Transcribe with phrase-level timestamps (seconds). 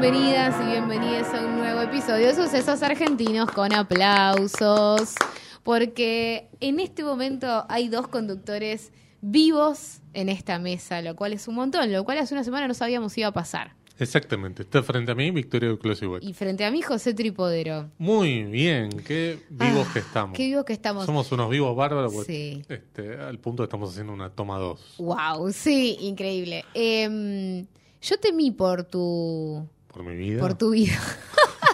[0.00, 5.14] bienvenidas y bienvenidos a un nuevo episodio de Sucesos Argentinos con aplausos,
[5.62, 11.56] porque en este momento hay dos conductores vivos en esta mesa, lo cual es un
[11.56, 13.74] montón, lo cual hace una semana no sabíamos si iba a pasar.
[13.98, 14.62] Exactamente.
[14.62, 16.22] Está frente a mí Victoria Closewet.
[16.24, 17.90] Y frente a mí José Tripodero.
[17.98, 20.34] Muy bien, qué vivos Ah, que estamos.
[20.36, 21.04] Qué vivos que estamos.
[21.04, 22.10] Somos unos vivos bárbaros.
[22.14, 22.62] porque, Sí.
[22.70, 24.94] este, al punto que estamos haciendo una toma dos.
[24.96, 26.64] Wow, sí, increíble.
[26.72, 27.66] Em,
[28.00, 30.40] yo temí por tu Por mi vida.
[30.40, 30.98] por tu vida.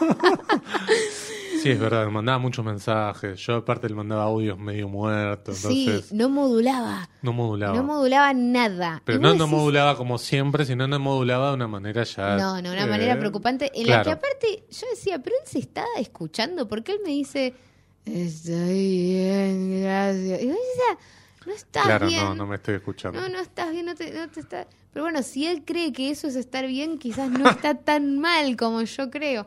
[1.62, 3.40] Sí, es verdad, me mandaba muchos mensajes.
[3.40, 5.56] Yo aparte le mandaba audios medio muertos.
[5.56, 7.08] Sí, no modulaba.
[7.22, 7.74] no modulaba.
[7.76, 9.02] No modulaba nada.
[9.04, 12.36] Pero no, no decís- modulaba como siempre, sino no modulaba de una manera ya.
[12.36, 13.72] No, no, una eh, manera preocupante.
[13.74, 14.18] En la que claro.
[14.18, 17.54] aparte yo decía, pero él se está escuchando porque él me dice,
[18.04, 20.42] estoy bien, gracias.
[20.42, 20.98] Y yo decía,
[21.46, 22.22] no estás Claro, bien.
[22.24, 23.20] no, no me estoy escuchando.
[23.20, 24.66] No, no estás bien, no te, no te está...
[24.92, 28.56] Pero bueno, si él cree que eso es estar bien, quizás no está tan mal
[28.56, 29.46] como yo creo.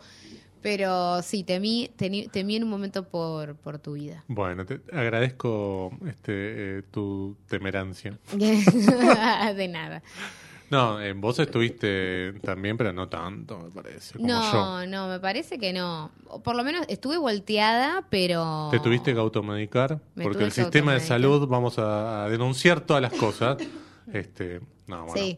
[0.61, 4.25] Pero sí, temí, temí en un momento por, por tu vida.
[4.28, 8.17] Bueno, te agradezco este, eh, tu temerancia.
[8.34, 10.03] De nada.
[10.70, 14.36] No, vos estuviste también, pero no tanto, me parece, como yo.
[14.52, 16.12] No, no, me parece que no.
[16.44, 18.67] Por lo menos estuve volteada, pero...
[18.72, 23.02] Te tuviste que automedicar, Me porque el sistema de salud, vamos a, a denunciar todas
[23.02, 23.58] las cosas.
[24.12, 25.14] Este, no, bueno.
[25.22, 25.38] Sí.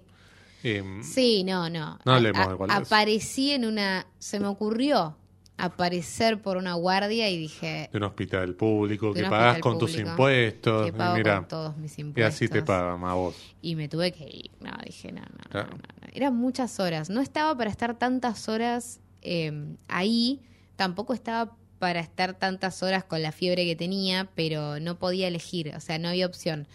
[1.04, 2.00] Sí, no, no.
[2.06, 2.78] No hablemos a- de cuál es.
[2.78, 4.06] Aparecí en una.
[4.18, 5.18] Se me ocurrió
[5.58, 7.90] aparecer por una guardia y dije.
[7.92, 10.86] De un hospital público que pagás hospital con tus impuestos.
[10.86, 12.34] Que pago y mira, con todos mis y impuestos.
[12.36, 13.36] así te pagan a vos.
[13.62, 14.52] Y me tuve que ir.
[14.60, 15.70] No, dije, no, no, Claro.
[15.72, 16.08] no, no, no.
[16.14, 17.10] Eran muchas horas.
[17.10, 20.42] No estaba para estar tantas horas eh, ahí.
[20.76, 25.74] Tampoco estaba para estar tantas horas con la fiebre que tenía, pero no podía elegir.
[25.76, 26.68] O sea, no había opción.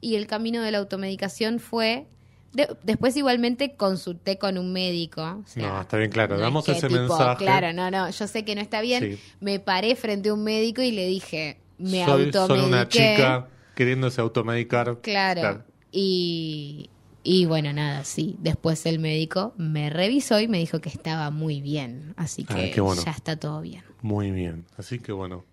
[0.00, 2.06] Y el camino de la automedicación fue.
[2.52, 5.22] De- después, igualmente, consulté con un médico.
[5.22, 6.30] o sea, No, está bien claro.
[6.34, 7.44] no es Damos que ese tipo, mensaje.
[7.44, 8.10] Claro, no, no.
[8.10, 9.16] Yo sé que no está bien.
[9.16, 9.20] Sí.
[9.40, 11.58] Me paré frente a un médico y le dije.
[11.78, 12.32] Me Soy automediqué.
[12.46, 14.98] solo una chica queriéndose automedicar.
[15.00, 15.64] Claro.
[15.92, 16.90] Y,
[17.22, 18.36] y bueno, nada, sí.
[18.40, 22.12] Después el médico me revisó y me dijo que estaba muy bien.
[22.16, 23.02] Así que qué bueno.
[23.04, 23.82] ya está todo bien.
[24.02, 24.66] Muy bien.
[24.76, 25.44] Así que bueno,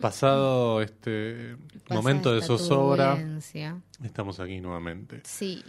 [0.00, 1.56] pasado este
[1.90, 3.18] momento de zozobra,
[4.04, 5.20] estamos aquí nuevamente.
[5.24, 5.62] Sí.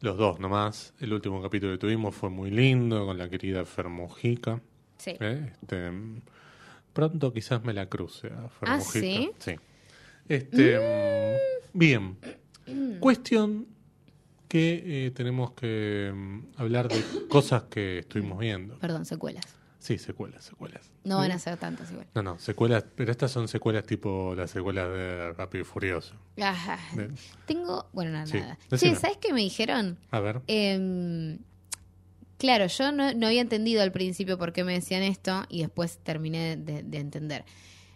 [0.00, 0.94] Los dos nomás.
[0.98, 4.60] El último capítulo que tuvimos fue muy lindo con la querida Fer Mojica.
[4.96, 5.12] Sí.
[5.20, 5.52] ¿eh?
[5.52, 6.22] Este, mm,
[6.92, 9.30] pronto quizás me la cruce a Fer ¿Ah, sí?
[9.38, 9.56] Sí.
[10.28, 12.16] Este, mm, Bien.
[12.98, 13.66] Cuestión
[14.48, 18.78] que eh, tenemos que mm, hablar de cosas que estuvimos viendo.
[18.78, 19.59] Perdón, secuelas.
[19.80, 20.90] Sí, secuelas, secuelas.
[21.04, 22.06] No van a ser tantas igual.
[22.14, 26.14] No, no, secuelas, pero estas son secuelas tipo las secuelas de Rápido y Furioso.
[26.40, 26.78] Ajá.
[26.94, 27.10] De-
[27.46, 27.88] Tengo.
[27.94, 28.58] Bueno, nada, Sí, nada.
[28.70, 28.92] decime.
[28.94, 29.98] Che, ¿sabes qué me dijeron?
[30.10, 30.42] A ver.
[30.48, 31.38] Em,
[32.36, 35.98] claro, yo no, no había entendido al principio por qué me decían esto y después
[35.98, 37.44] terminé de, de entender.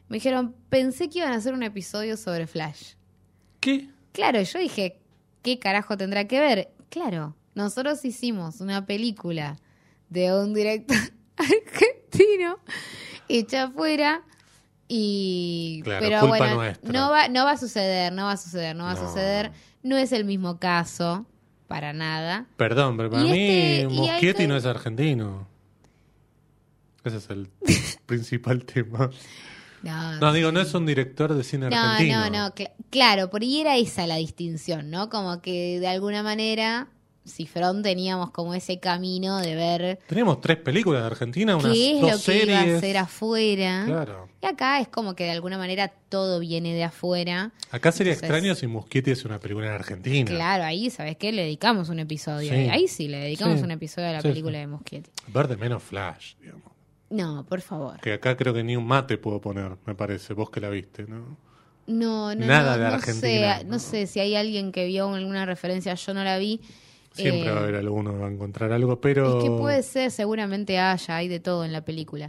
[0.09, 2.94] Me dijeron, pensé que iban a hacer un episodio sobre Flash.
[3.61, 3.91] ¿Qué?
[4.12, 5.00] Claro, yo dije,
[5.43, 6.71] ¿qué carajo tendrá que ver?
[6.89, 9.56] Claro, nosotros hicimos una película
[10.11, 10.97] de un director
[11.37, 12.59] argentino
[13.28, 14.22] hecha afuera
[14.89, 16.93] y Claro, pero bueno, nuestra.
[16.93, 19.53] no va no va a suceder, no va a suceder, no va a suceder.
[19.83, 19.97] no.
[19.97, 21.27] Es el mismo caso
[21.69, 22.47] para nada.
[22.56, 23.49] Perdón, pero para Y mí
[23.81, 25.49] este- y hay no es argentino.
[27.03, 27.49] Ese es el
[28.06, 29.11] principal tema.
[29.83, 32.21] No, No, digo, no es un director de cine no, argentino.
[32.21, 35.11] no, no, cl- claro, por ahí era esa la distinción, ¿no?
[35.11, 36.89] Como que de alguna manera
[37.27, 42.01] Cifrón teníamos como ese camino de ver Teníamos tres películas de Argentina, unas qué es
[42.01, 43.83] dos lo que iba a hacer afuera.
[43.87, 44.29] Claro.
[44.43, 47.51] Y acá es como que de alguna manera todo viene de afuera.
[47.71, 50.31] Acá sería Entonces- extraño si Muschietti es una película en Argentina.
[50.31, 51.32] Claro, ahí, ¿sabes qué?
[51.32, 52.50] Le dedicamos un episodio.
[52.50, 52.69] Sí.
[52.71, 53.65] Ahí sí, le dedicamos Sí.
[53.65, 55.11] un episodio a la Sí, película de Moschietti.
[55.29, 56.73] Verde menos Flash, digamos.
[57.11, 58.00] No, por favor.
[58.00, 60.35] Que acá creo que ni un mate puedo poner, me parece.
[60.35, 61.37] Vos que la viste, ¿no?
[61.87, 63.73] No, no, Nada no, de Argentina, sé, no.
[63.73, 66.61] no sé si hay alguien que vio alguna referencia, yo no la vi.
[67.14, 69.82] Siempre Eh, va a haber alguno que va a encontrar algo, pero Es que puede
[69.82, 72.28] ser, seguramente haya, hay de todo en la película.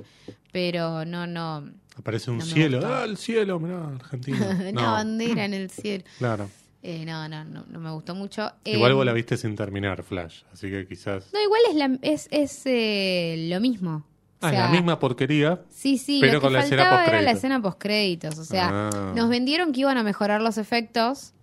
[0.52, 1.70] Pero no, no.
[1.98, 2.82] aparece un no cielo.
[2.86, 3.60] ¡Ah, el cielo!
[3.60, 4.38] Mirá, Argentina.
[4.60, 6.04] Una No, bandera en el cielo.
[6.18, 6.50] claro.
[6.88, 8.52] Eh, no, no, no, no me gustó mucho.
[8.64, 10.44] Igual Eh, vos la viste sin terminar, Flash.
[10.54, 11.34] Así que quizás...
[11.34, 14.06] No, igual es, la, es, es eh, lo mismo.
[14.42, 15.62] O Ah, sea, la misma porquería.
[15.72, 18.38] Sí, sí, pero lo que con la escena faltaba era la escena postcréditos.
[18.38, 19.14] O sea, Ah.
[19.16, 21.34] nos vendieron que iban a mejorar los efectos.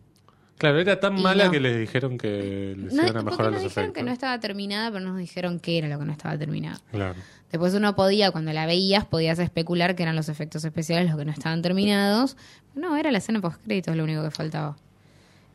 [0.59, 1.51] Claro, era tan Y mala no.
[1.51, 3.93] que les dijeron que les No, iban a mejorar nos los dijeron efectos.
[3.95, 6.81] que no estaba terminada, pero no nos dijeron qué era lo que no estaba terminado.
[6.93, 7.19] Claro.
[7.51, 11.25] Después uno podía, cuando la veías, podías especular que eran los efectos especiales los que
[11.25, 12.37] no estaban terminados.
[12.75, 14.77] No, era la escena postcréditos lo único que faltaba.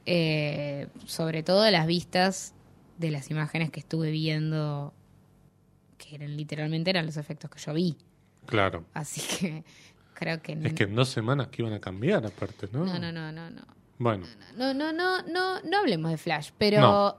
[0.06, 2.54] Eh, sobre todo las vistas
[2.98, 4.94] de las imágenes que estuve viendo
[5.98, 7.98] que eran, literalmente eran los efectos que yo vi.
[8.46, 8.86] Claro.
[8.94, 9.64] Así que
[10.14, 12.86] creo que Es que en dos semanas que iban a cambiar, aparte, ¿no?
[12.86, 13.62] no, no, no, no, no.
[13.98, 14.26] Bueno,
[14.58, 17.18] No, no, no, no, no hablemos de Flash, pero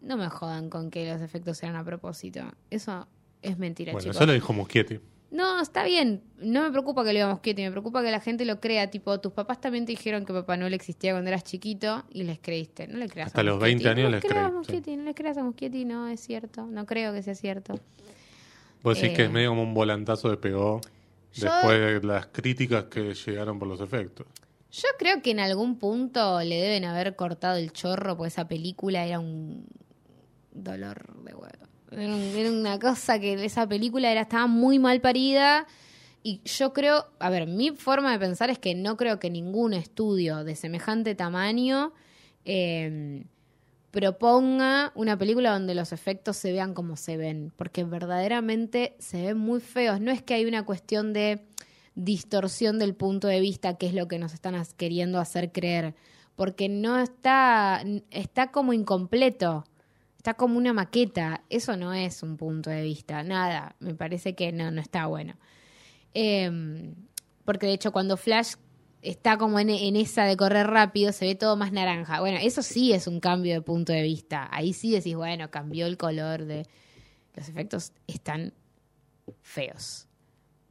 [0.00, 0.16] No.
[0.16, 2.40] me jodan con que los efectos eran a propósito.
[2.70, 3.06] Eso
[3.42, 4.16] es mentira, bueno, chicos.
[4.16, 5.00] eso lo dijo Muschietti.
[5.30, 6.22] No, está bien.
[6.38, 8.90] No me preocupa que lo digamos Kitty, me preocupa que la gente lo crea.
[8.90, 12.38] Tipo, tus papás también te dijeron que Papá Noel existía cuando eras chiquito y les
[12.38, 12.86] creíste.
[12.88, 13.84] No le creas Hasta a los Muschietti.
[13.84, 14.52] 20 años no les creíste.
[14.52, 16.64] Muschietti, No le creas a Muschietti, no es cierto.
[16.66, 17.74] No creo que sea cierto.
[18.82, 19.16] Vos decís Eh.
[19.16, 20.80] que es medio como un volantazo de pegó
[21.34, 24.26] Yo- después de las críticas que llegaron por los efectos.
[24.70, 29.06] Yo creo que en algún punto le deben haber cortado el chorro porque esa película
[29.06, 29.66] era un
[30.52, 31.66] dolor de huevo.
[31.90, 35.66] Era, un- era una cosa que esa película era estaba muy mal parida
[36.22, 39.72] y yo creo, a ver, mi forma de pensar es que no creo que ningún
[39.72, 41.92] estudio de semejante tamaño
[42.44, 43.24] eh,
[43.90, 49.38] proponga una película donde los efectos se vean como se ven, porque verdaderamente se ven
[49.38, 50.00] muy feos.
[50.00, 51.46] No es que hay una cuestión de
[51.98, 55.94] distorsión del punto de vista, que es lo que nos están queriendo hacer creer,
[56.36, 59.64] porque no está, está como incompleto,
[60.16, 64.52] está como una maqueta, eso no es un punto de vista, nada, me parece que
[64.52, 65.34] no, no está bueno.
[66.14, 66.94] Em,
[67.44, 68.54] porque de hecho cuando Flash
[69.02, 72.20] está como en, en esa de correr rápido, se ve todo más naranja.
[72.20, 74.48] Bueno, eso sí es un cambio de punto de vista.
[74.52, 76.66] Ahí sí decís, bueno, cambió el color de...
[77.34, 78.52] Los efectos están
[79.42, 80.07] feos.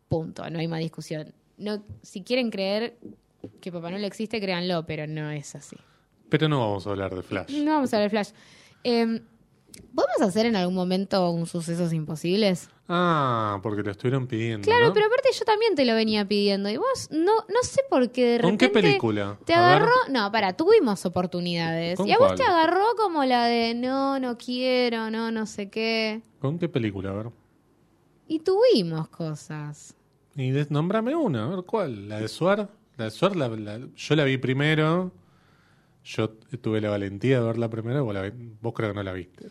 [0.07, 1.33] Punto, no hay más discusión.
[1.57, 2.97] No, si quieren creer
[3.61, 5.75] que Papá Noel existe, créanlo, pero no es así.
[6.29, 7.51] Pero no vamos a hablar de Flash.
[7.63, 8.29] No vamos a ver Flash.
[8.83, 9.21] Eh,
[9.93, 12.69] ¿Podemos hacer en algún momento un sucesos imposibles?
[12.89, 14.65] Ah, porque lo estuvieron pidiendo.
[14.65, 14.93] Claro, ¿no?
[14.93, 16.69] pero aparte yo también te lo venía pidiendo.
[16.69, 18.65] Y vos no, no sé por qué de ¿Con repente.
[18.67, 19.37] qué película?
[19.45, 19.91] Te agarró.
[20.09, 21.97] No, para, tuvimos oportunidades.
[21.97, 22.37] ¿Con Y a vos cuál?
[22.37, 26.21] te agarró como la de no, no quiero, no, no sé qué.
[26.39, 27.09] ¿Con qué película?
[27.11, 27.27] A ver.
[28.27, 29.95] Y tuvimos cosas.
[30.35, 32.09] Y nombrame una, a ver cuál.
[32.09, 32.69] La de Suar.
[32.97, 35.11] La de Suar, la- la- yo la vi primero.
[36.03, 38.05] Yo tuve la valentía de verla primero.
[38.05, 38.31] Vos, la
[38.61, 39.47] vos creo que no la viste.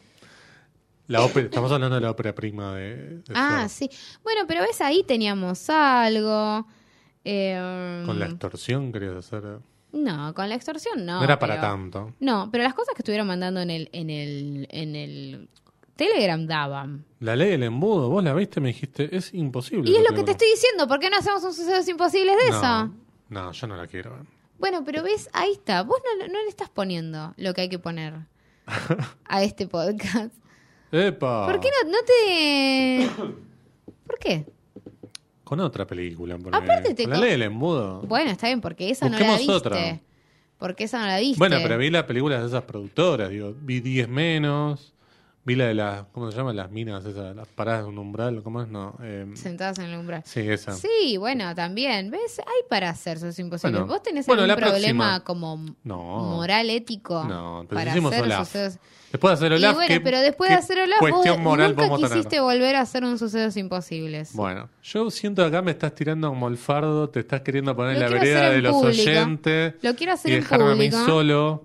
[1.09, 3.69] La ópera, estamos hablando de la ópera prima de, de Ah, Suar.
[3.69, 3.91] sí.
[4.25, 6.67] Bueno, pero ves, ahí teníamos algo.
[7.25, 9.43] Eh, Con la extorsión querías hacer.
[9.45, 9.61] No,
[9.93, 11.23] No, con la extorsión no.
[11.23, 12.15] era para pero- tanto.
[12.21, 15.49] No, pero las cosas que estuvieron mandando en el, en el, en el
[15.97, 17.05] Telegram daban.
[17.21, 19.91] La ley del embudo, vos la viste, me dijiste, es imposible.
[19.91, 22.51] Y es lo que te estoy diciendo, ¿por qué no hacemos un sucesos imposibles de
[22.51, 22.95] no, eso?
[23.31, 24.27] No, yo no la quiero ver.
[24.59, 25.83] Bueno, pero ves, ahí está.
[25.83, 28.15] Vos no, no le estás poniendo lo que hay que poner
[29.25, 30.35] a este podcast.
[30.93, 31.47] ¡Epa!
[31.47, 33.11] ¿Por qué no, no te...?
[34.07, 34.47] ¿Por qué?
[35.45, 36.37] Con otra película.
[36.39, 36.57] ponele.
[36.57, 38.03] Aparte te la ley del embudo.
[38.03, 39.53] Bueno, está bien, porque esa no la viste.
[39.53, 40.01] otra.
[40.59, 41.39] Porque esa no la viste.
[41.39, 44.95] Bueno, pero vi las películas de esas productoras, digo, vi 10 menos,
[45.47, 46.53] vi la de las, ¿cómo se llama?
[46.53, 48.69] Las minas esas, las paradas de un umbral, ¿cómo es?
[48.69, 50.23] No, eh, Sentadas en el umbral.
[50.27, 50.73] sí, esa.
[50.73, 52.11] Sí, bueno, también.
[52.11, 52.41] ¿Ves?
[52.41, 53.79] Hay para hacer eso es imposible.
[53.79, 55.25] Bueno, ¿Vos tenés bueno, algún problema próxima.
[55.25, 56.03] como No.
[56.37, 57.25] moral, ético?
[57.25, 58.47] No, pero para hicimos hacer Olaf.
[58.49, 58.79] sucesos?
[59.13, 61.77] Después de hacer Y Olaf, bueno, ¿qué- pero después de hacer Olaf, vos cuestión moral
[61.77, 62.41] nunca quisiste tener?
[62.43, 64.33] volver a hacer un sucesos imposibles.
[64.35, 67.95] Bueno, yo siento que acá me estás tirando como el fardo, te estás queriendo poner
[67.95, 69.01] en la vereda de los público.
[69.03, 71.07] oyentes Lo quiero hacer y en dejarme a mí público.
[71.07, 71.65] solo,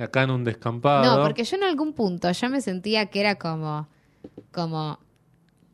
[0.00, 1.04] acá en un descampado.
[1.04, 3.88] No, porque yo en algún punto ya me sentía que era como,
[4.52, 4.98] como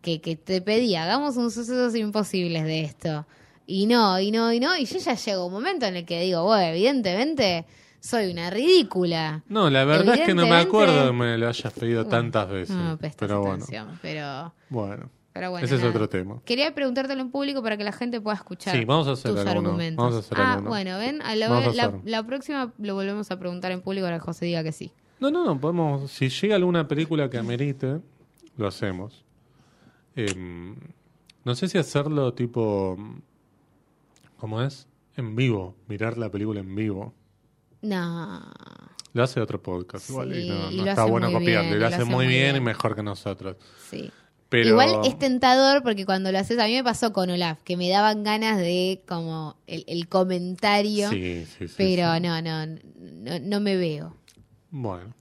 [0.03, 3.27] que, que te pedía, hagamos un sucesos imposibles de esto.
[3.67, 4.77] Y no, y no, y no.
[4.77, 7.67] Y yo ya llego un momento en el que digo, bueno, evidentemente
[8.01, 9.43] soy una ridícula.
[9.49, 12.77] No, la verdad es que no me acuerdo que me lo hayas pedido tantas veces.
[12.77, 15.67] No, pero bueno, atención, pero, bueno, pero bueno.
[15.67, 16.41] ese es otro tema.
[16.47, 19.41] Quería preguntártelo en público para que la gente pueda escuchar Sí, vamos a hacer tus
[19.41, 19.69] alguno.
[19.69, 20.03] argumentos.
[20.03, 20.71] Vamos a hacer ah, alguno.
[20.71, 22.01] bueno, ven, a la, Vamos a la- hacer.
[22.05, 24.93] la próxima lo volvemos a preguntar en público para que José diga que sí.
[25.21, 28.01] No, no, no, podemos, si llega alguna película que amerite,
[28.57, 29.25] lo hacemos.
[30.15, 30.75] Em,
[31.45, 32.97] no sé si hacerlo tipo,
[34.39, 34.89] ¿cómo es?
[35.17, 37.15] En vivo, mirar la película en vivo.
[37.83, 38.43] No.
[39.13, 42.57] Lo hace otro podcast, Sí, igual, y no, está bueno bien, lo hace muy bien,
[42.57, 43.57] y mejor que nosotros.
[43.91, 44.11] Sí.
[44.49, 47.77] Pero, Igual es tentador porque cuando lo haces, a mí me pasó con Olaf, que
[47.77, 53.39] me daban ganas de como el, el comentario, Sí, sí, sí, pero no, no, no,
[53.41, 54.15] no me veo.
[54.71, 55.15] Bueno.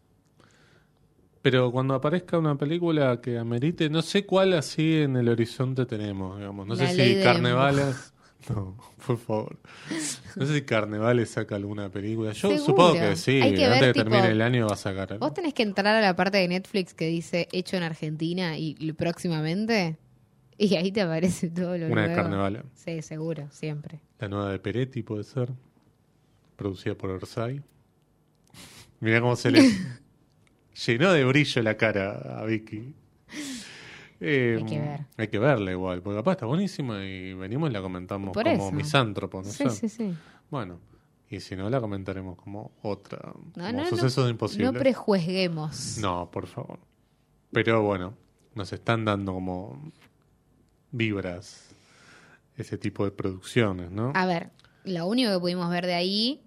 [1.41, 6.39] Pero cuando aparezca una película que amerite, no sé cuál así en el horizonte tenemos,
[6.39, 6.65] digamos.
[6.65, 8.14] No La sé si del Carnevales.
[8.53, 9.57] No, por favor.
[10.35, 12.31] No sé si Carnevales saca alguna película.
[12.33, 12.63] Yo Seguro.
[12.65, 13.41] supongo que sí.
[13.41, 15.13] Hay que Antes ver, de tipo, termine el año va a sacar.
[15.13, 15.25] algo.
[15.25, 18.75] Vos tenés que entrar a la parte de Netflix que dice hecho en Argentina y
[18.93, 19.97] próximamente,
[20.57, 22.15] y ahí te aparece todo lo Una de nuevo.
[22.15, 22.63] Carnevales.
[22.75, 23.99] Sí, seguro, siempre.
[24.19, 25.49] La nueva de Peretti puede ser.
[26.55, 27.61] Producida por Orsay.
[28.99, 29.61] Mira cómo se le
[30.85, 32.93] llenó de brillo la cara a Vicky.
[34.27, 35.05] Eh, Hay que ver.
[35.17, 38.55] Hay que verla igual, porque capaz está buenísima y venimos y la comentamos Por como
[38.67, 38.71] eso.
[38.71, 39.69] misántropo, no Sí, sé.
[39.69, 40.15] sí, sí.
[40.49, 40.79] Bueno,
[41.29, 43.19] y si no, la comentaremos como otra.
[43.23, 44.71] No, como no, no, sucesos imposibles.
[44.73, 45.97] no prejuzguemos.
[45.99, 46.79] No, por favor.
[47.51, 48.15] Pero bueno,
[48.55, 49.91] nos están dando como
[50.91, 51.75] vibras
[52.57, 54.11] ese tipo de producciones, ¿no?
[54.15, 54.49] A ver,
[54.85, 56.41] lo único que pudimos ver de ahí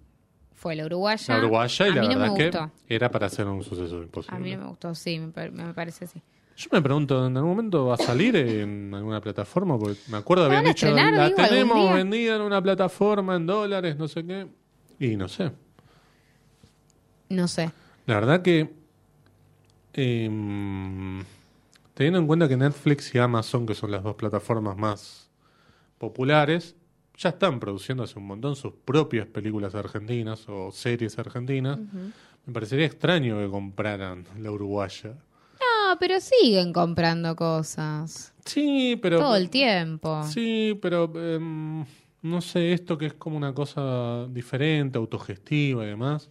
[0.55, 1.35] fue la uruguaya.
[1.35, 2.51] la uruguaya y a la mí no verdad me
[2.87, 4.37] que era para hacer un suceso imposible.
[4.37, 6.23] A mí no me gustó, sí, me, me parece así.
[6.59, 9.79] Yo me pregunto, ¿en algún momento va a salir en alguna plataforma?
[9.79, 13.47] Porque me acuerdo ¿La habían dicho, estrenar, la digo, tenemos vendida en una plataforma en
[13.47, 14.49] dólares, no sé qué.
[14.99, 15.53] Y no sé.
[17.29, 17.71] No sé.
[18.07, 18.75] La verdad que
[19.93, 21.23] em,
[21.95, 25.31] teniendo en cuenta que Netflix y Amazon, que son las dos plataformas más
[25.99, 26.75] populares,
[27.17, 31.79] ya están produciendo hace un montón sus propias películas argentinas o series argentinas,
[32.47, 35.15] me parecería extraño que compraran la uruguaya.
[35.89, 38.35] No, pero siguen comprando cosas.
[38.45, 39.19] Sí, pero...
[39.19, 40.23] Todo el tiempo.
[40.25, 41.85] Sí, pero em,
[42.23, 46.29] no sé, esto que es como una cosa diferente, autogestiva y demás,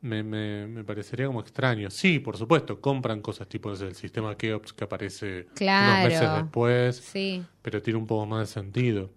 [0.00, 1.90] me, me, me parecería como extraño.
[1.90, 5.92] Sí, por supuesto, compran cosas tipo el sistema Keops que aparece Claro.
[6.00, 7.44] unos meses después, Sí.
[7.62, 9.10] pero tiene un poco más de sentido.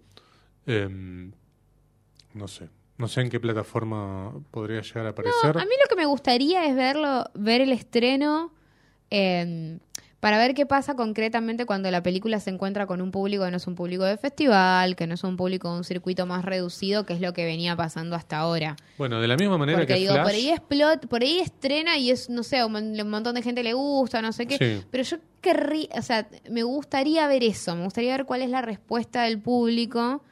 [0.66, 1.32] Em,
[2.34, 2.68] no sé,
[2.98, 5.56] no sé en qué plataforma podría llegar a aparecer.
[5.56, 8.52] A mí lo que me gustaría es verlo, ver el estreno
[9.10, 9.78] eh,
[10.20, 13.56] para ver qué pasa concretamente cuando la película se encuentra con un público que no
[13.56, 17.06] es un público de festival, que no es un público de un circuito más reducido,
[17.06, 18.76] que es lo que venía pasando hasta ahora.
[18.98, 21.96] Bueno, de la misma manera Porque que digo, Flash, por ahí explot, por ahí estrena
[21.96, 24.58] y es, no sé, un montón de gente le gusta, no sé qué.
[24.58, 24.84] Sí.
[24.90, 28.60] Pero yo querría, o sea, me gustaría ver eso, me gustaría ver cuál es la
[28.60, 30.22] respuesta del público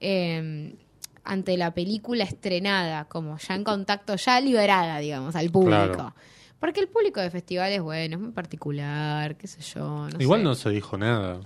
[0.00, 0.74] eh,
[1.24, 5.94] ante la película estrenada, como ya en contacto, ya liberada, digamos, al público.
[5.94, 6.14] Claro.
[6.62, 10.08] Porque el público de festivales, bueno, es muy particular, qué sé yo.
[10.08, 10.44] No Igual sé.
[10.44, 11.40] no se dijo nada.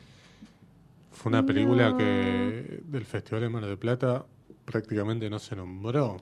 [1.10, 4.26] Fue una película que del Festival de Mar del Plata
[4.66, 6.18] prácticamente no se nombró.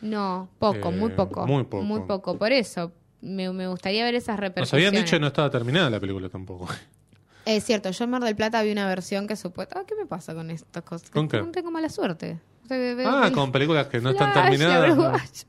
[0.00, 1.46] No, poco, Eh, muy poco.
[1.46, 1.84] muy poco.
[1.84, 2.36] Muy poco.
[2.36, 2.90] Por eso,
[3.20, 4.88] me, me gustaría ver esas Nos repercusiones.
[4.88, 6.68] habían dicho que no estaba terminada la película tampoco.
[7.44, 9.78] Es cierto, yo en Mar del Plata vi una versión que supuesta...
[9.78, 11.08] Ah, ¿Qué me pasa con estas cosas?
[11.10, 11.38] ¿Con qué?
[11.38, 12.40] No tengo mala suerte.
[12.64, 15.46] O sea, ah, con películas que no están terminadas.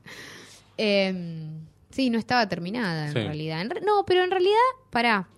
[0.76, 1.48] Eh,
[1.98, 3.18] sí, no estaba terminada en Sí.
[3.18, 3.60] realidad.
[3.60, 4.54] En re- no, pero en realidad,
[4.90, 5.28] pará.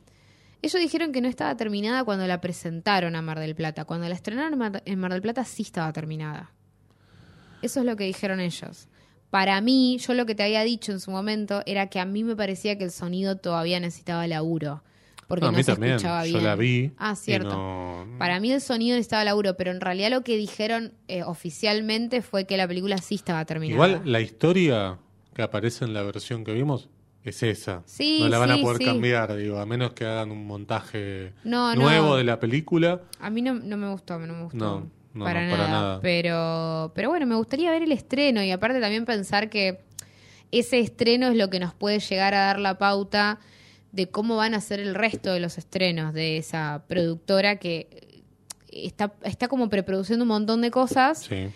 [0.60, 3.86] Ellos dijeron que no estaba terminada cuando la presentaron a Mar del Plata.
[3.86, 6.52] Cuando la estrenaron en Mar, en Mar del Plata sí estaba terminada.
[7.62, 8.88] Eso es lo que dijeron ellos.
[9.30, 12.24] Para mí, yo lo que te había dicho en su momento era que a mí
[12.24, 14.82] me parecía que el sonido todavía necesitaba laburo.
[15.28, 15.94] Porque No, no, a mí se también.
[15.94, 16.44] escuchaba Yo bien.
[16.44, 16.92] la vi.
[16.98, 17.50] Ah, cierto.
[17.56, 22.20] no- Para mí el sonido necesitaba laburo, pero en realidad lo que dijeron eh, oficialmente
[22.20, 23.74] fue que la película sí estaba terminada.
[23.88, 24.98] Igual la historia
[25.40, 26.90] que aparece en la versión que vimos
[27.24, 27.82] es esa.
[27.86, 28.84] Sí, no la van sí, a poder sí.
[28.84, 31.80] cambiar, digo, a menos que hagan un montaje No, no.
[31.82, 33.00] nuevo de la película.
[33.18, 34.58] A mí no, no me gustó, no me gustó.
[34.58, 35.58] No, no, para, no, nada.
[35.58, 36.00] para nada.
[36.02, 39.80] Pero, pero bueno, me gustaría ver el estreno y aparte también pensar que
[40.50, 43.38] ese estreno es lo que nos puede llegar a dar la pauta
[43.92, 48.22] de cómo van a ser el resto de los estrenos de esa productora que
[48.70, 51.48] está, está como preproduciendo un montón de cosas, Sí.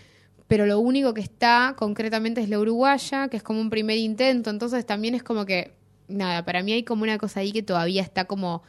[0.48, 4.50] Pero lo único que está concretamente es la uruguaya, que es como un primer intento,
[4.50, 5.72] entonces también es como que,
[6.08, 8.62] nada, para mí hay como una cosa ahí que todavía está como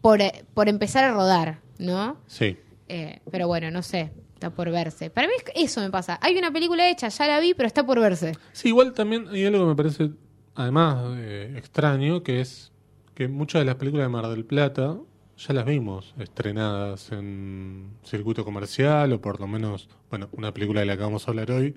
[0.00, 0.20] por,
[0.54, 2.18] por empezar a rodar, ¿no?
[2.26, 2.56] Sí.
[2.88, 5.08] Eh, pero bueno, no sé, está por verse.
[5.08, 6.18] Para mí eso me pasa.
[6.20, 8.32] Hay una película hecha, ya la vi, pero está por verse.
[8.52, 10.10] Sí, igual también hay algo que me parece,
[10.54, 12.72] además, eh, extraño, que es
[13.14, 14.96] que muchas de las películas de Mar del Plata
[15.36, 20.86] ya las vimos estrenadas en circuito comercial, o por lo menos, bueno, una película de
[20.86, 21.74] la que vamos a hablar hoy,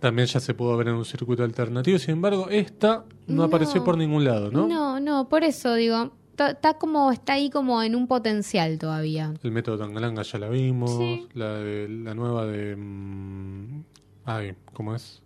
[0.00, 1.98] también ya se pudo ver en un circuito alternativo.
[1.98, 3.42] Sin embargo, esta no, No.
[3.44, 4.66] apareció por ningún lado, ¿no?
[4.68, 9.34] No, no, por eso digo, está como, está ahí como en un potencial todavía.
[9.42, 11.26] El método Tangalanga ya la vimos, Sí.
[11.34, 12.76] la de la nueva de...
[12.76, 13.82] mm,
[14.24, 15.20] ay, ¿cómo es?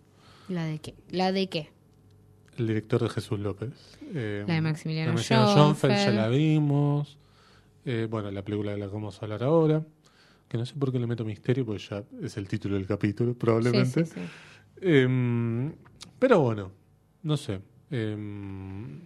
[0.49, 0.95] ¿La de qué?
[1.09, 1.69] ¿La de qué?
[2.57, 3.71] El director de Jesús López.
[4.13, 7.17] Eh, La de Maximiliano Schoenfeld, ya la vimos.
[7.85, 9.85] Eh, bueno, la película de la que vamos a hablar ahora.
[10.47, 13.33] Que no sé por qué le meto misterio, porque ya es el título del capítulo,
[13.33, 14.05] probablemente.
[14.05, 14.21] Sí, sí, sí.
[14.81, 15.73] Em,
[16.19, 16.71] pero bueno,
[17.23, 17.59] no sé.
[17.89, 18.99] Em,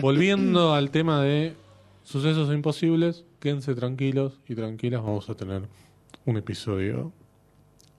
[0.00, 1.54] volviendo al tema de
[2.02, 5.62] sucesos imposibles, quédense tranquilos y tranquilas, vamos a tener
[6.26, 7.12] un episodio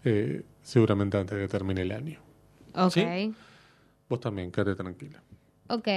[0.03, 2.19] eh, seguramente antes de que termine el año.
[2.75, 2.97] Ok.
[4.07, 5.23] Vos también, quédate tranquila.
[5.69, 5.87] ok.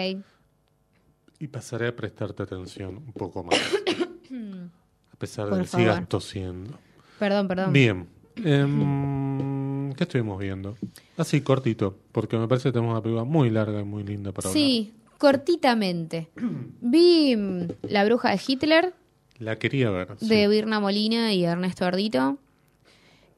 [1.41, 3.57] Y pasaré a prestarte atención un poco más.
[5.13, 6.09] a pesar de que sigas favor.
[6.09, 6.79] tosiendo.
[7.19, 7.73] Perdón, perdón.
[7.73, 8.09] Bien.
[8.37, 10.77] Em, ¿Qué estuvimos viendo?
[11.17, 14.49] Así, cortito, porque me parece que tenemos una película muy larga y muy linda para
[14.51, 16.29] Sí, cortitamente.
[16.81, 18.95] Vi mm, La bruja de Hitler,
[19.39, 20.17] La quería ver.
[20.21, 20.29] sí.
[20.29, 22.39] de Birna Molina y Ernesto Ardito.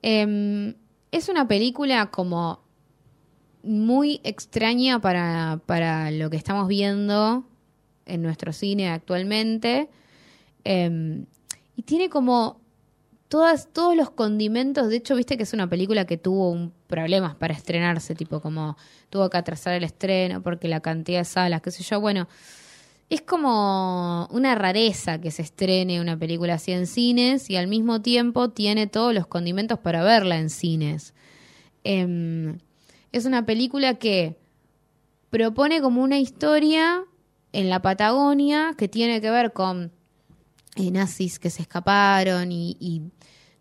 [0.03, 0.75] Em,
[1.13, 2.61] es una película como
[3.63, 7.45] muy extraña para, para lo que estamos viendo
[8.13, 9.89] en nuestro cine actualmente.
[10.65, 11.27] Em,
[11.77, 12.61] y tiene como
[13.29, 14.89] todas, todos los condimentos.
[14.89, 18.77] De hecho, viste que es una película que tuvo un problemas para estrenarse, tipo como
[19.09, 22.01] tuvo que atrasar el estreno porque la cantidad de salas, qué sé yo.
[22.01, 22.29] Bueno,
[23.09, 28.03] es como una rareza que se estrene una película así en cines y al mismo
[28.03, 31.15] tiempo tiene todos los condimentos para verla en cines.
[31.85, 32.59] Em,
[33.13, 34.37] es una película que
[35.31, 37.05] propone como una historia
[37.53, 39.93] en la Patagonia que tiene que ver con
[40.77, 43.03] eh, nazis que se escaparon y, y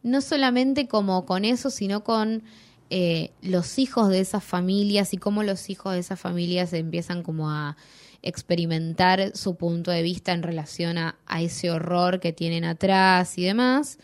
[0.04, 2.44] no solamente como con eso, sino con
[2.90, 7.50] eh, los hijos de esas familias y cómo los hijos de esas familias empiezan como
[7.50, 7.78] a
[8.22, 13.44] experimentar su punto de vista en relación a, a ese horror que tienen atrás y
[13.44, 14.00] demás.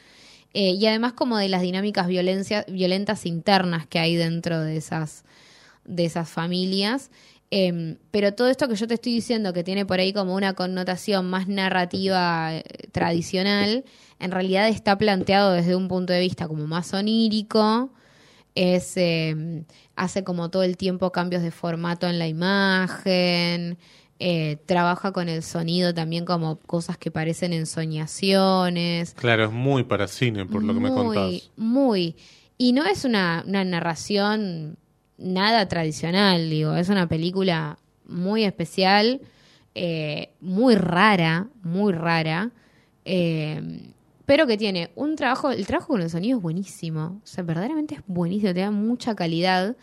[0.54, 5.26] Eh, y además como de las dinámicas violentas internas que hay dentro de esas,
[5.84, 7.12] de esas familias.
[7.58, 10.56] Em, pero todo esto que yo te estoy diciendo, que tiene por ahí como una
[10.56, 13.86] connotación más narrativa eh, tradicional,
[14.20, 17.94] en realidad está planteado desde un punto de vista como más onírico,
[18.56, 19.64] es, eh,
[19.96, 23.78] hace como todo el tiempo cambios de formato en la imagen,
[24.20, 29.14] eh, trabaja con el sonido también como cosas que parecen ensoñaciones.
[29.14, 31.52] Claro, es muy para cine, por lo que me Muy, contás.
[31.56, 32.18] Muy.
[32.58, 34.78] Y no es una, una narración
[35.18, 39.22] nada tradicional, digo, es una película muy especial,
[39.74, 42.52] eh, muy rara, muy rara,
[43.04, 43.82] eh,
[44.26, 47.96] pero que tiene un trabajo, el trabajo con el sonido es buenísimo, o sea, verdaderamente
[47.96, 49.76] es buenísimo, te da mucha calidad.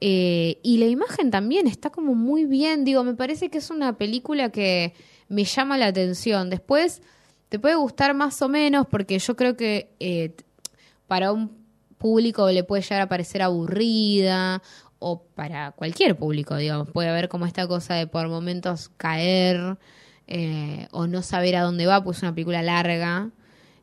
[0.00, 3.96] Eh, y la imagen también está como muy bien, digo, me parece que es una
[3.96, 4.92] película que
[5.28, 6.50] me llama la atención.
[6.50, 7.00] Después
[7.48, 10.34] te puede gustar más o menos porque yo creo que
[11.06, 11.63] para un
[12.04, 14.60] público le puede llegar a parecer aburrida
[14.98, 19.78] o para cualquier público, digamos, puede haber como esta cosa de por momentos caer
[20.26, 23.30] eh, o no saber a dónde va, pues es una película larga,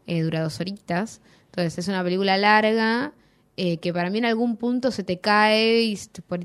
[0.05, 3.11] eh, dura dos horitas, entonces es una película larga
[3.57, 5.97] eh, que para mí en algún punto se te cae y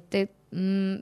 [0.09, 0.95] te, mm,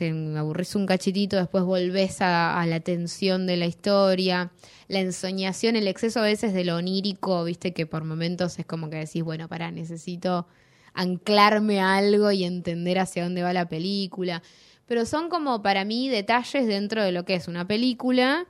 [0.00, 4.50] te aburrís un cachitito, después volvés a, a la tensión de la historia,
[4.88, 8.88] la ensoñación, el exceso a veces de lo onírico, viste que por momentos es como
[8.90, 10.46] que decís, bueno, pará, necesito
[10.94, 14.42] anclarme a algo y entender hacia dónde va la película.
[14.86, 18.46] Pero son como para mí detalles dentro de lo que es una película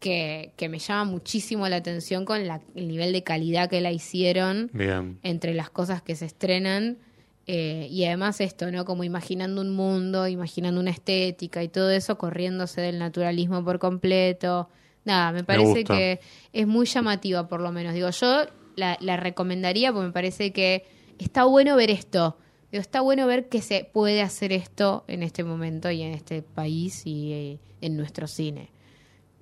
[0.00, 3.92] que, que me llama muchísimo la atención con la- el nivel de calidad que la
[3.92, 5.18] hicieron Bien.
[5.22, 6.98] entre las cosas que se estrenan.
[7.46, 8.84] Eh, y además esto, ¿no?
[8.84, 14.68] Como imaginando un mundo, imaginando una estética y todo eso, corriéndose del naturalismo por completo.
[15.04, 16.20] Nada, me parece que
[16.52, 17.94] es muy llamativa por lo menos.
[17.94, 20.84] Digo, yo la, la recomendaría porque me parece que
[21.18, 22.36] está bueno ver esto.
[22.72, 26.42] Digo, está bueno ver que se puede hacer esto en este momento y en este
[26.42, 28.70] país y eh, en nuestro cine.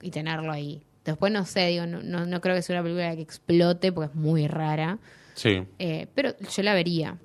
[0.03, 0.83] Y tenerlo ahí.
[1.07, 4.11] Después no sé, digo, no, no, no creo que sea una película que explote porque
[4.13, 4.99] es muy rara.
[5.35, 5.63] Sí.
[5.79, 7.17] Eh, pero yo la vería.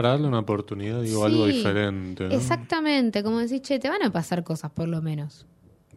[0.00, 2.26] Para darle una oportunidad, digo, algo diferente.
[2.26, 2.34] ¿no?
[2.34, 5.46] Exactamente, como decís, che, te van a pasar cosas por lo menos.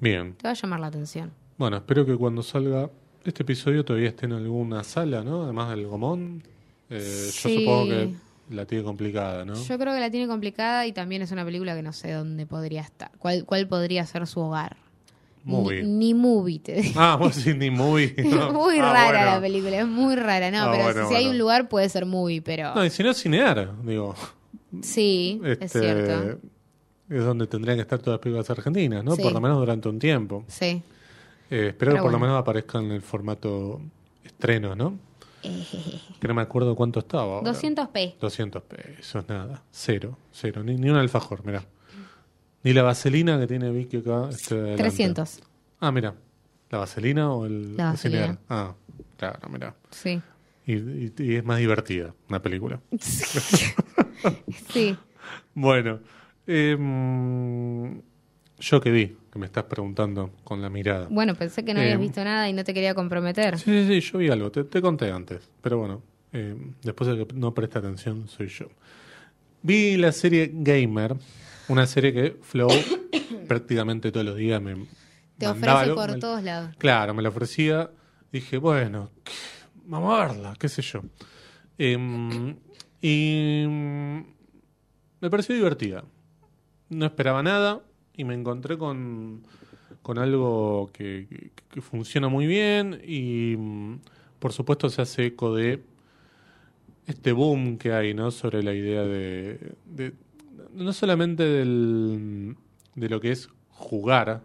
[0.02, 0.34] Bien.
[0.34, 1.32] Te va a llamar la atención.
[1.58, 2.90] Bueno, espero que cuando salga
[3.24, 5.44] este episodio todavía esté en alguna sala, ¿no?
[5.44, 6.44] Además del Gomón.
[6.90, 7.54] Eh, Sí.
[7.54, 8.14] Yo supongo que
[8.50, 9.54] la tiene complicada, ¿no?
[9.54, 12.46] Yo creo que la tiene complicada y también es una película que no sé dónde
[12.46, 13.10] podría estar.
[13.20, 14.76] ¿Cuál, cuál podría ser su hogar?
[15.44, 15.84] Movie.
[15.84, 17.00] Ni, ni movie, te digo.
[17.02, 18.16] Ah, vos sí, ni movie.
[18.30, 18.54] no.
[18.54, 19.26] muy Ah, rara bueno.
[19.36, 20.50] la película, es muy rara.
[20.52, 23.04] No, Ah, pero bueno, si hay un lugar puede ser movie, pero No, y si
[23.04, 24.16] no, cinear, digo.
[24.82, 26.40] sí, es Este, cierto.
[27.10, 29.16] Es donde tendrían que estar todas las películas argentinas, ¿no?
[29.16, 29.22] Sí.
[29.22, 30.46] Por lo menos durante un tiempo.
[30.48, 30.82] Sí.
[31.52, 33.82] Eh, espero Pero que por lo menos aparezcan en el formato
[34.24, 34.98] estreno, ¿no?
[36.22, 37.24] Que no me acuerdo cuánto estaba.
[37.40, 37.52] ahora.
[37.52, 38.16] 200p.
[38.20, 39.62] 200 pesos, nada.
[39.72, 40.64] Cero, cero.
[40.64, 41.66] Ni, ni un alfajor, mirá.
[42.64, 44.30] Ni la vaselina que tiene Vicky acá.
[44.30, 44.84] Este adelante.
[44.84, 45.40] 300.
[45.80, 46.14] Ah, mira.
[46.70, 48.38] ¿La vaselina o el La el vaselina.
[48.50, 48.74] Ah,
[49.18, 49.76] claro, mira.
[49.92, 50.22] Sí.
[50.66, 52.80] Y, y- y es más divertida una película.
[54.72, 54.96] Sí.
[55.54, 56.00] Bueno,
[56.48, 58.02] em,
[58.60, 61.08] yo que vi, que me estás preguntando con la mirada.
[61.10, 63.60] Bueno, pensé que no habías Eh, visto nada y no te quería comprometer.
[63.60, 67.26] Sí, sí, sí, yo vi algo, te, te conté antes, pero bueno, eh, después de
[67.26, 68.68] que no presta atención soy yo.
[69.62, 71.16] Vi la serie Gamer,
[71.68, 72.70] una serie que Flow
[73.48, 74.76] prácticamente todos los días me
[75.38, 76.76] Te ofrece algo, por me- todos lados.
[76.78, 77.90] Claro, me la ofrecía,
[78.32, 79.12] dije, bueno,
[79.86, 81.02] vamos a verla, qué sé yo.
[81.78, 82.56] Em,
[83.02, 83.66] y
[85.20, 86.04] me pareció divertida.
[86.90, 87.82] No esperaba nada
[88.16, 89.44] y me encontré con
[90.02, 94.00] con algo que, que- que funciona muy bien y mm,
[94.40, 95.82] por supuesto se hace eco de
[97.08, 98.30] este boom que hay, ¿no?
[98.32, 100.14] Sobre la idea de, de-
[100.74, 102.56] no solamente del,
[102.96, 104.42] de lo que es jugar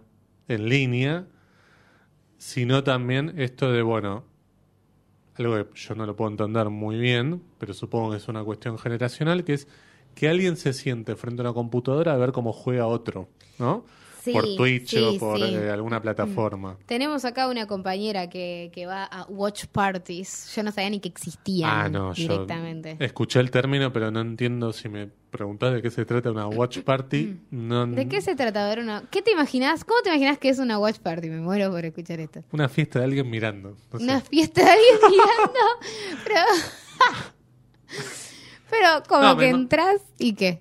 [0.48, 1.26] en línea,
[2.38, 4.24] sino también esto de, bueno,
[5.36, 8.78] algo que yo no lo puedo entender muy bien, pero supongo que es una cuestión
[8.78, 9.68] generacional, que es
[10.14, 13.84] que alguien se siente frente a una computadora a ver cómo juega otro, ¿no?
[14.22, 15.44] Sí, por Twitch sí, o por sí.
[15.54, 16.76] eh, alguna plataforma.
[16.86, 20.52] Tenemos acá una compañera que, que va a watch parties.
[20.54, 22.96] Yo no sabía ni que existían Ah, no, yo directamente.
[23.00, 26.78] escuché el término, pero no entiendo si me preguntás de qué se trata una watch
[26.84, 27.38] party.
[27.50, 28.64] No, ¿De qué se trata?
[28.64, 29.04] A ver, una...
[29.10, 29.84] ¿Qué te imaginas?
[29.84, 31.28] ¿Cómo te imaginas que es una watch party?
[31.28, 32.42] Me muero por escuchar esto.
[32.52, 33.76] Una fiesta de alguien mirando.
[33.92, 34.04] no sé.
[34.04, 35.60] Una fiesta de alguien mirando.
[36.24, 36.40] Pero.
[38.70, 40.60] Pero como No, que entras y qué.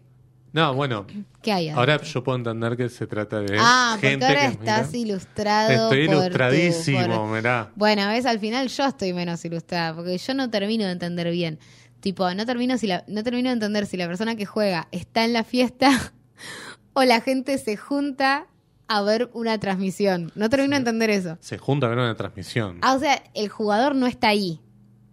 [0.58, 1.06] No, bueno,
[1.44, 1.80] ¿Qué hay adentro?
[1.80, 5.70] ahora yo puedo entender que se trata de Ah, porque gente ahora que estás ilustrado.
[5.72, 7.72] Estoy por tu- ilustradísimo, por- mirá.
[7.76, 11.60] Bueno, ves, al final yo estoy menos ilustrada, porque yo no termino de entender bien.
[12.00, 15.26] Tipo, no termino, si la, no termino de entender si la persona que juega está
[15.26, 15.90] en la fiesta
[16.94, 18.48] o la gente se junta
[18.88, 20.32] a ver una transmisión.
[20.34, 21.38] No termino de entender eso.
[21.40, 22.80] Se junta a ver una transmisión.
[22.82, 24.60] Ah, o sea, el jugador no está ahí.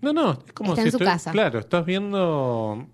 [0.01, 1.33] No, no, es como Está si en su estoy- casa.
[1.33, 2.87] Claro, estás viendo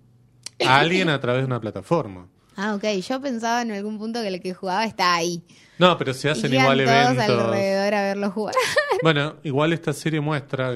[0.65, 2.27] a alguien a través de una plataforma.
[2.55, 2.83] Ah, ok.
[3.07, 5.41] Yo pensaba en algún punto que el que jugaba está ahí.
[5.79, 7.45] No, pero se Y hacen iban igual todos eventos.
[7.45, 8.55] alrededor a verlo jugar.
[9.03, 10.71] Bueno, igual esta serie muestra.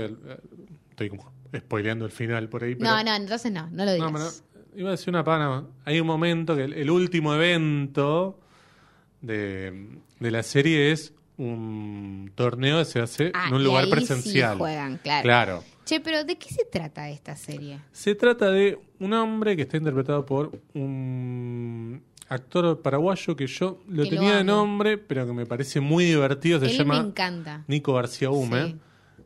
[0.89, 2.73] Estoy como spoileando el final por ahí.
[2.75, 4.11] Pero, No, no, entonces no, no lo digas.
[4.11, 4.31] No, pero
[4.75, 5.63] iba a decir una pana.
[5.85, 8.39] Hay un momento que el, el último evento
[9.21, 13.83] de, de la serie es un torneo que se hace Ah, en un y lugar
[13.83, 14.57] ahí sí presencial.
[14.57, 15.23] juegan, claro.
[15.23, 15.63] Claro.
[15.85, 17.79] Che, pero ¿de qué se trata esta serie?
[17.91, 24.03] Se trata de un hombre que está interpretado por un actor paraguayo que yo lo
[24.03, 26.59] Que lo tenía de nombre, pero que me parece muy divertido.
[26.59, 27.63] Se Él llama me encanta.
[27.67, 28.77] Nico García Hume, Sí.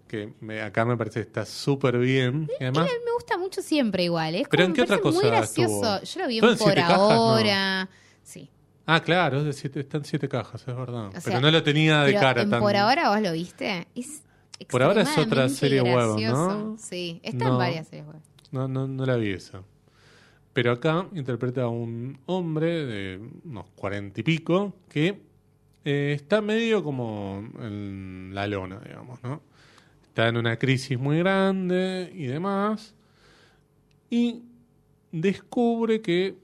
[0.08, 2.50] que me- acá me parece que está súper bien.
[2.60, 4.36] Y además, Él me gusta mucho siempre igual.
[4.36, 5.96] Es ¿Pero en qué otra cosa muy gracioso.
[5.96, 6.04] estuvo?
[6.14, 6.76] Yo lo vi ¿Todo en por?
[6.98, 7.12] No.
[7.12, 7.90] ahora.
[8.22, 8.50] Sí.
[8.86, 11.08] ah, claro, es de siete- cajas, es verdad.
[11.08, 12.60] O pero no lo tenía de cara tan.
[12.60, 13.88] por ahora vos lo viste.
[13.96, 14.24] Es
[14.68, 16.58] Por ahora es otra serie gracioso.
[16.60, 16.78] ¿no?
[16.78, 17.52] Sí, está No.
[17.54, 18.18] en varias series web.
[18.52, 19.64] No, no, no la vi esa.
[20.54, 25.22] Pero acá interpreta a un hombre de unos cuarenta y pico que
[25.86, 29.42] eh, está medio como en la lona, digamos, ¿no?
[30.08, 32.94] Está en una crisis muy grande y demás.
[34.10, 34.42] Y
[35.12, 36.36] descubre que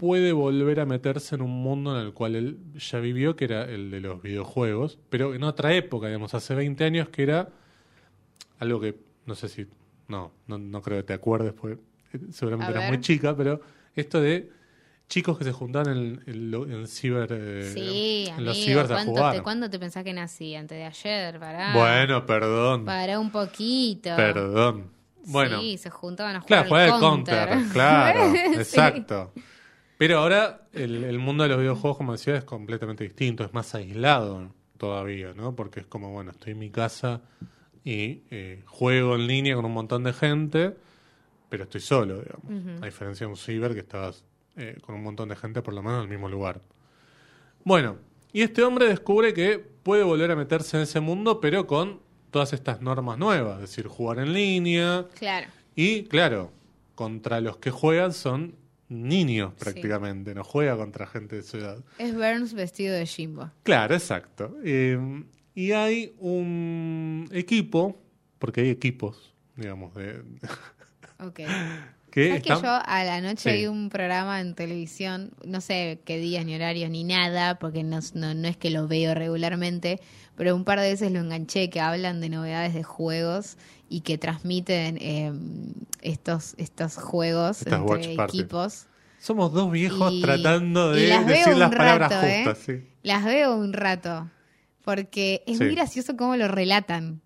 [0.00, 3.64] puede volver a meterse en un mundo en el cual él ya vivió, que era
[3.64, 7.50] el de los videojuegos, pero en otra época, digamos, hace 20 años, que era
[8.58, 9.66] algo que no sé si
[10.08, 11.78] no no, no creo que te acuerdes porque
[12.14, 13.60] eh, seguramente eras muy chica pero
[13.94, 14.50] esto de
[15.08, 18.48] chicos que se juntaban en, en en ciber eh, Sí, en amigo.
[18.48, 20.54] los cibers a ¿cuánto jugar te, ¿Cuándo te pensás que nací?
[20.54, 21.72] Antes de ayer, pará.
[21.74, 24.10] bueno perdón Pará un poquito.
[24.16, 24.90] perdón
[25.26, 27.72] bueno Sí, se juntaban a jugar claro juega al counter, counter.
[27.72, 28.32] claro
[28.64, 28.76] Sí.
[30.00, 33.74] Pero ahora el, el mundo de los videojuegos como decía es completamente distinto es más
[33.74, 37.20] aislado todavía no porque es como bueno estoy en mi casa
[37.84, 40.74] y eh, juego en línea con un montón de gente
[41.50, 42.80] pero estoy solo, digamos.
[42.82, 44.24] A diferencia de un ciber que estabas
[44.56, 46.62] eh, con un montón de gente por lo menos en el mismo lugar.
[47.64, 47.96] Bueno,
[48.32, 52.52] y este hombre descubre que puede volver a meterse en ese mundo, pero con todas
[52.52, 55.06] estas normas nuevas, es decir, jugar en línea.
[55.18, 55.48] Claro.
[55.74, 56.52] Y claro,
[56.94, 58.54] contra los que juegan son
[58.90, 59.64] niños Sí.
[59.64, 61.78] prácticamente, no juega contra gente de su edad.
[61.98, 63.50] Es Burns vestido de Jimbo.
[63.62, 64.54] Claro, exacto.
[64.64, 64.98] Eh,
[65.54, 68.02] y hay un equipo,
[68.38, 70.22] porque hay equipos, digamos, de,
[71.20, 71.40] Ok.
[72.10, 72.62] que ¿Sabes que están...
[72.62, 73.56] yo a la noche Sí.
[73.58, 78.00] vi un programa en televisión, no sé qué días ni horarios ni nada, porque no,
[78.14, 80.00] no, no es que lo veo regularmente,
[80.36, 83.56] pero un par de veces lo enganché que hablan de novedades de juegos
[83.90, 85.32] y que transmiten eh,
[86.00, 88.86] estos, estos juegos Estas entre equipos.
[89.18, 92.44] Somos dos viejos Y- tratando de las decir las palabras rato, ¿eh?
[92.46, 92.58] justas.
[92.64, 92.86] sí.
[93.02, 94.30] Las veo un rato,
[94.82, 95.64] porque es Sí.
[95.64, 97.20] muy gracioso cómo lo relatan.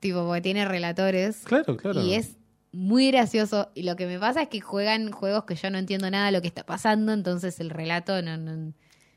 [0.00, 1.38] Tipo, porque tiene relatores.
[1.44, 2.02] Claro, claro.
[2.02, 2.36] Y es
[2.72, 3.70] muy gracioso.
[3.74, 6.32] Y lo que me pasa es que juegan juegos que yo no entiendo nada de
[6.32, 8.72] lo que está pasando, entonces el relato no, no, no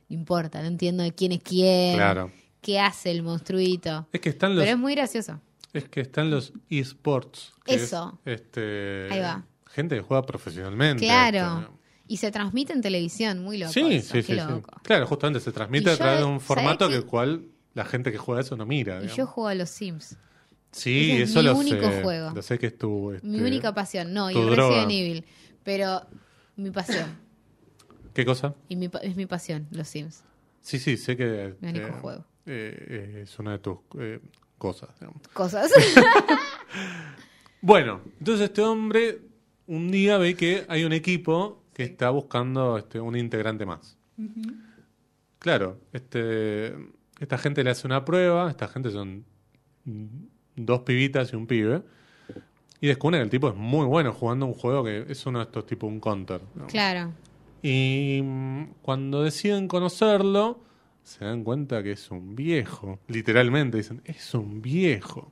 [0.07, 2.31] importa, no entiendo de quién es quién, Claro.
[2.61, 4.07] qué hace el monstruito.
[4.13, 5.41] Es que están los, Pero es muy gracioso.
[5.73, 7.53] Es que están los esports.
[7.65, 8.19] es, Eso.
[8.25, 9.45] este, Ahí va.
[9.67, 11.03] Gente que juega profesionalmente.
[11.05, 11.59] Claro.
[11.61, 13.71] esto, Y se transmite en televisión, muy loco.
[13.71, 14.35] Sí, eso, sí, sí, sí.
[14.35, 14.71] loco.
[14.83, 18.11] Claro, justamente se transmite a través de un ¿sabés formato que el cual la gente
[18.11, 19.03] que juega eso no mira.
[19.03, 20.17] Y yo juego a los Sims.
[20.71, 22.01] sí, ese es eso mi lo único sé.
[22.03, 22.31] juego.
[22.33, 23.11] Lo sé que es tu.
[23.21, 24.11] Mi este, única pasión.
[24.13, 24.55] No, y el.
[24.55, 25.25] Resident Evil.
[25.63, 26.01] Pero
[26.55, 27.15] mi pasión.
[28.13, 28.55] ¿Qué cosa?
[28.69, 30.23] Y mi, es mi pasión, los Sims.
[30.61, 32.25] Sí, sí, sé que Me elijo eh, juego.
[32.47, 34.19] eh, eh, es una de tus eh,
[34.59, 34.89] cosas.
[34.99, 35.27] digamos.
[35.33, 35.71] Cosas.
[37.61, 39.19] Bueno, entonces este hombre
[39.67, 43.97] un día ve que hay un equipo que está buscando este, un integrante más.
[45.39, 46.75] Claro, este,
[47.19, 49.25] esta gente le hace una prueba, esta gente son
[50.55, 51.83] dos pibitas y un pibe,
[52.81, 55.45] y descubre que el tipo es muy bueno jugando un juego que es uno de
[55.45, 56.41] estos tipos, un counter.
[56.55, 56.67] ¿no?
[56.67, 57.11] claro.
[57.61, 60.61] Y mm, cuando deciden conocerlo,
[61.03, 62.99] se dan cuenta que es un viejo.
[63.07, 65.31] Literalmente dicen, es un viejo.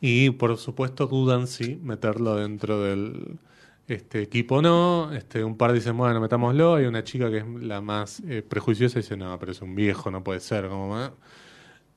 [0.00, 3.38] Y por supuesto dudan si meterlo dentro del
[3.88, 5.12] este equipo no.
[5.12, 6.74] Este, un par dicen, bueno, metámoslo.
[6.74, 9.74] Hay una chica que es la más eh, prejuiciosa y dice, no, pero es un
[9.74, 10.68] viejo, no puede ser.
[10.68, 11.12] Como, más.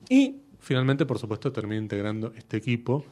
[0.10, 3.06] Y finalmente, por supuesto, termina integrando este equipo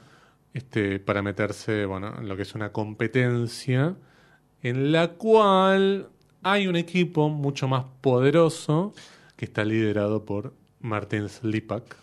[0.53, 3.95] este, para meterse bueno, en lo que es una competencia
[4.61, 6.09] en la cual
[6.43, 8.93] hay un equipo mucho más poderoso
[9.37, 11.95] que está liderado por Martin Slipak,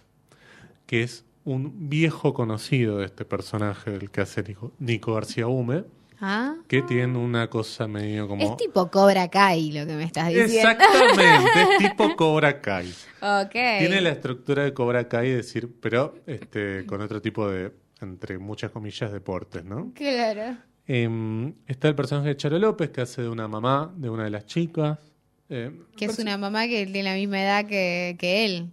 [0.87, 5.85] que es un viejo conocido de este personaje del que hace Nico, Nico García Hume,
[6.21, 6.55] Ah.
[6.69, 8.43] que tiene una cosa medio como...
[8.53, 10.71] Es tipo Cobra Kai lo que me estás diciendo.
[10.71, 11.23] Exactamente,
[11.61, 12.89] es tipo Cobra Kai.
[13.21, 13.51] Ok.
[13.53, 18.71] Tiene la estructura de Cobra Kai, decir, pero este, con otro tipo de, entre muchas
[18.71, 19.93] comillas, deportes, ¿no?
[19.95, 20.57] Claro.
[20.87, 24.31] Em, está el personaje de Charo López, que hace de una mamá de una de
[24.31, 24.99] las chicas.
[25.49, 28.71] Eh, Que es una mamá que tiene la misma edad que, que él.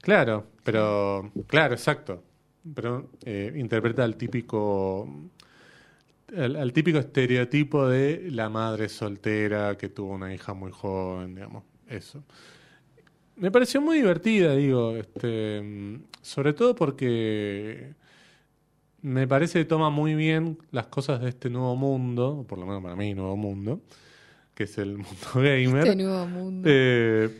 [0.00, 1.30] Claro, pero.
[1.46, 2.22] Claro, exacto.
[2.74, 5.08] Pero eh, interpreta al típico.
[6.36, 11.64] Al, al típico estereotipo de la madre soltera que tuvo una hija muy joven, digamos.
[11.88, 12.22] Eso.
[13.36, 17.94] Me pareció muy divertida, digo, este, sobre todo porque
[19.00, 22.82] me parece que toma muy bien las cosas de este nuevo mundo, por lo menos
[22.82, 23.80] para mí, nuevo mundo,
[24.58, 25.86] que es el mundo gamer.
[25.86, 26.68] Este nuevo mundo.
[26.68, 27.30] Eh,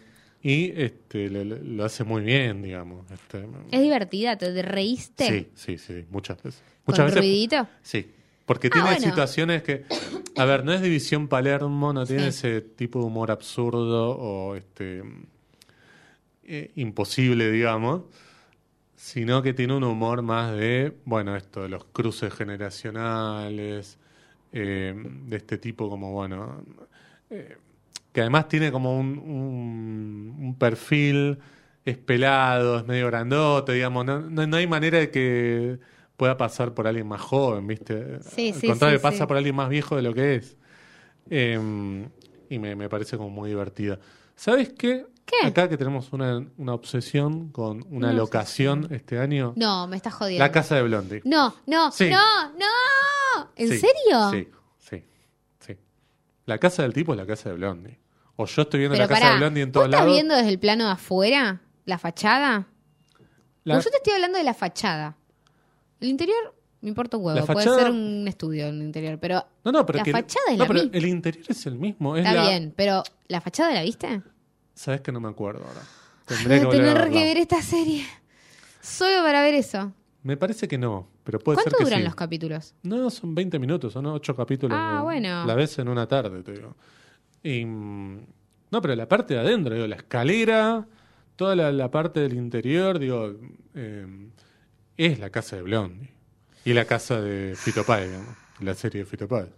[0.41, 3.11] y este lo, hace muy bien, digamos.
[3.11, 5.27] Este, Es divertida, ¿te reíste?
[5.27, 6.63] sí, sí, sí, muchas veces.
[6.85, 7.19] ¿Con Muchas veces.
[7.21, 7.67] ruidito?
[7.83, 8.09] Sí,
[8.47, 9.01] porque Ah, tiene bueno.
[9.05, 9.85] situaciones que,
[10.37, 12.47] a ver, no es División Palermo, no tiene Sí.
[12.47, 15.03] ese tipo de humor absurdo o este
[16.45, 18.03] eh, imposible, digamos,
[18.95, 23.99] sino que tiene un humor más de, bueno, esto de los cruces generacionales,
[24.53, 26.65] eh, de este tipo como, bueno,
[27.31, 27.57] eh,
[28.13, 31.39] que además tiene como un, un, un perfil
[31.85, 35.79] espelado, es medio grandote, digamos, no, no, no hay manera de que
[36.17, 38.21] pueda pasar por alguien más joven, ¿viste?
[38.23, 40.57] Sí, Al sí, contrario, sí, pasa por alguien más viejo de lo que es.
[41.31, 42.09] Eh,
[42.51, 43.99] y me, me parece como muy divertida.
[44.35, 45.07] ¿Sabes qué?
[45.25, 45.47] ¿Qué?
[45.47, 49.53] Acá que tenemos una, una obsesión con una, Una locación este año.
[49.57, 50.43] No, me estás jodiendo.
[50.43, 51.21] La casa de Blondie.
[51.25, 52.09] No, no, Sí.
[52.09, 53.51] no, no.
[53.57, 54.31] ¿En Sí, serio?
[54.33, 54.49] Sí.
[56.49, 57.99] La casa del tipo es la casa de Blondie.
[58.37, 60.15] O yo estoy viendo Pero la casa de Blondie en ¿vos todos estás lados.
[60.15, 61.61] viendo desde el plano de afuera?
[61.85, 62.67] ¿La fachada?
[63.65, 65.17] La- No, yo te estoy hablando de la fachada.
[66.01, 67.39] El interior me importa un huevo.
[67.39, 70.13] La Puede fachada- ser un estudio en el interior, pero no, no, pero la que-
[70.13, 70.97] fachada es no, la pero misma.
[70.99, 72.17] el interior es el mismo.
[72.17, 72.73] Es está la- bien.
[72.75, 74.23] Pero ¿la fachada la viste?
[74.75, 75.81] Sabes que no me acuerdo ahora.
[76.29, 78.07] Voy Tendría que tener que ver esta serie.
[78.81, 79.93] Solo para ver eso.
[80.23, 82.05] Me parece que no, pero puede ser ¿Cuánto que duran sí.
[82.05, 82.75] los capítulos?
[82.83, 84.77] No, son 20 minutos, son 8 capítulos.
[84.79, 85.05] Ah.
[85.47, 86.77] La ves en una tarde, te digo.
[87.43, 88.27] Y, mm,
[88.71, 90.87] no, pero la parte de adentro, digo, la escalera,
[91.37, 93.33] toda la, la parte del interior, digo,
[93.75, 94.07] eh,
[94.97, 96.11] es la casa de Blondie.
[96.65, 99.49] Y la casa de Fito Páez, digamos, la serie de Fito Páez.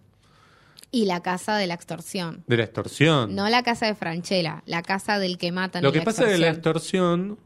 [0.92, 2.44] Y la casa de la extorsión.
[2.46, 3.34] De la extorsión.
[3.34, 6.32] No la casa de Franchella, la casa del que matan Lo que la pasa es
[6.32, 7.38] que la extorsión.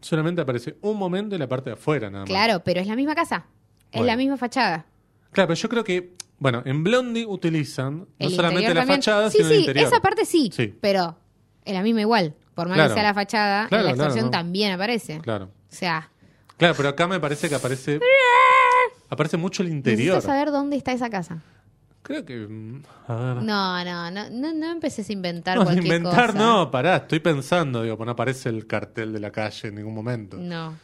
[0.00, 2.28] Solamente aparece un momento en la parte de afuera, nada más.
[2.30, 3.46] Claro, pero es la misma casa.
[3.90, 4.06] Es Bueno.
[4.06, 4.86] la misma fachada.
[5.32, 8.98] Claro, pero yo creo que, bueno, en Blondie utilizan no El solamente interior la también.
[9.02, 9.86] fachada, sí, sino sí, el interior.
[9.86, 10.74] esa parte sí, Sí.
[10.80, 11.16] pero
[11.64, 12.34] es la misma igual.
[12.54, 12.90] Por más Claro.
[12.90, 14.30] que sea la fachada, Claro, la claro, extorsión no.
[14.30, 15.20] también aparece.
[15.20, 15.46] Claro.
[15.46, 16.10] O sea,
[16.56, 18.00] Claro, pero acá me parece que aparece.
[19.08, 20.14] Aparece mucho el interior.
[20.16, 21.42] necesito saber dónde está esa casa.
[22.02, 22.36] Creo que.
[22.36, 23.42] mm, A ver.
[23.42, 26.38] No, no, no, no, no empeces a inventar No, cualquier inventar cosa.
[26.38, 29.94] no, pará, estoy pensando, digo, pues no aparece el cartel de la calle en ningún
[29.94, 30.36] momento.
[30.38, 30.76] No.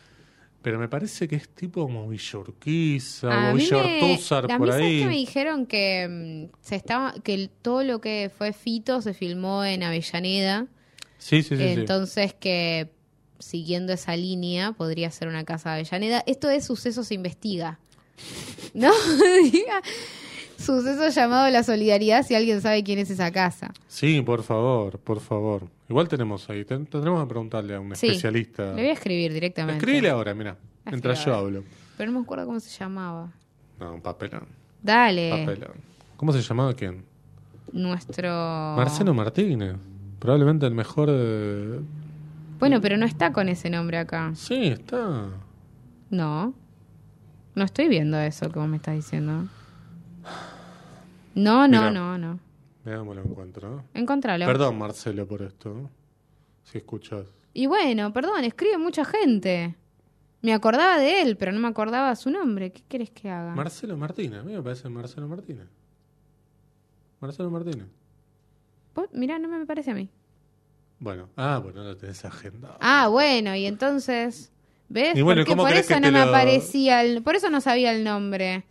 [0.62, 4.44] Pero me parece que es tipo como Villa Urquiza A o mí, Villa me, Ortúzar
[4.50, 4.98] a por mí ¿sabes ahí.
[5.00, 9.14] que me dijeron que mm, se estaba que el- todo lo que fue Fito se
[9.14, 10.66] filmó en Avellaneda,
[11.18, 11.56] Sí, sí, sí.
[11.56, 11.62] sí.
[11.62, 12.90] entonces que
[13.38, 16.24] siguiendo esa línea podría ser una casa de Avellaneda.
[16.26, 17.78] Esto es suceso se investiga.
[18.74, 18.90] ¿No?
[19.52, 19.80] Diga
[20.58, 23.72] suceso llamado la solidaridad si alguien sabe quién es esa casa.
[23.88, 25.62] Sí, por favor, por favor.
[25.88, 28.66] Igual tenemos ahí, ten- tendremos que preguntarle a un Sí, especialista.
[28.74, 29.78] Le voy a escribir directamente.
[29.78, 31.62] Escribile ahora, mira, mientras yo hablo.
[31.96, 33.30] Pero no me acuerdo cómo se llamaba.
[33.78, 34.46] No, un papelón.
[34.82, 35.30] Dale.
[35.30, 35.74] Papelón.
[36.16, 37.04] ¿Cómo se llamaba quién?
[37.72, 38.28] Nuestro
[38.76, 39.76] Marcelo Martínez.
[40.18, 41.80] Probablemente el mejor eh,
[42.58, 44.32] Bueno, pero no está con ese nombre acá.
[44.34, 45.26] Sí, está.
[46.10, 46.54] No.
[47.54, 49.48] No estoy viendo eso que vos me estás diciendo.
[51.36, 51.90] No, no, Mira.
[51.92, 52.40] no, no.
[52.84, 53.84] Veamos lo encuentro.
[53.94, 54.44] Encontralo.
[54.46, 55.90] Perdón, Marcelo, por esto.
[56.64, 57.26] Si escuchas.
[57.52, 59.76] Y bueno, perdón, escribe mucha gente.
[60.42, 62.72] Me acordaba de él, pero no me acordaba su nombre.
[62.72, 63.54] ¿Qué querés que haga?
[63.54, 64.40] Marcelo Martínez.
[64.40, 65.66] A mí me parece Marcelo Martínez.
[67.20, 67.86] Marcelo Martínez.
[68.94, 70.08] Vos- Mirá, no me parece a mí.
[70.98, 72.78] Bueno, ah, bueno, lo tenés agendado.
[72.80, 74.52] Ah, bueno, y entonces,
[74.88, 75.16] ¿ves?
[75.16, 77.60] Y bueno, Porque ¿cómo por eso que no me lo- aparecía, el, por eso no
[77.60, 78.64] sabía el nombre.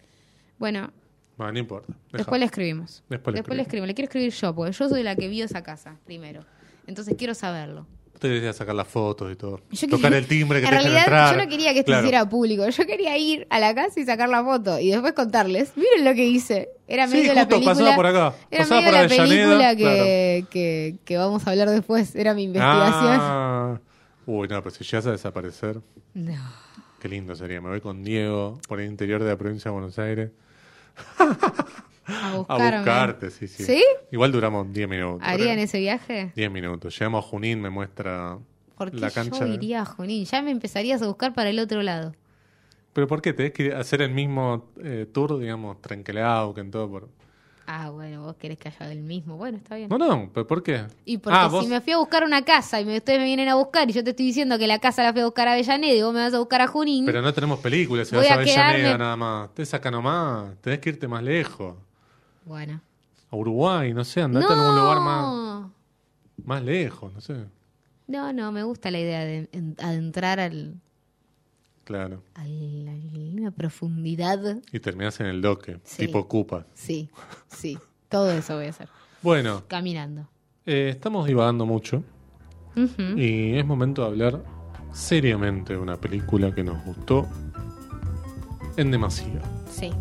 [0.58, 0.90] Bueno,
[1.38, 1.88] Bueno, no importa.
[1.94, 2.18] Deja.
[2.18, 3.04] después le escribimos.
[3.10, 3.86] Después le le escribo.
[3.86, 6.46] Le quiero escribir yo, porque yo soy la que vio esa casa primero.
[6.88, 7.86] Entonces quiero saberlo.
[8.20, 9.60] Te decía sacar las fotos y todo.
[9.72, 11.36] Yo Tocar quería- el timbre que en te realidad, entrar.
[11.36, 12.06] yo no quería que esto Claro.
[12.08, 12.68] hiciera público.
[12.70, 15.74] Yo quería ir a la casa y sacar la foto y después contarles.
[15.76, 16.70] Miren lo que hice.
[16.88, 17.74] Era Sí, medio la justo, película.
[17.76, 18.34] pasaba por acá.
[18.50, 22.16] Era Pasaba medio por la película que, que, que vamos a hablar después.
[22.16, 23.18] Era mi investigación.
[23.20, 23.80] Ah.
[24.26, 25.82] Uy, no, pero si llegas a desaparecer,
[26.14, 26.34] No.
[27.02, 27.60] qué lindo sería.
[27.60, 30.32] Me voy con Diego por el interior de la provincia de Buenos Aires
[32.08, 33.32] A buscarte.
[33.32, 33.64] Sí, sí.
[33.64, 33.84] ¿Sí?
[34.12, 35.22] Igual duramos 10 minutos.
[35.24, 36.32] ¿Harían ese viaje?
[36.36, 36.98] 10 minutos.
[36.98, 38.38] Llegamos a Junín, me muestra
[38.78, 39.46] Porque la cancha.
[39.46, 40.26] yo iría a Junín.
[40.26, 42.14] Ya me empezarías a buscar para el otro lado.
[42.94, 43.34] ¿Pero por qué?
[43.34, 45.78] ¿Tenés que hacer el mismo eh, tour, digamos,
[46.58, 46.90] en todo?
[46.90, 47.10] Por...
[47.68, 49.38] Ah, bueno, vos querés que haya el mismo.
[49.38, 49.90] Bueno, está bien.
[49.90, 50.86] No, no, ¿pero por qué?
[51.04, 53.26] Y porque Ah, si vos- me fui a buscar una casa y me, ustedes me
[53.26, 55.48] vienen a buscar y yo te estoy diciendo que la casa la fui a buscar
[55.48, 57.06] a Avellaneda y vos me vas a buscar a Junín.
[57.08, 59.54] Pero no tenemos películas, si vas a a Avellaneda quedarme- nada más.
[59.56, 61.76] Te saca nomás, tenés que irte más lejos.
[62.46, 62.82] Bueno.
[63.32, 64.52] A Uruguay, no sé, andate no.
[64.54, 65.72] a algún lugar más,
[66.46, 67.36] más lejos, no sé.
[68.08, 70.76] No, no, me gusta la idea de en- adentrar al,
[71.86, 72.22] Claro.
[72.34, 74.58] a la, profundidad.
[74.74, 76.06] Y terminás en el doque, Sí.
[76.08, 76.66] tipo Cupa.
[76.74, 77.10] Sí,
[77.48, 77.78] sí.
[78.10, 78.90] Todo eso voy a hacer.
[79.22, 80.28] Bueno, Caminando.
[80.66, 82.04] eh, estamos divagando mucho
[83.16, 84.44] y es momento de hablar
[84.92, 87.26] seriamente de una película que nos gustó
[88.78, 89.42] en demasía.
[89.70, 89.92] Sí.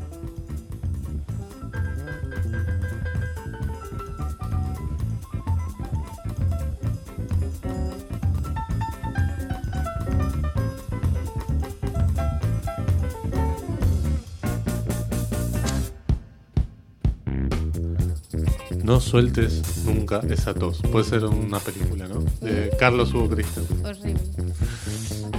[18.85, 20.83] No sueltes nunca esa tos.
[20.93, 22.21] Puede ser una película, ¿no?
[22.43, 23.65] De Carlos Hugo Cristian.
[23.83, 24.21] Horrible.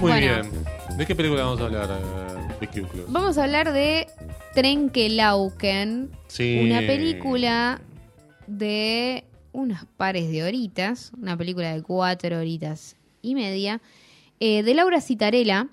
[0.00, 0.16] Bueno.
[0.16, 0.50] bien.
[0.98, 2.82] ¿De qué película vamos a hablar, eh, Vicky?
[3.06, 4.08] Vamos a hablar de
[4.52, 6.60] Trenkelauken, Sí.
[6.64, 7.80] una película
[8.48, 13.80] de unas pares de horitas, una película de cuatro horitas y media,
[14.40, 15.68] eh, de Laura Citarella,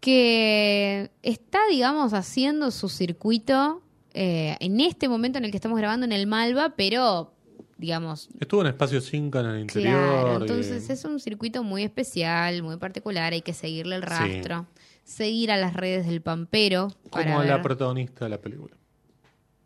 [0.00, 3.82] que está, digamos, haciendo su circuito
[4.16, 7.32] eh, en este momento en el que estamos grabando en el Malva, pero,
[7.78, 9.92] digamos, Estuvo en Espacio 5 en el interior.
[9.92, 14.66] Claro, y- entonces es un circuito muy especial, muy particular, hay que seguirle el rastro,
[15.04, 17.62] seguir a las redes del Pampero para Como la ver.
[17.62, 18.74] protagonista de la película.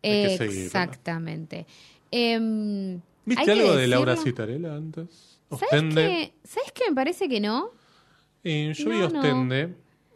[0.03, 0.11] hay.
[0.33, 1.65] Exactamente.
[2.11, 5.39] Em, ¿Viste algo de Laura Citarella antes?
[5.49, 6.01] ¿Sabes Ostende.
[6.01, 6.33] qué?
[6.47, 6.83] ¿Sabes qué?
[6.89, 7.69] Me parece que no.
[8.43, 9.21] Eh, yo vi No, no.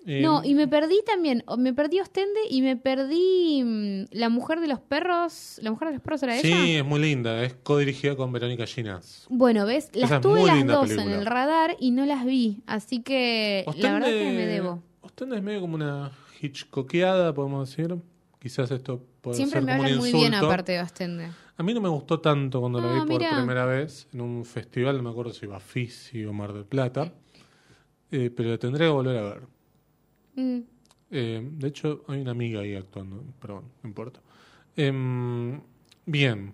[0.08, 1.44] Eh, No, y me perdí también.
[1.58, 5.60] Me perdí Ostende y me perdí mm, La Mujer de los Perros.
[5.64, 6.80] ¿La Mujer de los Perros era Sí, ella?
[6.80, 7.44] es muy linda.
[7.44, 9.26] Es codirigida con Verónica Ginás.
[9.30, 9.90] Bueno, ¿ves?
[9.94, 12.62] Las Esa es tuve muy las dos en el radar y no las vi.
[12.68, 14.84] Así que la verdad que me debo.
[15.02, 17.96] Ostende es medio como una Hitchcockeada, podemos decir.
[18.40, 20.30] Quizás esto puede Siempre ser me como un hablan muy insulto.
[20.30, 21.28] bien aparte de Ostende.
[21.58, 23.38] A mí no me gustó tanto cuando la Ah, vi por mirá.
[23.38, 27.12] primera vez en un festival, no me acuerdo si Bafisi o Mar del Plata.
[28.12, 29.42] Eh, pero la tendré que volver a ver.
[30.36, 30.60] Mm.
[31.12, 34.20] Eh, de hecho, hay una amiga ahí actuando, pero bueno, no importa.
[34.76, 35.62] Em,
[36.06, 36.52] bien.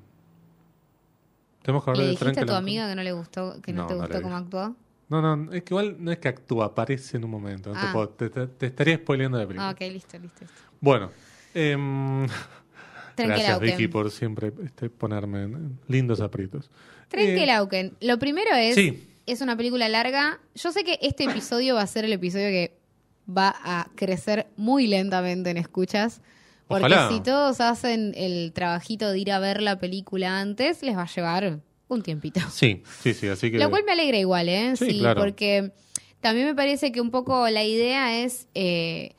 [1.64, 3.84] Tenemos que hablar ¿Le de dijiste a tu amiga que no le gustó, que no,
[3.84, 4.76] No, te gustó cómo actuó?
[5.10, 7.74] No, no, es que igual no es que actúa, aparece en un momento.
[7.74, 7.90] no te, Ah.
[7.94, 9.70] puedo- te, te- te estaría spoileando la película.
[9.70, 10.42] Ah, ok, listo, listo.
[10.42, 10.62] listo.
[10.80, 11.12] Bueno,
[11.54, 12.26] em,
[13.18, 13.60] gracias.
[13.60, 16.70] Vicky por siempre este, ponerme en lindos aprietos.
[17.10, 17.98] Trenkelauken.
[18.02, 19.08] Lo primero es, Sí.
[19.26, 20.40] es una película larga.
[20.56, 22.80] Yo sé que este episodio va a ser el episodio que
[23.28, 26.22] va a crecer muy lentamente en escuchas.
[26.68, 27.10] Porque Ojalá.
[27.10, 31.08] si todos hacen el trabajito de ir a ver la película antes, les va a
[31.08, 32.40] llevar un tiempito.
[32.50, 33.60] Sí, sí, sí, así que...
[33.60, 34.76] Lo cual me alegra igual, ¿eh?
[34.78, 35.20] Sí, claro.
[35.20, 35.74] porque
[36.22, 39.16] también me parece que un poco la idea es eh,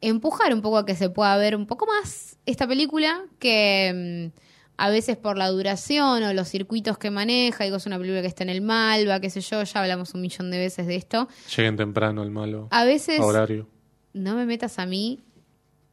[0.00, 4.38] empujar un poco a que se pueda ver un poco más esta película, que mm,
[4.76, 8.26] a veces por la duración o los circuitos que maneja, digo, es una película que
[8.28, 11.28] está en el Malva, qué sé yo, ya hablamos un millón de veces de esto.
[11.56, 12.68] Lleguen temprano el malo.
[12.70, 13.68] A veces horario.
[14.12, 15.20] no me metas a mí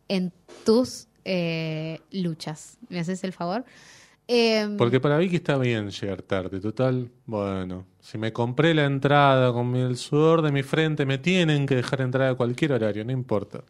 [0.08, 0.32] en
[0.66, 2.78] tus eh, luchas.
[2.90, 3.64] ¿Me haces el favor?
[4.32, 7.10] Eh, Porque para Vicky está bien llegar tarde, total.
[7.26, 11.76] Bueno, si me compré la entrada con el sudor de mi frente, me tienen que
[11.76, 13.62] dejar entrar a cualquier horario, no importa.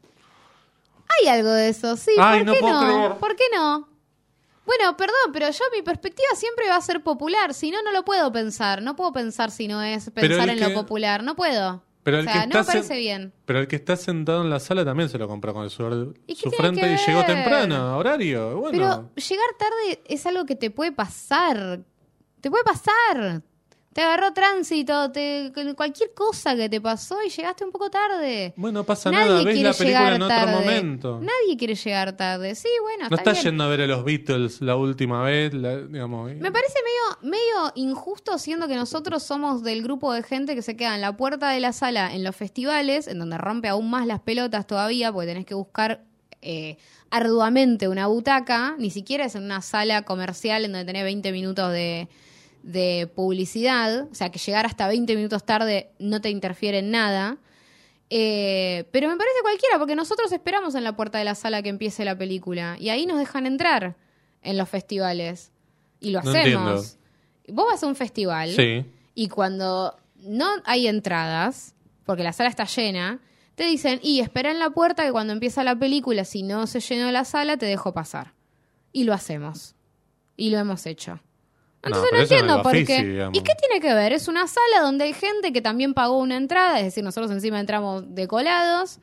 [1.21, 2.11] hay algo de eso, sí.
[2.19, 2.79] Ay, ¿Por no qué no?
[2.85, 3.11] creer.
[3.19, 3.87] ¿Por qué no?
[4.65, 7.53] Bueno, perdón, pero yo mi perspectiva siempre va a ser popular.
[7.53, 8.81] Si no, no lo puedo pensar.
[8.81, 11.23] No puedo pensar si no es pensar en que- lo popular.
[11.23, 11.83] No puedo.
[12.03, 13.33] Pero o el sea, que no me parece bien.
[13.45, 15.95] Pero el que está sentado en la sala también se lo compró con el sudor
[16.13, 18.57] de ¿Y qué su frente y llegó temprano, horario.
[18.57, 21.81] Bueno, Pero llegar tarde es algo que te puede pasar.
[22.41, 23.41] Te puede pasar.
[23.93, 28.53] Te agarró tránsito, te, cualquier cosa que te pasó y llegaste un poco tarde.
[28.55, 30.51] bueno, no pasa Nadie nada, ves quiere la película en otro tarde.
[30.53, 31.19] momento.
[31.19, 32.53] Nadie quiere llegar tarde.
[32.53, 33.53] Sí, bueno, No está estás bien.
[33.53, 36.31] yendo a ver a los Beatles la última vez, la- digamos.
[36.35, 40.77] Me parece medio, medio injusto siendo que nosotros somos del grupo de gente que se
[40.77, 44.05] queda en la puerta de la sala en los festivales, en donde rompe aún más
[44.05, 46.03] las pelotas todavía, porque tenés que buscar
[46.43, 46.77] eh,
[47.09, 51.71] arduamente una butaca, ni siquiera es en una sala comercial en donde tenés 20 minutos
[51.73, 52.07] de,
[52.63, 57.37] de publicidad, o sea que llegar hasta 20 minutos tarde no te interfiere en nada.
[58.11, 61.69] Eh, pero me parece cualquiera, porque nosotros esperamos en la puerta de la sala que
[61.69, 63.95] empiece la película y ahí nos dejan entrar
[64.41, 65.51] en los festivales
[65.99, 66.97] y lo No hacemos.
[67.47, 68.85] Vos vas a un festival Sí.
[69.15, 73.19] y cuando no hay entradas, porque la sala está llena,
[73.55, 76.79] te dicen, y espera en la puerta que cuando empieza la película, si no se
[76.79, 78.33] llenó la sala, te dejo pasar.
[78.91, 79.75] Y lo hacemos.
[80.37, 81.19] Y lo hemos hecho.
[81.81, 83.03] Entonces no, entiendo por qué.
[83.03, 83.37] digamos.
[83.37, 84.11] ¿Y qué tiene que ver?
[84.11, 87.59] Es una sala donde hay gente que también pagó una entrada, es decir, nosotros encima
[87.59, 88.99] entramos decolados.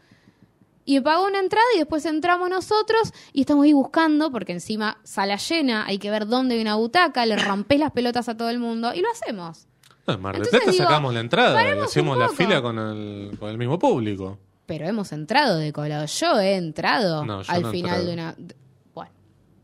[0.88, 5.36] Y pagó una entrada y después entramos nosotros y estamos ahí buscando, porque encima sala
[5.36, 8.60] llena, hay que ver dónde hay una butaca, le rompés las pelotas a todo el
[8.60, 9.66] mundo y lo hacemos.
[10.06, 13.36] No, en Mar Entonces Plata digo, sacamos la entrada y hacemos la fila con el,
[13.36, 14.38] con el mismo público.
[14.66, 16.20] Pero hemos entrado decolados.
[16.20, 18.06] Yo he entrado No, yo al no final entrado.
[18.06, 18.54] de una.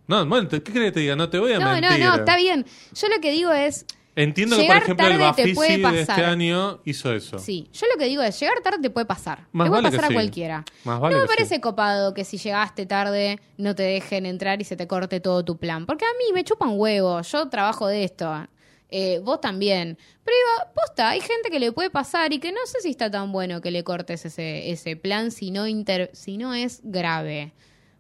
[0.07, 1.17] No, bueno, ¿qué crees que te diga?
[1.17, 2.05] No te voy a No, no, mentir.
[2.05, 2.67] no, está bien.
[2.95, 3.87] Yo lo que digo es.
[4.15, 7.39] Entiendo que, por ejemplo, el Bafisi de este año hizo eso.
[7.39, 9.47] Sí, yo lo que digo es, llegar tarde te puede pasar.
[9.53, 10.15] Más te puede vale pasar a sí.
[10.15, 10.65] cualquiera.
[10.85, 11.61] Más vale no me parece sí.
[11.63, 15.57] copado que si llegaste tarde no te dejen entrar y se te corte todo tu
[15.57, 15.87] plan.
[15.87, 18.47] Porque a mí me chupan huevo, yo trabajo de esto.
[18.91, 19.97] Eh, vos también.
[20.23, 23.11] Pero digo, posta, hay gente que le puede pasar y que no sé si está
[23.11, 27.55] tan bueno que le cortes ese, ese plan si no, inter- si no es grave.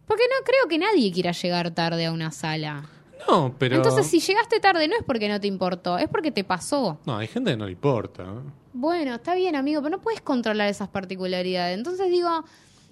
[0.07, 2.89] Porque no creo que nadie quiera llegar tarde a una sala.
[3.29, 3.77] No, pero...
[3.77, 7.01] Entonces, si llegaste tarde no es porque no te importó, es porque te pasó.
[7.07, 8.25] No, hay gente que no le importa.
[8.25, 8.43] ¿no?
[8.73, 11.79] Bueno, está bien, amigo, pero no puedes controlar esas particularidades.
[11.79, 12.29] Entonces digo,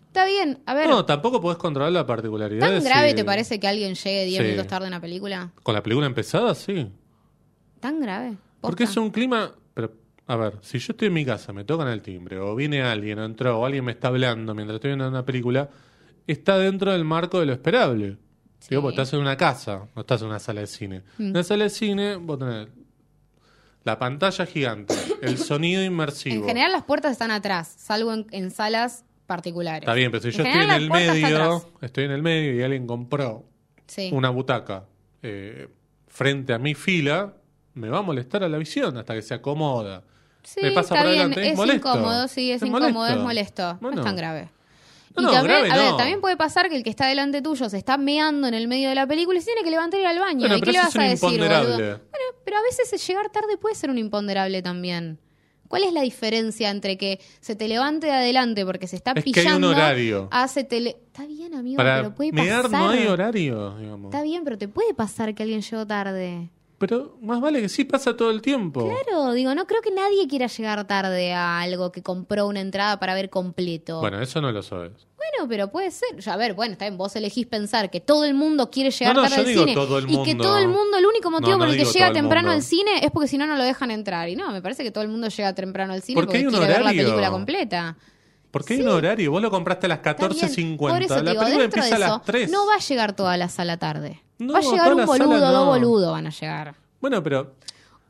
[0.07, 2.61] está bien, a ver, No, tampoco podés controlar la particularidad.
[2.75, 4.45] ¿tan grave si- te parece que alguien llegue 10 Sí.
[4.45, 5.51] minutos tarde a una película?
[5.65, 6.91] Con la película empezada, sí.
[7.81, 8.37] ¿Tan grave?
[8.61, 9.01] Porque es Posta.
[9.01, 9.53] un clima...
[9.75, 9.93] Pero,
[10.27, 13.19] a ver, si yo estoy en mi casa, me tocan el timbre, o viene alguien,
[13.19, 15.69] o entró, o alguien me está hablando mientras estoy viendo una película,
[16.33, 18.16] está dentro del marco de lo esperable.
[18.59, 18.66] Sí.
[18.66, 18.70] Mm.
[18.70, 21.03] Digo, porque estás en una casa, no estás en una sala de cine.
[21.18, 22.68] En una sala de cine, vos tenés
[23.85, 26.43] la pantalla gigante, el sonido inmersivo.
[26.43, 29.83] En general las puertas están atrás, salvo en, en salas particulares.
[29.83, 32.62] Está bien, pero si En yo estoy en el medio, estoy en el medio y
[32.62, 33.45] alguien compró
[33.87, 34.11] Sí.
[34.12, 34.85] una butaca
[35.22, 35.68] eh,
[36.09, 37.35] frente a mi fila,
[37.74, 40.03] me va a molestar a la visión hasta que se acomoda.
[40.43, 41.89] Sí, me pasa está por bien, adelante, es es molesto.
[41.89, 43.16] incómodo, sí, es, Es incómodo, molesto.
[43.18, 44.49] es molesto, no es tan grave.
[45.17, 47.43] No, y no, también, grave a ver, también puede pasar que el que está delante
[47.43, 49.99] tuyo se está meando en el medio de la película y se tiene que levantar
[49.99, 50.41] y ir al baño.
[50.41, 51.77] Bueno, ¿Y qué le vas a decir, boludo?
[51.77, 51.99] Bueno,
[52.45, 55.19] pero a veces llegar tarde puede ser un imponderable también.
[55.69, 59.23] ¿Cuál es la diferencia entre que se te levante de adelante porque se está Es
[59.23, 60.29] que hay un pillando horario.
[60.33, 62.81] a se te le- Está bien, amigo, Para pero puede mear pasar.
[62.81, 64.13] no hay horario, digamos.
[64.13, 66.51] Está bien, pero te puede pasar que alguien llegó tarde.
[66.81, 68.89] Pero más vale que sí pasa todo el tiempo.
[68.89, 72.99] Claro, digo, no creo que nadie quiera llegar tarde a algo que compró una entrada
[72.99, 74.01] para ver completo.
[74.01, 74.93] Bueno, eso no lo sabes.
[75.14, 76.18] Bueno, pero puede ser.
[76.20, 79.14] Ya, a ver, bueno, está bien, vos elegís pensar que todo el mundo quiere llegar
[79.14, 79.74] No, no, tarde yo al digo cine.
[79.74, 80.43] todo el Y que mundo.
[80.45, 82.57] todo el mundo, el único motivo No, por el que llega temprano mundo.
[82.57, 84.31] al cine es porque si no, no lo dejan entrar.
[84.31, 86.47] Y no, me parece que todo el mundo llega temprano al cine Porque porque, hay
[86.47, 87.97] un quiere ver la película completa.
[88.51, 89.31] Porque hay un horario.
[89.33, 90.78] Vos lo compraste a las Está bien, 14.50.
[90.78, 92.51] Por eso te La película empieza a las 3.
[92.51, 94.22] no va a llegar toda la sala tarde.
[94.41, 95.53] No, va a llegar un sala boludo, no.
[95.53, 96.74] dos boludos van a llegar.
[97.01, 97.55] Bueno, pero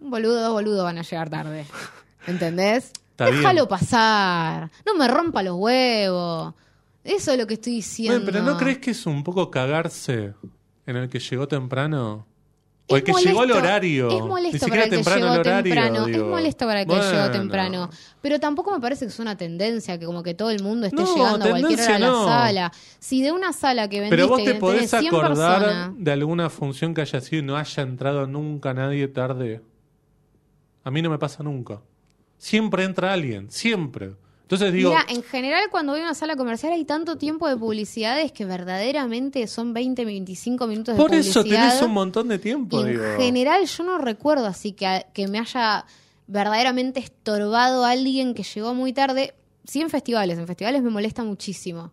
[0.01, 1.67] Un boludo, dos boludos van a llegar tarde.
[2.27, 2.93] ¿Entendés?
[3.19, 4.71] Déjalo pasar.
[4.87, 6.55] No me rompa los huevos.
[7.05, 8.21] Eso es lo que estoy diciendo.
[8.21, 10.35] Bueno, pero ¿no crees que es un poco cagarse
[10.87, 12.27] en el que llegó temprano?
[12.91, 14.11] O el Es que llegó al molesto, horario.
[14.11, 16.07] Es molesto para el que temprano llegó horario, temprano.
[16.07, 16.19] digo.
[16.19, 17.13] Es molesto para el que Bueno.
[17.13, 17.91] llegó temprano.
[18.21, 21.01] Pero tampoco me parece que es una tendencia que como que todo el mundo esté
[21.03, 22.25] No, llegando a cualquier hora a la no.
[22.27, 22.73] sala.
[22.99, 26.51] Si de una sala que vendiste Pero vos te podés 100 acordar personas, de alguna
[26.51, 29.63] función que haya sido y no haya entrado nunca nadie tarde.
[30.85, 31.81] A mí no me pasa nunca.
[32.39, 34.13] Siempre entra alguien, siempre.
[34.51, 37.57] Entonces digo, Mira, en general cuando voy a una sala comercial hay tanto tiempo de
[37.57, 41.69] publicidades que verdaderamente son 20, 25 minutos de por eso publicidad.
[41.69, 43.05] tenés un montón de tiempo, en digo.
[43.17, 45.85] general yo no recuerdo así que, que me haya
[46.27, 49.35] verdaderamente estorbado a alguien que llegó muy tarde.
[49.65, 51.93] Sí en festivales, en festivales me molesta muchísimo.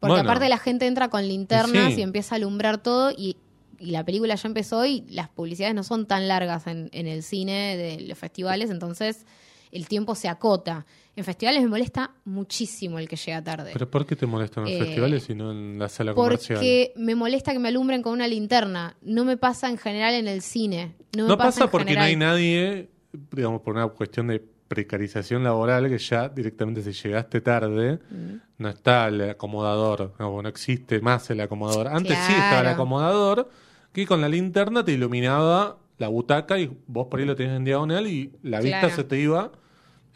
[0.00, 0.30] Porque Bueno.
[0.30, 2.00] aparte la gente entra con linternas sí.
[2.00, 3.36] y empieza a alumbrar todo y,
[3.80, 7.22] y la película ya empezó y las publicidades no son tan largas en, en el
[7.22, 9.26] cine de los festivales, entonces
[9.72, 10.86] el tiempo se acota.
[11.18, 13.70] En festivales me molesta muchísimo el que llega tarde.
[13.72, 16.58] Pero ¿por qué te molestan los Eh, festivales y no en la sala comercial?
[16.60, 18.94] Porque me molesta que me alumbren con una linterna.
[19.02, 20.94] No me pasa en general en el cine.
[21.16, 22.88] No, me No pasa porque no hay nadie,
[23.32, 28.34] digamos, por una cuestión de precarización laboral, que ya directamente si llegaste tarde, Mm.
[28.58, 31.88] no está el acomodador, no, no existe más el acomodador.
[31.88, 33.48] Antes sí estaba el acomodador,
[33.92, 37.64] que con la linterna te iluminaba la butaca y vos por ahí lo tenías en
[37.64, 39.50] diagonal y la vista se te iba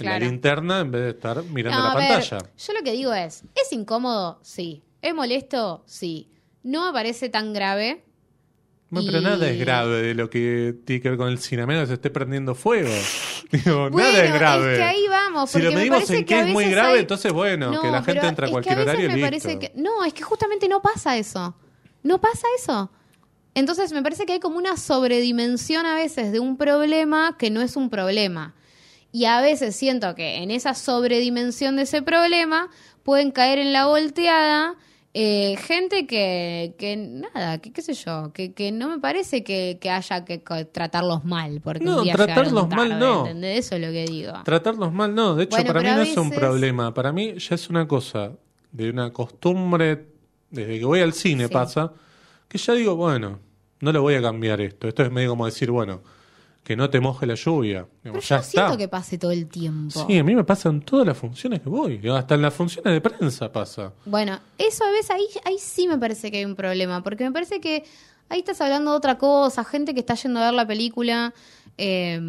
[0.05, 2.38] en la linterna en vez de estar mirando No, la ver, pantalla.
[2.57, 4.38] yo lo que digo es, ¿es incómodo?
[4.42, 4.82] Sí.
[5.00, 5.82] ¿Es molesto?
[5.86, 6.28] Sí.
[6.62, 8.05] No me parece tan grave.
[8.90, 11.64] Bueno, Pero y- nada es grave de lo que tiene que ver con el cine,
[11.66, 12.90] menos que se esté prendiendo fuego.
[13.50, 14.72] Digo, Bueno, nada es grave.
[14.72, 15.50] es que ahí vamos.
[15.50, 18.03] Si lo me medimos parece en qué es muy grave, hay- entonces bueno, que la
[18.03, 19.46] gente entra a es cualquier que a veces horario y me listo.
[19.48, 21.55] parece que No, es que justamente no pasa eso.
[22.03, 22.90] No pasa eso.
[23.55, 27.61] Entonces me parece que hay como una sobredimensión a veces de un problema que no
[27.62, 28.55] es un problema.
[29.12, 32.68] Y a veces siento que en esa sobredimensión de ese problema
[33.02, 34.74] pueden caer en la volteada
[35.14, 39.76] eh, gente que, que nada, que qué sé yo, que, que no me parece que,
[39.78, 41.60] que haya que tratarlos mal.
[41.62, 43.20] Porque No, un día tratarlos mal no.
[43.26, 43.66] ¿entendés?
[43.66, 44.32] Eso es lo que digo.
[44.44, 47.54] Tratarlos mal no, de hecho Bueno, para mí no es un problema, para mí ya
[47.54, 48.32] es una cosa
[48.70, 50.06] de una costumbre,
[50.48, 51.52] desde que voy al cine Sí.
[51.52, 51.92] pasa,
[52.48, 53.38] que ya digo, bueno,
[53.80, 54.88] no le voy a cambiar esto.
[54.88, 56.00] Esto es medio como decir, bueno,
[56.62, 57.86] que no te moje la lluvia.
[58.02, 58.78] Pero Digamos, yo ya no siento está.
[58.78, 60.06] que pase todo el tiempo.
[60.06, 63.00] Sí, a mí me pasan todas las funciones que voy, hasta en las funciones de
[63.00, 63.92] prensa pasa.
[64.04, 67.32] Bueno, eso a veces ahí, ahí sí me parece que hay un problema, porque me
[67.32, 67.84] parece que
[68.28, 71.34] ahí estás hablando de otra cosa, gente que está yendo a ver la película,
[71.78, 72.20] eh,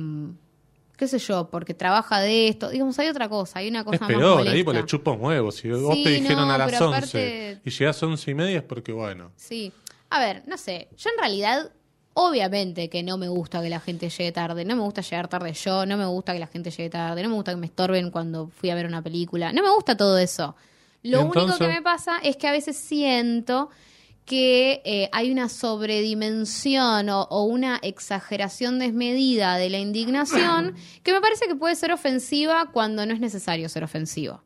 [0.98, 4.00] qué sé yo, porque trabaja de esto, digamos, hay otra cosa, hay una Es cosa
[4.00, 4.66] más peor, ahí molesta.
[4.66, 5.52] porque le chupa un huevo.
[5.52, 8.32] Si vos Sí, te dijeron no, a las pero 11 aparte- y llegás a 11
[8.32, 9.72] y media es porque, bueno, Sí.
[10.10, 11.72] A ver, no sé, yo en realidad,
[12.14, 15.54] obviamente que no me gusta que la gente llegue tarde, no me gusta llegar tarde
[15.54, 18.12] yo, no me gusta que la gente llegue tarde, no me gusta que me estorben
[18.12, 20.56] cuando fui a ver una película, no me gusta todo eso.
[21.02, 23.70] Lo ¿Y único que me pasa es que a veces siento
[24.26, 31.20] que eh, hay una sobredimensión o, o una exageración desmedida de la indignación que me
[31.20, 34.42] parece que puede ser ofensiva cuando no es necesario ser ofensivo.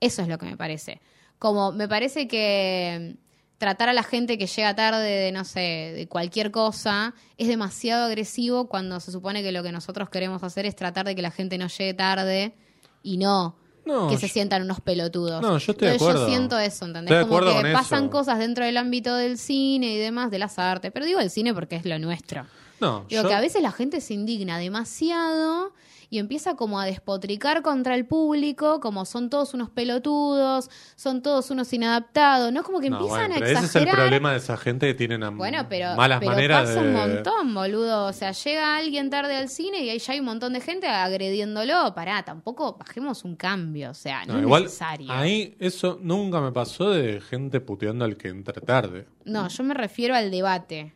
[0.00, 1.00] Eso es lo que me parece.
[1.38, 3.16] Como me parece que
[3.62, 5.60] tratar a la gente que llega tarde de, no sé,
[5.94, 10.66] de cualquier cosa, es demasiado agresivo cuando se supone que lo que nosotros queremos hacer
[10.66, 12.56] es tratar de que la gente no llegue tarde
[13.04, 13.54] y no,
[13.84, 15.40] No, que se yo- sientan unos pelotudos.
[15.40, 16.26] No, yo estoy de Entonces acuerdo.
[16.26, 17.12] yo siento eso, ¿entendés?
[17.20, 18.10] Estoy de Como que pasan eso.
[18.10, 21.54] cosas dentro del ámbito del cine y demás, de las artes, pero digo el cine
[21.54, 22.44] porque es lo nuestro.
[22.80, 25.72] no, Digo yo- que a veces la gente se indigna demasiado
[26.12, 31.50] y empieza como a despotricar contra el público, como son todos unos pelotudos, son todos
[31.50, 32.62] unos inadaptados, ¿no?
[32.64, 33.94] Como que no, empiezan bueno, a pero ese es el exagerar.
[33.94, 36.86] problema de esa gente que tienen Bueno, pero, malas pero maneras pasa de...
[36.86, 38.04] un montón, boludo.
[38.08, 40.86] O sea, llega alguien tarde al cine y ahí ya hay un montón de gente
[40.86, 41.94] agrediéndolo.
[41.94, 43.88] Pará, tampoco bajemos un cambio.
[43.88, 45.10] O sea, no, No, es igual, necesario.
[45.10, 49.06] ahí eso nunca me pasó de gente puteando al que entra tarde.
[49.24, 50.92] No, yo me refiero al debate.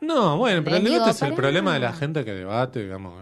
[0.00, 3.14] No, bueno, pero el debate es el problema de la gente que debate, digamos.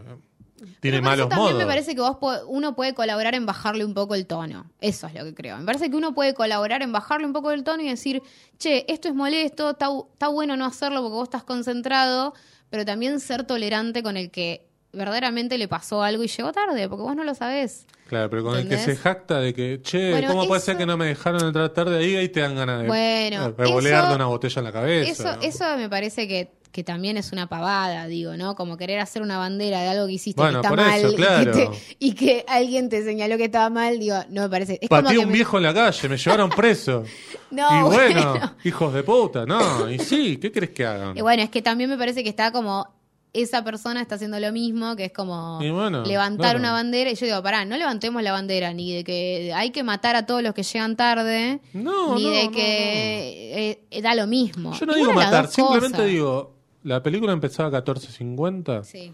[0.81, 1.59] Tiene por eso malos también modos.
[1.59, 4.71] me parece que vos po- uno puede colaborar en bajarle un poco el tono.
[4.81, 5.57] Eso es lo que creo.
[5.59, 8.23] Me parece que uno puede colaborar en bajarle un poco el tono y decir,
[8.59, 12.35] che, esto es molesto, está, bu- está bueno no hacerlo porque vos estás concentrado,
[12.71, 17.03] pero también ser tolerante con el que verdaderamente le pasó algo y llegó tarde, porque
[17.03, 17.87] vos no lo sabés.
[18.07, 20.87] Claro, pero con el que se jacta de que, che, Bueno, ¿cómo puede ser que
[20.87, 22.17] no me dejaron entrar tarde ahí?
[22.17, 25.11] Ahí te dan ganas de Bueno, revolearle eso- una botella en la cabeza.
[25.11, 25.43] Eso, ¿no?
[25.43, 28.55] eso me parece que, que también es una pavada, digo, ¿no?
[28.55, 31.13] Como querer hacer una bandera de algo que hiciste Bueno, que está por mal eso,
[31.13, 31.53] y, claro.
[31.53, 34.79] que te- y que alguien te señaló que estaba mal, digo, no me parece.
[34.83, 37.05] Es como que un me- viejo en la calle, me llevaron preso.
[37.51, 38.55] No, y bueno, bueno.
[38.65, 39.91] hijos de puta, no.
[39.91, 41.17] Y sí, ¿qué crees que hagan?
[41.17, 42.87] Y bueno, es que también me parece que está como
[43.33, 46.59] esa persona está haciendo lo mismo, que es como Y bueno, levantar claro.
[46.59, 47.11] una bandera.
[47.11, 50.27] Y yo digo, pará, no levantemos la bandera ni de que hay que matar a
[50.27, 54.75] todos los que llegan tarde, No, ni no, de no, que eh, da lo mismo.
[54.79, 56.11] Yo no digo matar, simplemente cosas.
[56.11, 59.13] digo, la película empezaba a 14.50, Sí.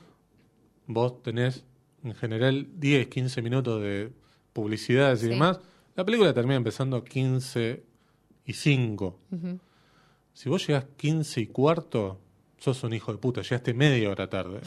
[0.87, 1.65] vos tenés
[2.03, 4.13] en general 10, 15 minutos de
[4.53, 5.29] publicidades y Sí.
[5.31, 5.61] demás,
[5.97, 7.85] la película termina empezando 15
[8.45, 9.19] y 5.
[9.31, 9.59] Ujú.
[10.33, 12.21] Si vos llegás 15 y cuarto,
[12.59, 14.61] sos un hijo de puta, llegaste media hora tarde.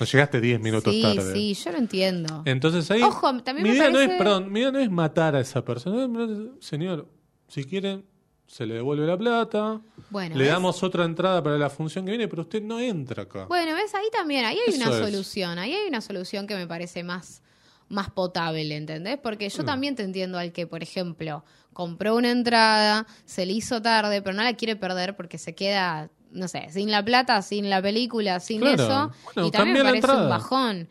[0.00, 1.32] No llegaste 10 minutos sí, tarde.
[1.34, 2.42] sí, yo lo entiendo.
[2.46, 3.02] Entonces ahí.
[3.02, 5.40] Ojo, también mi me idea no parece- es, perdón, mi idea no es matar a
[5.40, 6.08] esa persona.
[6.60, 7.08] Señor,
[7.48, 8.04] si quieren,
[8.52, 9.80] se le devuelve la plata.
[10.10, 10.52] Bueno, le ¿ves?
[10.52, 13.46] damos otra entrada para la función que viene, pero usted no entra acá.
[13.46, 15.02] Bueno, ves, ahí también, ahí hay Eso una es.
[15.06, 17.42] solución, ahí hay una solución que me parece más,
[17.88, 19.18] más potable, ¿entendés?
[19.22, 19.50] Porque Mm.
[19.56, 24.20] yo también te entiendo al que, por ejemplo, compró una entrada, se le hizo tarde,
[24.20, 27.80] pero no la quiere perder porque se queda, no sé, sin la plata, sin la
[27.80, 28.82] película, sin Claro.
[28.84, 30.88] eso, Bueno, y también me la parece un bajón.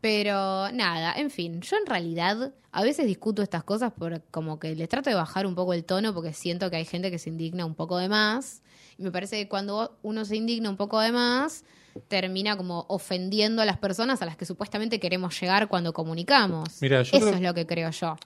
[0.00, 4.74] Pero nada, en fin, yo en realidad a veces discuto estas cosas por como que
[4.74, 7.28] les trato de bajar un poco el tono porque siento que hay gente que se
[7.28, 8.62] indigna un poco de más.
[8.96, 11.64] Y me parece que cuando uno se indigna un poco de más,
[12.08, 16.80] termina como ofendiendo a las personas a las que supuestamente queremos llegar cuando comunicamos.
[16.80, 18.16] Mira, yo Eso creo- es lo que creo yo.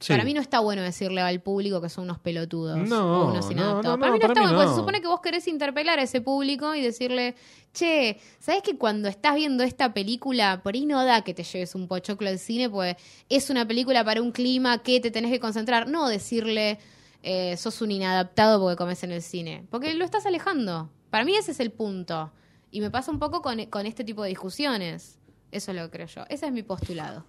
[0.00, 0.14] Sí.
[0.14, 3.44] Para mí no está bueno decirle al público que son unos pelotudos No, o unos
[3.44, 3.84] no, inadaptados.
[3.84, 5.98] no, no, para mí no para está bueno, porque se supone que vos querés interpelar
[5.98, 7.34] a ese público y decirle,
[7.74, 11.74] che, ¿sabes que cuando estás viendo esta película, por ahí no da que te lleves
[11.74, 12.96] un pochoclo al cine, pues
[13.28, 15.86] es una película para un clima que te tenés que concentrar?
[15.86, 16.78] No decirle,
[17.22, 20.88] eh, sos un inadaptado porque comes en el cine, porque lo estás alejando.
[21.10, 22.32] Para mí ese es el punto.
[22.70, 25.18] Y me pasa un poco con, con este tipo de discusiones.
[25.52, 26.22] Eso es lo que creo yo.
[26.30, 27.26] Ese es mi postulado.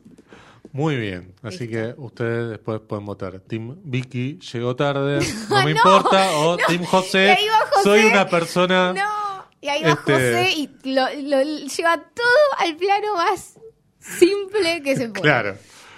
[0.74, 1.34] Muy bien.
[1.44, 1.74] Así Listo.
[1.74, 3.40] que ustedes después pueden votar.
[3.42, 6.32] Team Vicky llegó tarde, no me importa.
[6.38, 7.38] O Team José,
[7.84, 8.94] soy una persona.
[8.94, 13.60] No, y ahí va Este- José y lo, lo lleva todo al plano más
[14.00, 15.22] simple que se puede.
[15.22, 15.58] Claro.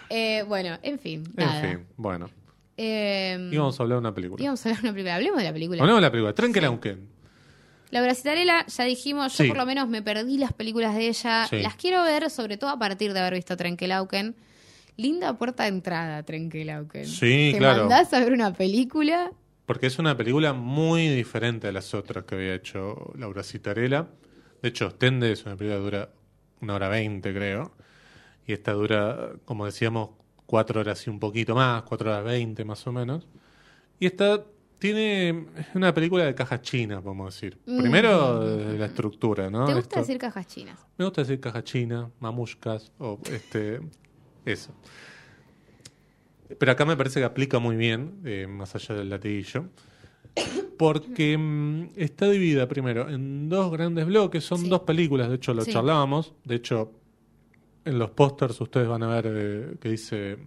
[0.09, 1.61] Eh, bueno, en fin, En nada.
[1.61, 2.30] fin, bueno.
[2.78, 4.41] Eh, Íbamos a hablar de una película.
[4.43, 5.16] íbamos a hablar de una película.
[5.16, 5.82] Hablemos de la película.
[5.82, 6.34] Hablemos de la película.
[6.34, 7.09] Trenkelauken.
[7.91, 9.49] Laura Citarella, ya dijimos, yo Sí.
[9.49, 11.45] por lo menos me perdí las películas de ella.
[11.47, 11.61] Sí.
[11.61, 14.36] Las quiero ver, sobre todo a partir de haber visto Trenkelauken.
[14.98, 17.06] Linda puerta de entrada, Trenkelauken.
[17.06, 17.82] Sí, Te claro.
[17.82, 19.32] mandás a ver una película.
[19.66, 24.08] Porque es una película muy diferente a las otras que había hecho Laura Citarella.
[24.62, 26.10] De hecho, Ostende es una película que dura
[26.62, 27.72] una hora veinte, creo.
[28.46, 30.12] Y esta dura, como decíamos,
[30.46, 33.26] cuatro horas y un poquito más, cuatro horas veinte más o menos.
[34.00, 34.44] Y esta
[34.80, 37.58] tiene es una película de cajas chinas, podemos decir.
[37.66, 39.66] Primero, de la estructura, ¿no?
[39.66, 40.78] ¿Te gusta Esto- decir cajas chinas?
[40.98, 43.80] Me gusta decir caja china, mamushkas, o este,
[44.46, 44.72] eso.
[46.60, 49.66] Pero acá me parece que aplica muy bien, eh, más allá del latiguillo,
[50.78, 54.70] porque mm, está dividida primero en dos grandes bloques, son Sí.
[54.70, 55.72] dos películas, de hecho lo Sí.
[55.74, 56.91] charlábamos, de hecho
[57.86, 60.38] en los pósters ustedes van a ver eh, que dice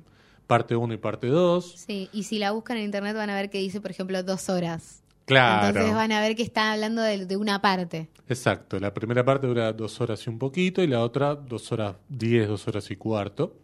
[0.46, 1.72] parte 1 y parte 2.
[1.76, 4.48] Sí, y si la buscan en internet van a ver que dice, por ejemplo, dos
[4.48, 5.02] horas.
[5.24, 5.66] Claro.
[5.68, 8.08] Entonces van a ver que está hablando de, de una parte.
[8.28, 11.96] Exacto, la primera parte dura dos horas y un poquito y la otra dos horas
[12.08, 13.56] diez, dos horas y cuarto.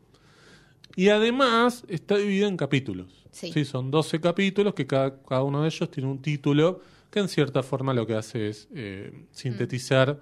[0.97, 3.25] Y además está dividida en capítulos.
[3.31, 3.65] Sí.
[3.65, 6.81] son 12 capítulos que cada, cada uno de ellos tiene un título
[7.11, 10.19] que en cierta forma lo que hace es eh, sintetizar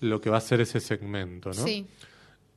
[0.00, 1.64] lo que va a ser ese segmento, ¿no?
[1.64, 1.86] Sí.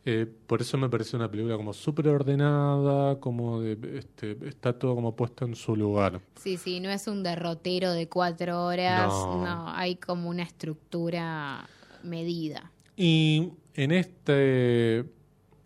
[0.03, 4.95] Eh, por eso me parece una película como súper ordenada, como de, este, está todo
[4.95, 6.21] como puesto en su lugar.
[6.37, 9.45] Sí, sí, no es un derrotero de cuatro horas, No.
[9.45, 11.69] no, hay como una estructura
[12.03, 12.71] medida.
[12.97, 15.05] Y en este,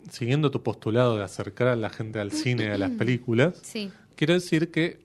[0.09, 3.91] siguiendo tu postulado de acercar a la gente al cine y a las películas, Sí,
[4.15, 4.99] quiero decir que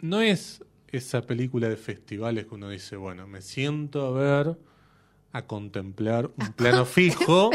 [0.00, 0.62] no es
[0.92, 4.56] esa película de festivales que uno dice, bueno, me siento a ver,
[5.32, 7.50] a contemplar un plano fijo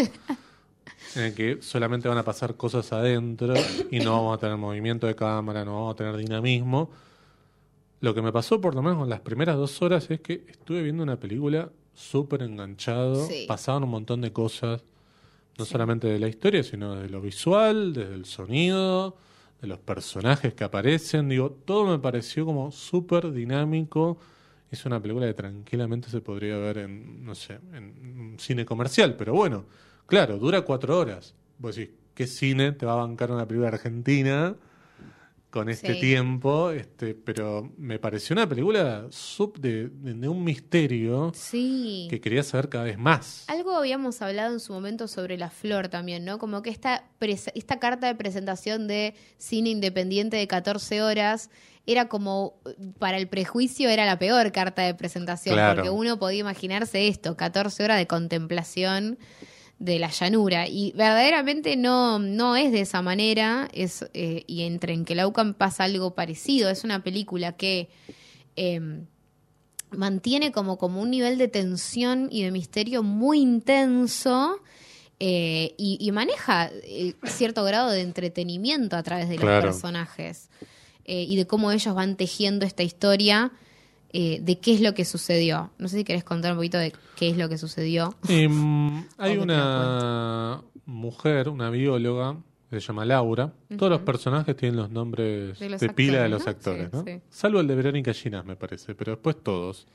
[1.15, 3.53] en el que solamente van a pasar cosas adentro
[3.89, 6.91] y no vamos a tener movimiento de cámara, no vamos a tener dinamismo.
[8.01, 10.81] Lo que me pasó, por lo menos en las primeras dos horas, es que estuve
[10.81, 13.45] viendo una película súper enganchado, Sí.
[13.47, 14.83] pasaban un montón de cosas,
[15.57, 19.17] no solamente de la historia, sino de lo visual, desde el sonido,
[19.61, 24.17] de los personajes que aparecen, digo, todo me pareció como súper dinámico.
[24.71, 29.15] Es una película que tranquilamente se podría ver en, no sé, en un cine comercial,
[29.17, 29.65] pero bueno,
[30.07, 31.35] claro, dura cuatro horas.
[31.59, 34.55] Vos decís, ¿qué cine te va a bancar una película argentina
[35.51, 35.99] con este Sí.
[35.99, 36.71] tiempo?
[36.71, 39.91] Este, pero me pareció una película sub de,
[40.27, 42.07] un misterio sí.
[42.09, 43.43] que quería saber cada vez más.
[43.47, 46.39] Algo habíamos hablado en su momento sobre la flor también, ¿no?
[46.39, 47.03] Como que esta,
[47.53, 51.49] esta carta de presentación de cine independiente de 14 horas
[51.85, 52.61] era como,
[52.99, 55.75] para el prejuicio, era la peor carta de presentación, Claro.
[55.75, 59.17] porque uno podía imaginarse esto, 14 horas de contemplación
[59.81, 60.67] de la llanura.
[60.67, 66.15] Y verdaderamente no, no es de esa manera, es, eh, y en Trenkelaucan pasa algo
[66.15, 66.69] parecido.
[66.69, 67.89] Es una película que...
[68.55, 69.05] em,
[69.91, 74.61] mantiene como, como un nivel de tensión y de misterio muy intenso
[75.19, 80.49] eh, y, y maneja eh, cierto grado de entretenimiento a través de los personajes
[81.05, 83.51] eh, y de cómo ellos van tejiendo esta historia
[84.13, 85.71] eh, de qué es lo que sucedió.
[85.77, 88.15] No sé si querés contar un poquito de qué es lo que sucedió.
[88.27, 92.37] Em, hay una mujer, una bióloga,
[92.69, 93.53] que se llama Laura.
[93.77, 96.49] Todos los personajes tienen los nombres De pila de actores, los ¿no?
[96.51, 97.03] actores, Sí, ¿no?
[97.03, 97.21] sí.
[97.29, 99.87] Salvo el de Verónica Ginás, me parece, pero después todos.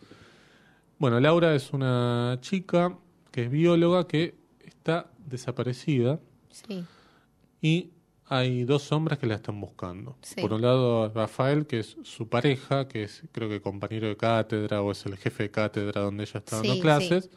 [0.98, 2.96] Bueno, Laura es una chica
[3.30, 6.84] que es bióloga que está desaparecida Sí,
[7.60, 7.90] y
[8.28, 10.16] hay dos hombres que la están buscando.
[10.22, 10.40] Sí.
[10.40, 14.82] Por un lado, Rafael, que es su pareja, que es creo que compañero de cátedra
[14.82, 17.30] o es el jefe de cátedra donde ella está dando Sí, clases.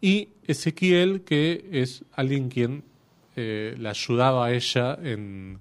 [0.00, 2.84] Y Ezequiel, que es alguien quien
[3.36, 5.60] eh, la ayudaba a ella en,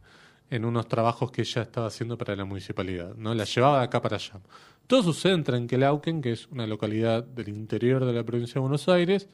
[0.49, 3.15] en unos trabajos que ella estaba haciendo para la municipalidad.
[3.15, 3.33] ¿no?
[3.33, 4.33] La llevaba de acá para allá.
[4.87, 8.89] Todo sucede en Trenquelauquen, que es una localidad del interior de la provincia de Buenos
[8.89, 9.29] Aires,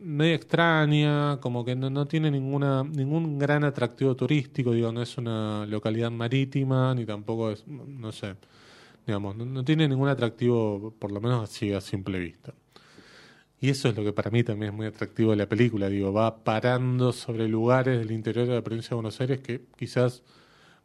[0.00, 5.18] media extraña, como que no, no tiene ninguna ningún gran atractivo turístico, digo, no es
[5.18, 8.36] una localidad marítima, ni tampoco es, no sé,
[9.06, 12.54] digamos, no, no tiene ningún atractivo, por lo menos así a simple vista.
[13.60, 16.12] Y eso es lo que para mí también es muy atractivo de la película, digo,
[16.12, 20.22] va parando sobre lugares del interior de la provincia de Buenos Aires que quizás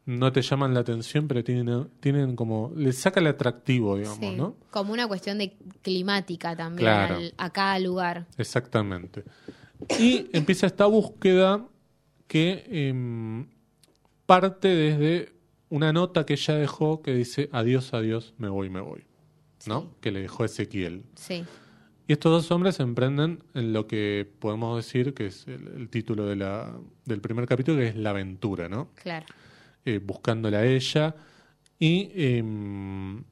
[0.06, 4.36] no te llaman la atención, pero tienen, tienen como, le saca el atractivo, digamos, sí.
[4.36, 4.56] ¿no?
[4.72, 7.16] Como una cuestión de climática también Claro.
[7.16, 8.28] al- a cada lugar.
[8.38, 9.24] Exactamente.
[10.00, 11.66] Y empieza esta búsqueda
[12.28, 13.48] que em,
[14.26, 15.32] parte desde
[15.70, 19.04] una nota que ella dejó que dice adiós, adiós, me voy, me voy.
[19.66, 19.82] ¿No?
[19.82, 19.88] Sí.
[20.02, 21.04] Que le dejó Ezequiel.
[21.16, 21.46] Sí,
[22.08, 25.90] Y estos dos hombres se emprenden en lo que podemos decir que es el, el
[25.90, 28.90] título de la, del primer capítulo, que es la aventura, ¿no?
[29.02, 29.26] claro.
[29.86, 31.16] Eh, buscándola a ella.
[31.80, 33.24] Y em,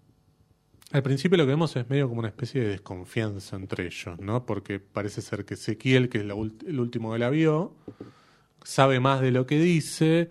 [0.91, 4.45] al principio lo que vemos es medio como una especie de desconfianza entre ellos, ¿no?
[4.45, 7.73] Porque parece ser que Ezequiel, que es la el último que la vio,
[8.63, 10.29] sabe más de lo que dice,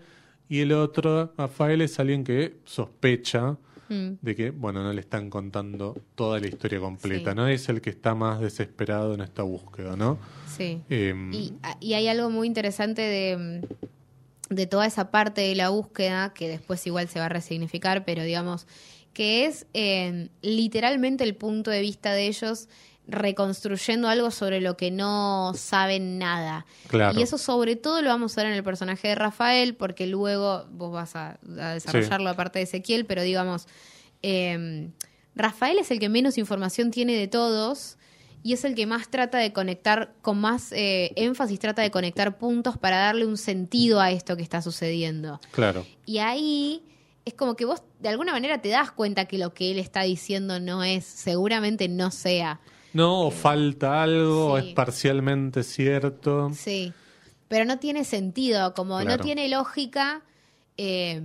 [0.49, 3.57] y el otro, Rafael, es alguien que sospecha
[3.91, 7.35] Mm, de que, bueno, no le están contando toda la historia completa, Sí.
[7.35, 7.47] ¿no?
[7.49, 10.17] Es el que está más desesperado en esta búsqueda, ¿no?
[10.47, 10.81] sí.
[10.89, 13.67] Em, Y, y hay algo muy interesante de,
[14.51, 18.23] de toda esa parte de la búsqueda, que después igual se va a resignificar, pero
[18.23, 18.67] digamos,
[19.13, 22.67] que es eh, literalmente el punto de vista de ellos
[23.07, 26.65] reconstruyendo algo sobre lo que no saben nada.
[26.87, 27.17] Claro.
[27.17, 30.65] Y eso sobre todo lo vamos a ver en el personaje de Rafael, porque luego
[30.69, 33.67] vos vas a, a desarrollarlo aparte de Ezequiel, pero digamos,
[34.21, 34.89] eh,
[35.33, 37.97] Rafael es el que menos información tiene de todos
[38.43, 42.37] y es el que más trata de conectar, con más eh, énfasis trata de conectar
[42.37, 45.39] puntos para darle un sentido a esto que está sucediendo.
[45.51, 45.85] Claro.
[46.05, 46.83] Y ahí
[47.25, 50.01] es como que vos de alguna manera te das cuenta que lo que él está
[50.01, 52.59] diciendo no es, seguramente no sea.
[52.93, 54.69] No, o falta algo, o Sí.
[54.69, 56.49] es parcialmente cierto.
[56.53, 56.91] Sí,
[57.47, 59.17] pero no tiene sentido, como Claro.
[59.17, 60.23] no tiene lógica
[60.77, 61.21] eh,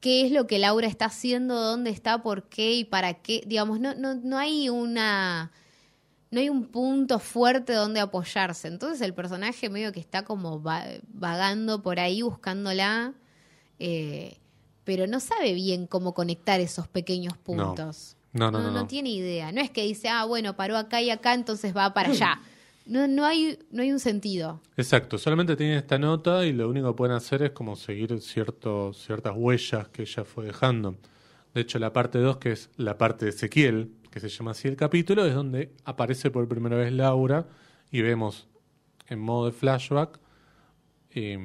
[0.00, 3.42] qué es lo que Laura está haciendo, dónde está, por qué y para qué.
[3.46, 5.50] Digamos, no, no, no hay una...
[6.30, 8.68] No hay un punto fuerte donde apoyarse.
[8.68, 13.14] Entonces el personaje medio que está como va- vagando por ahí buscándola,
[13.78, 14.36] eh,
[14.84, 18.16] pero no sabe bien cómo conectar esos pequeños puntos.
[18.32, 18.86] No, no, no, no.
[18.86, 19.52] tiene idea.
[19.52, 22.40] No es que dice, ah, bueno, paró acá y acá, entonces va para allá.
[22.88, 24.62] No, no, hay, no hay un sentido.
[24.78, 28.94] Exacto, solamente tiene esta nota y lo único que pueden hacer es como seguir cierto,
[28.94, 30.96] ciertas huellas que ella fue dejando.
[31.52, 34.68] De hecho, la parte 2, que es la parte de Ezequiel, que se llama así
[34.68, 37.46] el capítulo, es donde aparece por primera vez Laura
[37.90, 38.48] y vemos
[39.08, 40.18] en modo de flashback
[41.10, 41.38] eh,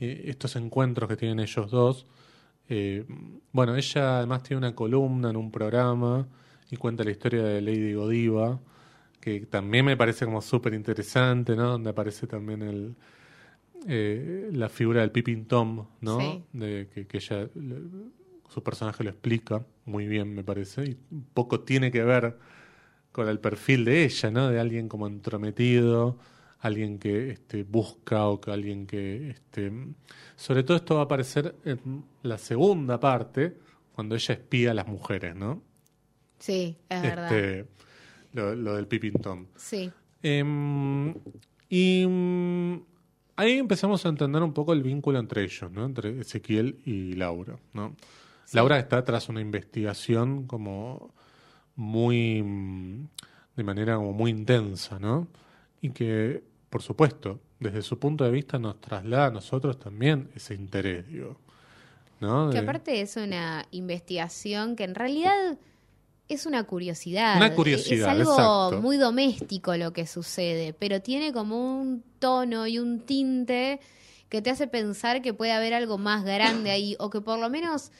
[0.00, 2.06] eh, estos encuentros que tienen ellos dos.
[2.68, 3.04] Eh,
[3.52, 6.26] bueno, ella además tiene una columna en un programa
[6.70, 8.60] y cuenta la historia de Lady Godiva,
[9.20, 11.70] que también me parece como súper interesante, ¿no?
[11.70, 12.94] Donde aparece también el,
[13.86, 16.20] eh, la figura del Pippin Tom, ¿no?
[16.20, 16.42] Sí.
[16.52, 17.48] De que, que ella,
[18.54, 20.96] su personaje lo explica muy bien, me parece, y
[21.34, 22.38] poco tiene que ver
[23.12, 24.48] con el perfil de ella, ¿no?
[24.48, 26.18] De alguien como entrometido,
[26.60, 29.30] alguien que este, busca o que alguien que...
[29.30, 29.72] Este,
[30.36, 33.58] sobre todo esto va a aparecer en la segunda parte,
[33.94, 35.62] cuando ella espía a las mujeres, ¿no?
[36.38, 37.32] Sí, es verdad.
[37.32, 37.66] Este,
[38.32, 39.46] lo, lo del Pippin Tom.
[39.56, 39.92] Sí,
[40.24, 41.14] Em,
[41.68, 42.80] y mm,
[43.36, 45.84] ahí empezamos a entender un poco el vínculo entre ellos, ¿no?
[45.84, 47.94] Entre Ezequiel y Laura, ¿no?
[48.54, 51.12] Laura está tras una investigación como
[51.76, 53.08] muy mm,
[53.56, 55.26] de manera como muy intensa, ¿no?
[55.80, 60.54] Y que, por supuesto, desde su punto de vista nos traslada a nosotros también ese
[60.54, 61.38] interés, digo.
[62.20, 62.48] ¿no?
[62.50, 65.58] que De- aparte es una investigación que en realidad
[66.28, 67.36] es una curiosidad.
[67.36, 68.80] Una curiosidad, Es algo exacto.
[68.80, 73.80] muy doméstico lo que sucede, pero tiene como un tono y un tinte
[74.30, 77.50] que te hace pensar que puede haber algo más grande ahí, o que por lo
[77.50, 77.92] menos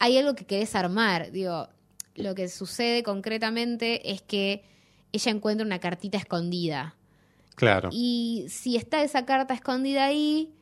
[0.00, 1.30] hay algo que querés armar.
[1.30, 1.68] Digo,
[2.16, 4.64] lo que sucede concretamente es que
[5.12, 6.96] ella encuentra una cartita escondida.
[7.54, 7.90] Claro.
[7.92, 10.52] Y si está esa carta escondida ahí,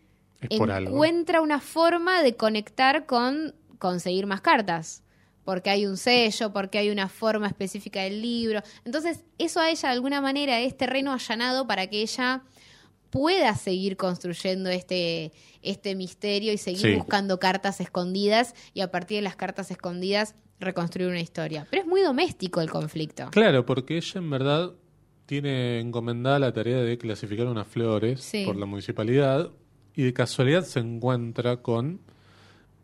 [0.40, 5.02] Es encuentra una forma de conectar con conseguir más cartas.
[5.44, 8.60] Porque hay un sello, porque hay una forma específica del libro.
[8.84, 12.42] Entonces, eso a ella de alguna manera es terreno allanado para que ella
[13.10, 15.32] pueda seguir construyendo este,
[15.62, 16.94] este misterio y seguir Sí.
[16.94, 21.66] buscando cartas escondidas y a partir de las cartas escondidas reconstruir una historia.
[21.70, 23.28] Pero es muy doméstico el conflicto.
[23.30, 24.72] Claro, porque ella en verdad
[25.26, 28.44] tiene encomendada la tarea de clasificar unas flores Sí.
[28.44, 29.50] por la municipalidad
[29.94, 32.00] y de casualidad se encuentra con,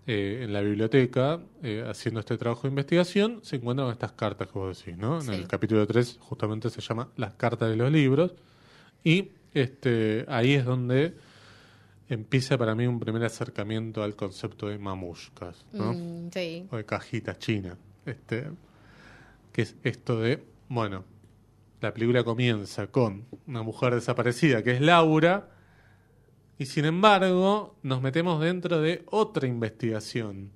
[0.06, 4.48] eh, en la biblioteca, eh, haciendo este trabajo de investigación, se encuentra con estas cartas
[4.48, 5.20] que vos decís, ¿no?
[5.22, 8.32] En el capítulo 3 justamente se llama Las cartas de los libros
[9.02, 11.14] y este ahí es donde
[12.08, 15.92] empieza para mí un primer acercamiento al concepto de mamushkas, ¿no?
[15.94, 16.66] Mm, sí.
[16.70, 17.78] o de cajitas chinas.
[18.04, 18.50] Este,
[19.52, 21.04] que es esto de, bueno,
[21.80, 25.48] la película comienza con una mujer desaparecida que es Laura,
[26.58, 30.50] y sin embargo nos metemos dentro de otra investigación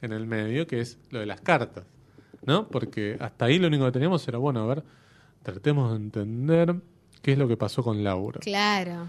[0.00, 1.84] en el medio, que es lo de las cartas,
[2.44, 2.68] ¿no?
[2.68, 4.84] Porque hasta ahí lo único que teníamos era, bueno, a ver,
[5.42, 6.76] tratemos de entender
[7.22, 8.40] qué es lo que pasó con Laura.
[8.40, 9.08] Claro.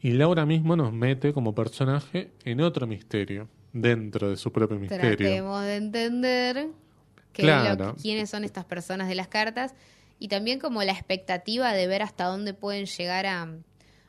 [0.00, 5.16] Y Laura mismo nos mete como personaje en otro misterio, dentro de su propio misterio.
[5.16, 6.68] Tratemos de entender
[7.32, 7.94] qué es lo Claro.
[7.96, 9.74] que- quiénes son estas personas de las cartas
[10.18, 13.48] y también como la expectativa de ver hasta dónde pueden llegar a,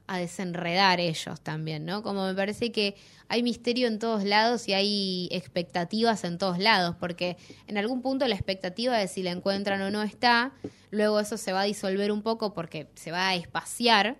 [0.08, 2.04] a desenredar ellos también, ¿no?
[2.04, 2.96] Como me parece que
[3.28, 7.38] hay misterio en todos lados y hay expectativas en todos lados, porque
[7.68, 10.54] en algún punto la expectativa de si la encuentran o no está,
[10.92, 14.18] luego eso se va a disolver un poco porque se va a espaciar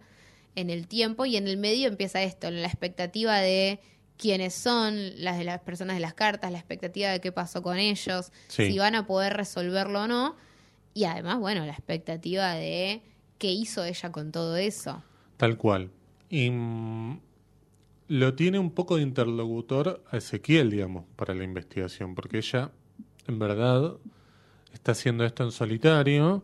[0.56, 3.80] en el tiempo y en el medio empieza esto, la expectativa de
[4.18, 7.78] quiénes son las de las personas de las cartas, la expectativa de qué pasó con
[7.78, 8.72] ellos, Sí.
[8.72, 10.36] si van a poder resolverlo o no,
[10.94, 13.02] y además, bueno, la expectativa de
[13.38, 15.04] qué hizo ella con todo eso.
[15.38, 15.92] Tal cual.
[16.30, 17.20] Y mm,
[18.10, 22.72] lo tiene un poco de interlocutor a Ezequiel, digamos, para la investigación, porque ella,
[23.28, 23.94] en verdad,
[24.74, 26.44] está haciendo esto en solitario,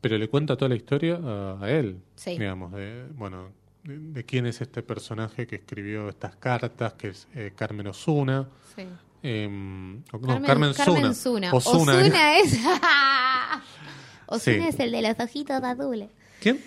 [0.00, 2.30] pero le cuenta toda la historia a, a él, Sí.
[2.32, 3.50] digamos, de, bueno,
[3.84, 8.48] de, de quién es este personaje que escribió estas cartas, que es eh, Carmen Osuna.
[8.76, 8.82] Sí.
[9.22, 11.14] em, no, Carmen, Carmen, Carmen Zuna.
[11.14, 11.52] Zuna.
[11.54, 11.92] Osuna.
[11.98, 12.58] Osuna es...
[14.26, 14.68] Osuna Sí.
[14.68, 16.10] es el de los ojitos azules.
[16.40, 16.60] ¿Quién?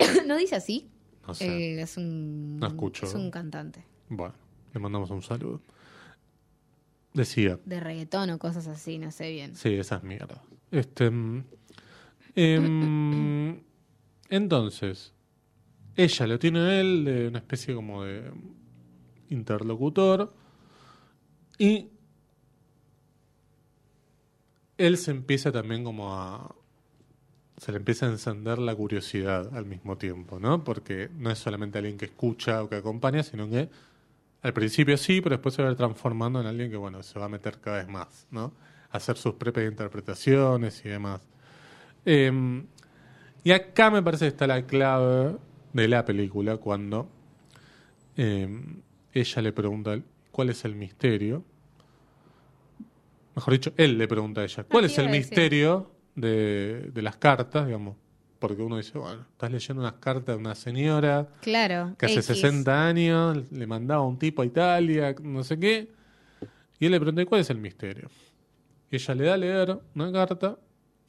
[0.26, 0.90] ¿No dice así?
[1.26, 1.46] No sé.
[1.46, 2.58] Eh, es un...
[2.58, 3.06] No escucho.
[3.06, 3.84] Es un cantante.
[4.08, 4.34] Bueno,
[4.72, 5.60] le mandamos un saludo.
[7.12, 9.56] Decía, De reggaetón o cosas así, no sé bien.
[9.56, 10.38] Sí, esas mierdas.
[10.70, 11.44] Este, mm,
[12.36, 13.60] em,
[14.28, 15.12] entonces,
[15.96, 18.30] ella lo tiene a él de una especie como de
[19.28, 20.32] interlocutor
[21.58, 21.90] y
[24.78, 26.54] él se empieza también como a
[27.60, 30.64] se le empieza a encender la curiosidad al mismo tiempo, ¿no?
[30.64, 33.68] Porque no es solamente alguien que escucha o que acompaña, sino que
[34.40, 37.28] al principio sí, pero después se va transformando en alguien que, bueno, se va a
[37.28, 38.54] meter cada vez más, ¿no?
[38.90, 41.20] A hacer sus propias interpretaciones y demás.
[42.06, 42.62] Eh,
[43.44, 45.36] y acá me parece que está la clave
[45.74, 47.10] de la película cuando
[48.16, 48.48] eh,
[49.12, 50.00] ella le pregunta
[50.30, 51.44] cuál es el misterio.
[53.34, 57.16] Mejor dicho, él le pregunta a ella, ¿cuál Ah, es el misterio de, de las
[57.16, 57.96] cartas, digamos?
[58.38, 61.94] Porque uno dice, bueno, estás leyendo unas cartas de una señora Claro.
[61.98, 62.26] que hace X.
[62.26, 65.92] 60 años le mandaba un tipo a Italia, no sé qué.
[66.78, 68.08] Y él le pregunta, ¿cuál es el misterio?
[68.90, 70.58] Y ella le da a leer una carta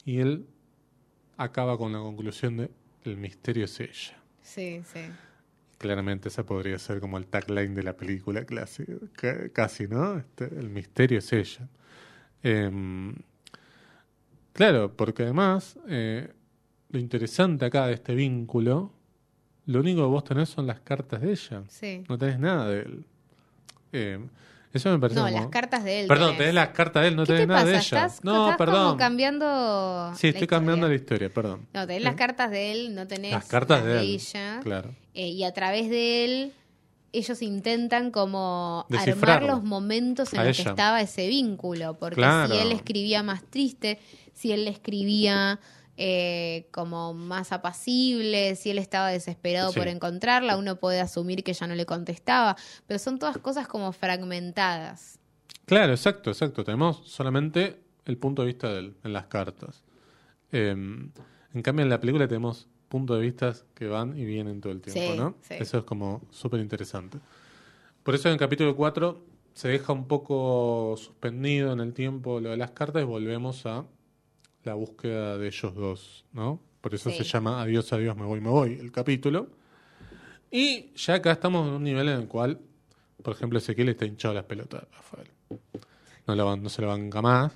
[0.04, 0.46] y él
[1.38, 2.70] acaba con la conclusión de
[3.04, 4.18] el misterio es ella.
[4.42, 5.00] Sí, sí.
[5.78, 8.84] Claramente esa podría ser como el tagline de la película casi,
[9.14, 10.18] ca- casi ¿no?
[10.18, 11.66] Este, el misterio es ella.
[12.42, 13.14] Em,
[14.52, 16.32] claro, porque además eh,
[16.90, 18.92] lo interesante acá de este vínculo,
[19.66, 21.62] lo único que vos tenés son las cartas de ella.
[21.68, 22.04] Sí.
[22.08, 23.04] No tenés nada de él.
[23.92, 24.28] Em,
[24.72, 26.06] eso me parece No, como- las cartas de él.
[26.08, 26.38] Perdón, tenés.
[26.38, 27.70] tenés las cartas de él, no ¿Qué tenés te nada pasa?
[27.70, 28.06] de ella.
[28.06, 28.84] ¿Estás, no, estás perdón.
[28.86, 31.28] como cambiando Sí, estoy la cambiando la historia.
[31.32, 31.66] perdón.
[31.74, 34.06] No, tenés las cartas de él, no tenés Las cartas las de él.
[34.14, 34.60] ella.
[34.62, 34.94] Claro.
[35.14, 36.52] Eh, y a través de él,
[37.12, 41.98] ellos intentan como armar los momentos en los que estaba ese vínculo.
[41.98, 42.54] Porque Claro.
[42.54, 43.98] si él escribía más triste,
[44.32, 45.60] si él le escribía
[45.98, 49.78] eh, como más apacible, si él estaba desesperado Sí.
[49.78, 52.56] por encontrarla, uno puede asumir que ya no le contestaba.
[52.86, 55.18] Pero son todas cosas como fragmentadas.
[55.66, 56.64] Claro, exacto, exacto.
[56.64, 59.82] Tenemos solamente el punto de vista de él en las cartas.
[60.50, 64.72] Eh, en cambio, en la película tenemos puntos de vista que van y vienen todo
[64.72, 65.36] el tiempo, Sí, ¿no?
[65.42, 65.54] sí.
[65.58, 67.18] Eso es como súper interesante.
[68.02, 69.22] Por eso en el capítulo 4
[69.54, 73.84] se deja un poco suspendido en el tiempo lo de las cartas y volvemos a
[74.64, 76.60] la búsqueda de ellos dos, ¿no?
[76.80, 77.18] Por eso Sí.
[77.18, 79.48] se llama Adiós, adiós, me voy, me voy, el capítulo.
[80.50, 82.60] Y ya acá estamos en un nivel en el cual,
[83.22, 85.28] por ejemplo, Ezequiel está hinchado las pelotas, Rafael.
[86.26, 87.52] No, lo, ban- no se lo banca más.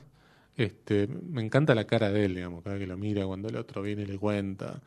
[0.56, 3.82] Este, me encanta la cara de él, digamos, cada que lo mira, cuando el otro
[3.82, 4.80] viene y le cuenta.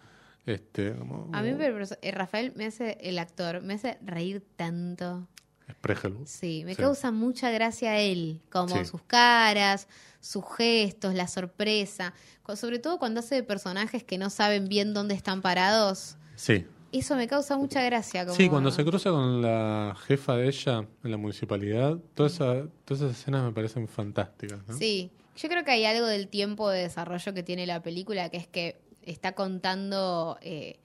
[0.46, 4.44] Este, como, A mí, me perso- eh, Rafael me hace, el actor, me hace reír
[4.56, 5.28] tanto.
[5.68, 6.30] es.
[6.32, 6.82] Sí, me Sí.
[6.82, 8.86] causa mucha gracia él, como Sí.
[8.86, 9.88] sus caras,
[10.20, 12.14] sus gestos, la sorpresa.
[12.56, 16.18] Sobre todo cuando hace de personajes que no saben bien dónde están parados.
[16.36, 18.26] Sí, Eso me causa mucha gracia.
[18.26, 18.36] Como...
[18.36, 23.04] Sí, cuando se cruza con la jefa de ella en la municipalidad, toda esa- todas
[23.04, 24.60] esas escenas me parecen fantásticas.
[24.68, 24.76] ¿no?
[24.76, 28.38] Sí, yo creo que hay algo del tiempo de desarrollo que tiene la película, que
[28.38, 30.80] es que está contando eh,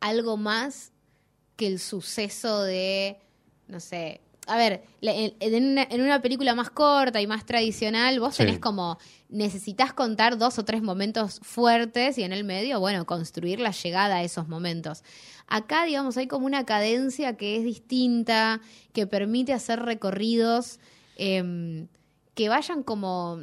[0.00, 0.92] algo más
[1.56, 3.18] que el suceso de,
[3.68, 8.34] no sé, a ver, en, una, en una película más corta y más tradicional, vos
[8.34, 8.44] Sí.
[8.44, 13.60] tenés como, necesitas contar dos o tres momentos fuertes y en el medio, bueno, construir
[13.60, 15.04] la llegada a esos momentos.
[15.46, 18.60] Acá, digamos, hay como una cadencia que es distinta,
[18.92, 20.78] que permite hacer recorridos
[21.16, 21.86] em,
[22.34, 23.40] que vayan como,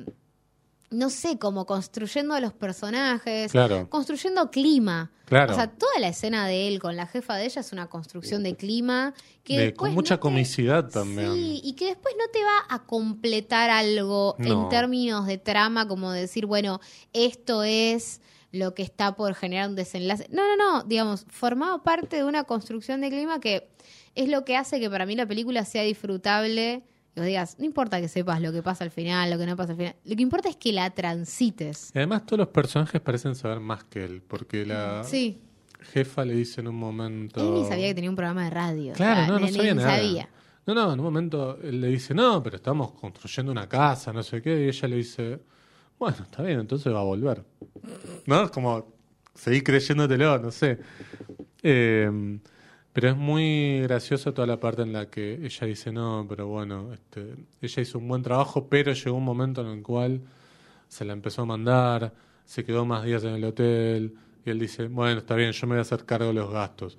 [0.89, 5.11] no sé, como construyendo a los personajes, Claro, construyendo clima.
[5.25, 5.51] claro.
[5.51, 8.41] O sea, toda la escena de él con la jefa de ella es una construcción
[8.43, 9.13] de clima
[9.43, 11.33] que De- después con mucha no te- comicidad también.
[11.33, 14.63] Sí, y que después no te va a completar algo No.
[14.63, 16.79] en términos de trama, como decir, bueno,
[17.11, 18.21] esto es
[18.53, 20.27] lo que está por generar un desenlace.
[20.31, 23.67] No, no, no, digamos, formaba parte de una construcción de clima que
[24.15, 26.83] es lo que hace que para mí la película sea disfrutable.
[27.17, 29.55] Y vos digas, no importa que sepas lo que pasa al final, lo que no
[29.55, 29.95] pasa al final.
[30.05, 31.89] Lo que importa es que la transites.
[31.95, 35.41] Y además todos los personajes parecen saber más que él, porque la Sí,
[35.91, 37.41] jefa le dice en un momento...
[37.41, 38.91] él ni sabía que tenía un programa de radio.
[38.91, 39.97] o Claro, sea, no, no ni- sabía ni nada.
[39.97, 40.29] sabía.
[40.67, 44.21] No, no, en un momento él le dice, no, pero estamos construyendo una casa, no
[44.21, 45.39] sé qué, y ella le dice,
[45.97, 47.43] bueno, está bien, entonces va a volver.
[48.27, 48.43] ¿No?
[48.43, 48.93] Es como,
[49.33, 50.77] seguí creyéndotelo, no sé.
[51.63, 52.39] Eh,
[52.97, 56.91] pero es muy graciosa toda la parte en la que ella dice, no, pero bueno,
[56.93, 60.21] este, ella hizo un buen trabajo, pero llegó un momento en el cual
[60.87, 62.11] se la empezó a mandar,
[62.43, 65.73] se quedó más días en el hotel, y él dice, bueno, está bien, yo me
[65.73, 66.97] voy a hacer cargo de los gastos.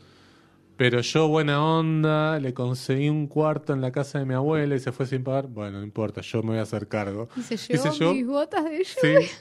[0.76, 4.78] Pero yo, buena onda, le conseguí un cuarto en la casa de mi abuela y
[4.78, 5.48] se fue sin pagar.
[5.48, 7.28] Bueno, no importa, yo me voy a hacer cargo.
[7.36, 9.20] Y se Dice llevó mis botas de lluvia.
[9.22, 9.34] Sí.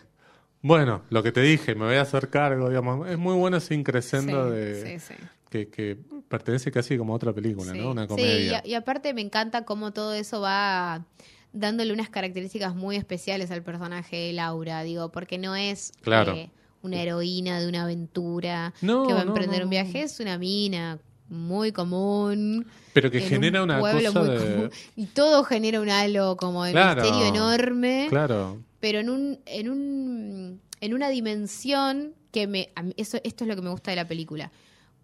[0.64, 3.08] Bueno, lo que te dije, me voy a hacer cargo, digamos.
[3.08, 5.24] Es muy bueno ese increscendo Sí, de sí, sí.
[5.50, 7.80] Que, que pertenece casi como a otra película, Sí.
[7.80, 7.92] ¿no?
[7.92, 11.06] Una Sí, y, aparte me encanta cómo todo eso va
[11.54, 16.34] dándole unas características muy especiales al personaje de Laura, digo, porque no es Claro.
[16.34, 16.50] eh,
[16.82, 20.38] una heroína de una aventura No, que va a emprender no, un viaje, es una
[20.38, 22.66] mina muy común.
[22.94, 24.38] Pero que en genera un una cosa muy de...
[24.38, 24.72] común.
[24.96, 27.02] Y todo genera un halo como de Claro.
[27.02, 28.62] misterio enorme Claro.
[28.80, 33.62] pero en un en un en una dimensión que me eso esto es lo que
[33.62, 34.52] me gusta de la película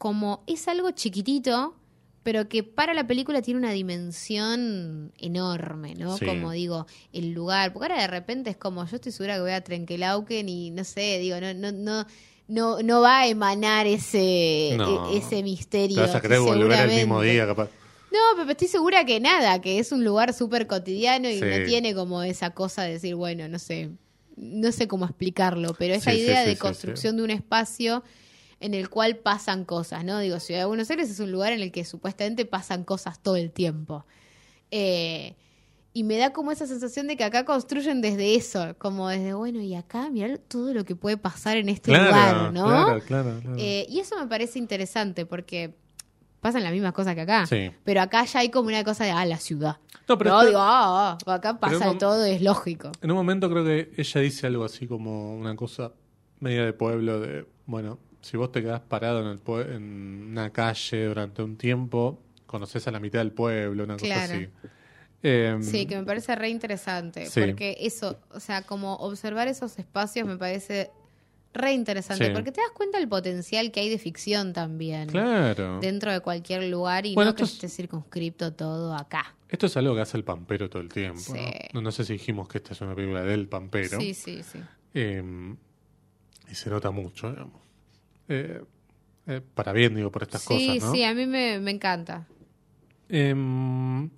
[0.04, 1.76] como es algo chiquitito
[2.24, 6.18] pero que para la película tiene una dimensión enorme, ¿no?
[6.18, 6.26] Sí.
[6.26, 9.52] Como digo, el lugar, porque ahora de repente es como, yo estoy segura que voy
[9.52, 12.06] a Trenkelauken y no sé, digo, no, no, no,
[12.48, 15.12] no, no va a emanar ese, No.
[15.12, 15.96] e- ese misterio.
[15.96, 17.70] Te vas a querer volver el mismo día, capaz.
[18.12, 21.46] No, pero estoy segura que nada, que es un lugar súper cotidiano y Sí.
[21.46, 23.90] no tiene como esa cosa de decir, bueno, no sé,
[24.38, 28.02] no sé cómo explicarlo, pero esa Sí, idea de construcción de un espacio
[28.60, 30.20] en el cual pasan cosas, ¿no?
[30.20, 33.36] Digo, Ciudad de Buenos Aires es un lugar en el que supuestamente pasan cosas todo
[33.36, 34.06] el tiempo.
[34.72, 35.36] Eh,
[35.96, 39.62] y me da como esa sensación de que acá construyen desde eso, como desde, bueno,
[39.62, 42.66] y acá mirar todo lo que puede pasar en este Claro, lugar, ¿no?
[42.66, 43.56] claro, claro, claro.
[43.60, 45.76] Eh, y eso me parece interesante porque
[46.42, 47.46] pasan las mismas cosas que acá.
[47.46, 47.70] Sí.
[47.84, 49.78] Pero acá ya hay como una cosa de, ah, la ciudad.
[50.10, 52.92] No, pero no, esto- digo, ah, ah, acá Pero pasa un todo, es lógico.
[53.02, 55.94] En un momento creo que ella dice algo así como una cosa
[56.40, 60.50] media de pueblo de, bueno, si vos te quedás parado en, el pue- en una
[60.52, 64.34] calle durante un tiempo, conoces a la mitad del pueblo, una cosa Claro.
[64.34, 64.50] así.
[65.22, 67.28] Eh, Sí, que me parece re interesante.
[67.28, 67.42] Sí.
[67.42, 70.90] Porque eso, o sea, como observar esos espacios me parece
[71.54, 72.26] re interesante.
[72.28, 72.32] Sí.
[72.34, 75.08] Porque te das cuenta del potencial que hay de ficción también.
[75.10, 75.80] Claro.
[75.80, 79.36] Dentro de cualquier lugar y Bueno, no que es- esté circunscripto todo acá.
[79.50, 81.20] Esto es algo que hace el pampero todo el tiempo.
[81.20, 81.34] Sí.
[81.74, 81.76] ¿no?
[81.76, 84.00] No, no sé si dijimos que esta es una película del pampero.
[84.00, 84.60] Sí, sí, sí.
[84.96, 85.56] Eh,
[86.52, 87.62] y se nota mucho, digamos.
[88.30, 88.62] Eh,
[89.28, 90.92] eh, para bien, digo, por estas sí, cosas, ¿no?
[90.94, 92.28] sí, a mí me, me encanta.
[93.10, 94.10] Em,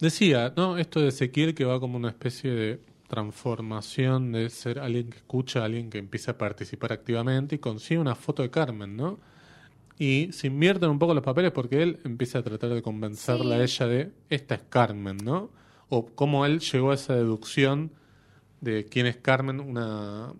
[0.00, 0.78] decía, ¿no?
[0.78, 5.64] Esto de Ezequiel que va como una especie de transformación de ser alguien que escucha
[5.64, 9.18] alguien que empieza a participar activamente y consigue una foto de Carmen, ¿no?
[9.98, 13.60] y se invierten un poco los papeles porque él empieza a tratar de convencerla Sí.
[13.60, 15.50] a ella de esta es Carmen, ¿no?
[15.90, 17.92] O cómo él llegó a esa deducción
[18.62, 20.32] de quién es Carmen, una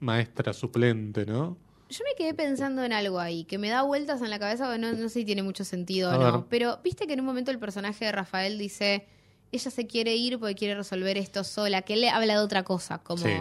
[0.00, 1.56] maestra suplente, ¿no?
[1.88, 4.92] Yo me quedé pensando en algo ahí, que me da vueltas en la cabeza, no,
[4.92, 6.32] no sé si tiene mucho sentido o no.
[6.32, 6.44] ver.
[6.48, 9.06] Pero viste que en un momento el personaje de Rafael dice,
[9.50, 12.62] ella se quiere ir porque quiere resolver esto sola, que él le habla de otra
[12.64, 13.24] cosa, como...
[13.24, 13.32] Sí.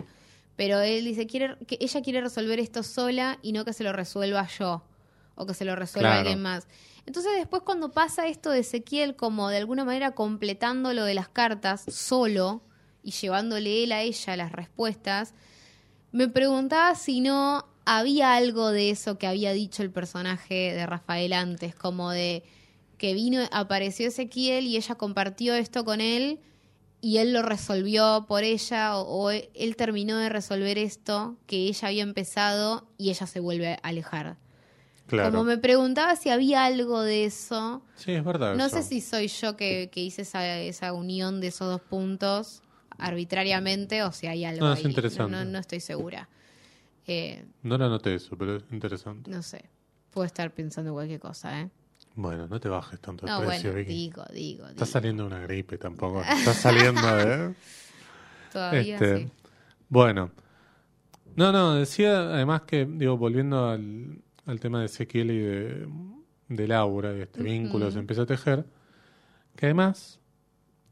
[0.56, 3.94] Pero él dice quiere, que ella quiere resolver esto sola y no que se lo
[3.94, 4.84] resuelva yo,
[5.36, 6.20] o que se lo resuelva Claro.
[6.22, 6.68] alguien más.
[7.06, 11.30] Entonces después cuando pasa esto de Ezequiel como de alguna manera completando lo de las
[11.30, 12.62] cartas solo
[13.04, 15.34] y llevándole él a ella las respuestas,
[16.12, 21.34] me preguntaba si no había algo de eso que había dicho el personaje de Rafael
[21.34, 22.44] antes, como de
[22.98, 26.40] que vino, apareció Ezequiel y ella compartió esto con él
[27.02, 31.88] y él lo resolvió por ella o, o él terminó de resolver esto que ella
[31.88, 34.38] había empezado y ella se vuelve a alejar.
[35.08, 35.32] Claro.
[35.32, 37.82] Como me preguntaba si había algo de eso.
[37.96, 38.56] Sí, es verdad.
[38.56, 38.78] No eso.
[38.78, 42.62] sé si soy yo que, que hice esa, esa unión de esos dos puntos
[43.00, 44.86] arbitrariamente o si hay algo No, es ahí.
[44.86, 45.32] interesante.
[45.32, 46.28] No, no estoy segura.
[47.08, 49.30] Eh, No lo noté eso, pero es interesante.
[49.32, 49.66] no sé.
[50.12, 51.70] Puedo estar pensando cualquier cosa, ¿eh?
[52.16, 53.94] Bueno, no te bajes tanto el No, precio, bueno, Vicky.
[53.94, 54.68] digo, digo, digo.
[54.70, 56.22] Estás saliendo de una gripe tampoco.
[56.30, 57.54] Estás saliendo de...
[58.52, 59.32] Todavía Este, sí.
[59.88, 60.32] Bueno.
[61.36, 65.88] No, no, decía además que, digo, volviendo al, al tema de Ezequiel y de,
[66.50, 68.66] de Laura, y este vínculo se empieza a tejer,
[69.56, 70.20] que además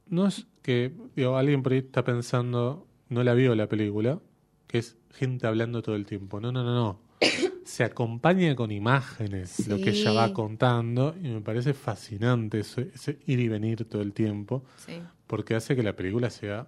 [0.05, 4.19] no es que, digo, alguien por ahí está pensando, no la vio la película,
[4.67, 6.41] que es gente hablando todo el tiempo.
[6.41, 6.99] No, no, no, no.
[7.63, 13.17] Se acompaña con imágenes lo que ella va contando y me parece fascinante eso, ese
[13.27, 15.01] ir y venir todo el tiempo Sí.
[15.25, 16.67] porque hace que la película sea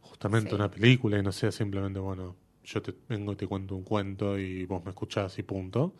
[0.00, 0.54] justamente Sí.
[0.56, 4.36] una película y no sea simplemente, bueno, yo te vengo y te cuento un cuento
[4.36, 5.94] y vos me escuchás y punto.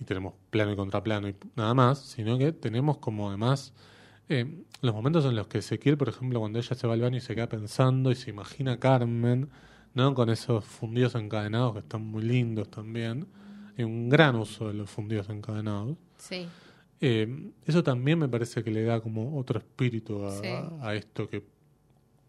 [0.00, 3.74] Y tenemos plano y contraplano y nada más, sino que tenemos como además
[4.28, 7.16] eh, los momentos en los que Ezequiel, por ejemplo, cuando ella se va al baño
[7.16, 9.48] y se queda pensando y se imagina a Carmen,
[9.94, 10.14] ¿no?
[10.14, 13.26] Con esos fundidos encadenados que están muy lindos también.
[13.76, 15.96] Hay un gran uso de los fundidos encadenados.
[16.18, 16.46] Sí.
[17.00, 20.48] Eh, eso también me parece que le da como otro espíritu a, Sí.
[20.80, 21.44] a esto que,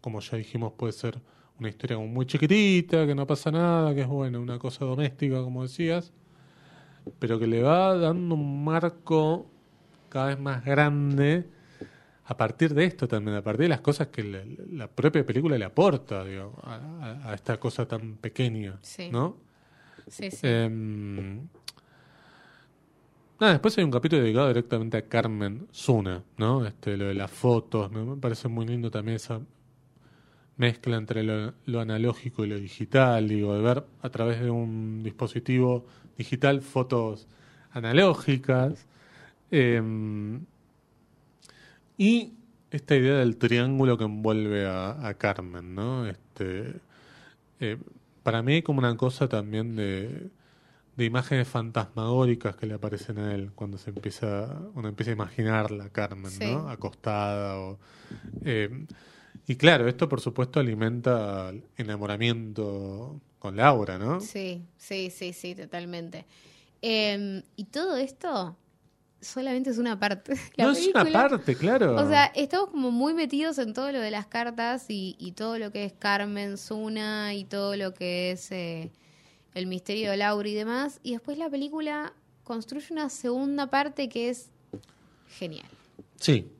[0.00, 1.18] como ya dijimos, puede ser
[1.58, 5.42] una historia como muy chiquitita, que no pasa nada, que es bueno, una cosa doméstica,
[5.42, 6.12] como decías,
[7.18, 9.46] pero que le va dando un marco
[10.10, 11.48] cada vez más grande
[12.28, 14.40] a partir de esto también, a partir de las cosas que la,
[14.72, 19.10] la propia película le aporta digo, a, a- esta cosa tan pequeña, Sí.
[19.10, 19.36] ¿no?
[20.08, 20.38] Sí, sí.
[20.46, 21.48] Em,
[23.40, 26.64] nada, después hay un capítulo dedicado directamente a Carmen Zuna, ¿no?
[26.66, 28.04] Este, lo de las fotos, ¿no?
[28.04, 29.40] me parece muy lindo también esa
[30.56, 35.02] mezcla entre lo, lo analógico y lo digital, digo, de ver a través de un
[35.02, 37.28] dispositivo digital fotos
[37.72, 38.86] analógicas.
[39.50, 40.40] Em,
[41.98, 42.32] y
[42.70, 46.06] esta idea del triángulo que envuelve a, a Carmen, ¿no?
[46.06, 46.74] Este,
[47.60, 47.78] eh,
[48.22, 50.28] para mí hay como una cosa también de,
[50.96, 55.88] de imágenes fantasmagóricas que le aparecen a él cuando se empieza, uno empieza a imaginarla
[55.90, 56.44] Carmen, Sí.
[56.44, 56.68] ¿no?
[56.68, 57.78] Acostada o
[58.44, 58.86] eh,
[59.46, 64.20] y claro, esto por supuesto alimenta el enamoramiento con Laura, ¿no?
[64.20, 66.24] Sí, sí, sí, sí, totalmente.
[66.82, 68.56] Eh, y todo esto
[69.20, 70.34] solamente es una parte.
[70.56, 71.96] la no es una parte, claro.
[71.96, 75.58] O sea, estamos como muy metidos en todo lo de las cartas y, y todo
[75.58, 78.90] lo que es Carmen Zuna y todo lo que es eh,
[79.54, 81.00] el misterio de Laura y demás.
[81.02, 82.12] Y después la película
[82.44, 84.50] construye una segunda parte que es
[85.28, 85.66] genial.
[86.16, 86.50] Sí.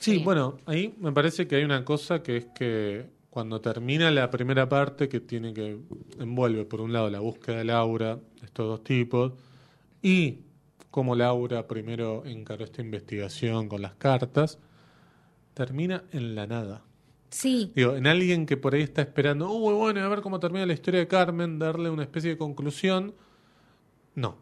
[0.00, 4.30] Sí, bueno, ahí me parece que hay una cosa que es que cuando termina la
[4.30, 5.76] primera parte que tiene que
[6.20, 9.32] envuelve por un lado la búsqueda de Laura, de estos dos tipos,
[10.00, 10.38] y
[10.90, 14.58] cómo Laura primero encaró esta investigación con las cartas,
[15.54, 16.82] termina en la nada.
[17.30, 20.64] Sí, Digo, en alguien que por ahí está esperando, uy, bueno, a ver cómo termina
[20.64, 23.14] la historia de Carmen, darle una especie de conclusión.
[24.14, 24.38] No.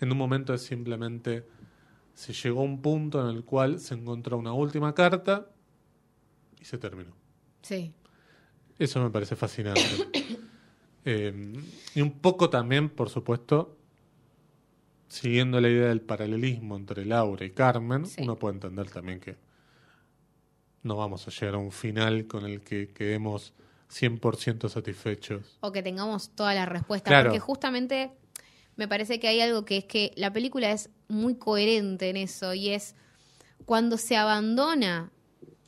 [0.00, 1.46] En un momento es simplemente
[2.14, 5.50] se llegó a un punto en el cual se encontró una última carta
[6.60, 7.12] y se terminó.
[7.62, 7.92] sí.
[8.78, 9.82] Eso me parece fascinante.
[11.08, 11.32] Eh,
[11.94, 13.75] y un poco también, por supuesto,
[15.08, 18.22] siguiendo la idea del paralelismo entre Laura y Carmen, Sí.
[18.22, 19.36] uno puede entender también que
[20.82, 23.52] no vamos a llegar a un final con el que quedemos
[23.88, 25.58] 100% satisfechos.
[25.60, 27.10] o que tengamos todas las respuestas.
[27.10, 27.28] Claro.
[27.30, 28.10] Porque justamente
[28.76, 32.52] me parece que hay algo que es que la película es muy coherente en eso
[32.54, 32.94] y es
[33.64, 35.10] cuando se abandona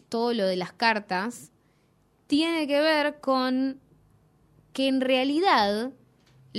[0.08, 1.52] todo lo de las cartas,
[2.26, 3.80] tiene que ver con
[4.72, 5.92] que en realidad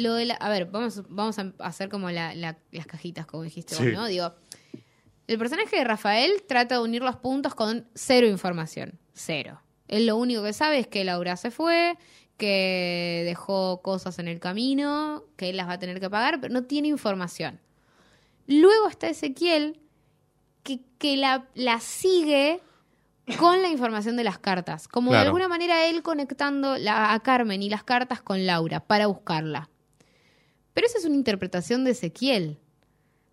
[0.01, 3.43] Lo de la- a ver, vamos, vamos a hacer como la- la- las cajitas, como
[3.43, 3.83] dijiste Sí.
[3.83, 4.05] vos, ¿no?
[4.07, 4.33] Digo,
[5.27, 8.99] el personaje de Rafael trata de unir los puntos con cero información.
[9.13, 9.61] Cero.
[9.87, 11.97] Él lo único que sabe es que Laura se fue,
[12.37, 16.53] que dejó cosas en el camino, que él las va a tener que pagar, pero
[16.53, 17.59] no tiene información.
[18.47, 19.79] Luego está Ezequiel,
[20.63, 22.61] que, que la, la sigue
[23.37, 24.87] con la información de las cartas.
[24.87, 29.05] Como de alguna manera él conectando la- a Carmen y las cartas con Laura para
[29.07, 29.69] buscarla.
[30.73, 32.57] Pero esa es una interpretación de Ezequiel.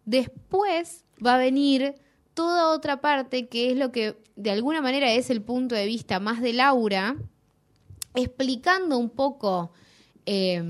[0.05, 1.95] Después va a venir
[2.35, 6.21] toda otra parte que es lo que de alguna manera es el punto de vista
[6.21, 7.17] más de Laura,
[8.15, 9.73] explicando un poco
[10.27, 10.63] eh,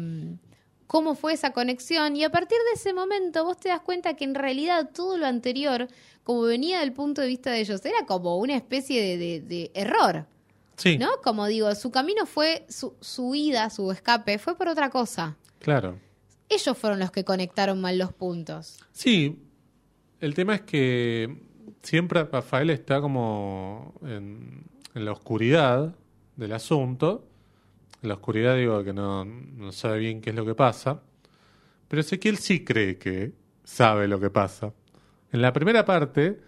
[0.87, 4.25] cómo fue esa conexión y a partir de ese momento vos te das cuenta que
[4.25, 5.89] en realidad todo lo anterior,
[6.23, 9.71] como venía del punto de vista de ellos, era como una especie de, de- de
[9.75, 10.27] error,
[10.77, 11.09] Sí, ¿no?
[11.25, 15.37] Como digo, su camino fue, su, su ida, su escape, fue por otra cosa.
[15.59, 15.99] claro.
[16.49, 18.79] Ellos fueron los que conectaron mal los puntos.
[18.93, 19.43] Sí,
[20.21, 21.37] el tema es que
[21.83, 24.65] siempre Rafael está como en,
[24.95, 25.95] en la oscuridad
[26.37, 27.29] del asunto.
[28.03, 29.27] En la oscuridad digo que no,
[29.73, 31.03] sabe bien qué es lo que pasa.
[31.89, 33.33] Pero Ezequiel sí cree que
[33.65, 34.73] sabe lo que pasa.
[35.33, 36.41] En la primera parte,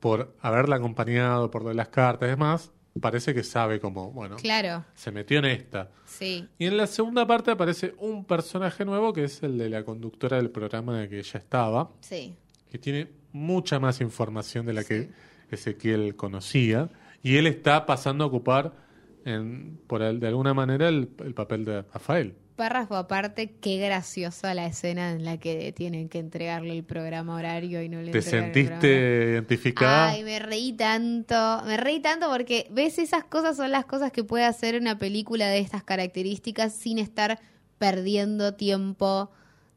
[0.00, 4.84] por haberla acompañado, por lo las cartas y demás, parece que sabe como, bueno, Claro,
[4.94, 5.90] se metió en esta.
[6.04, 6.48] sí.
[6.58, 10.36] Y en la segunda parte aparece un personaje nuevo que es el de la conductora
[10.36, 12.36] del programa de que ella estaba, Sí.
[12.70, 15.10] que tiene mucha más información de la que
[15.50, 16.88] Ezequiel conocía.
[17.22, 18.72] Y él está pasando a ocupar,
[19.24, 22.34] en, por el- de alguna manera, el, el papel de Rafael.
[22.56, 27.82] Párrafo aparte, qué graciosa la escena en la que tienen que entregarle el programa horario
[27.82, 30.08] y no le ¿Te sentiste identificada?
[30.08, 34.24] Ay, me reí tanto, me reí tanto porque ves esas cosas son las cosas que
[34.24, 37.38] puede hacer una película de estas características sin estar
[37.78, 39.30] perdiendo tiempo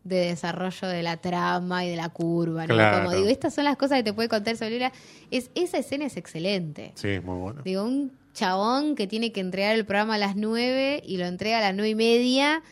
[0.03, 2.75] de desarrollo de la trama y de la curva, ¿no?
[2.75, 3.03] Claro.
[3.03, 4.93] Como digo, estas son las cosas que te puede contar Solera.
[5.31, 6.93] Es, esa escena es excelente.
[6.95, 7.61] Sí, muy bueno.
[7.63, 11.57] Digo, un chabón que tiene que entregar el programa a las nueve y lo entrega
[11.59, 12.63] a las nueve y media.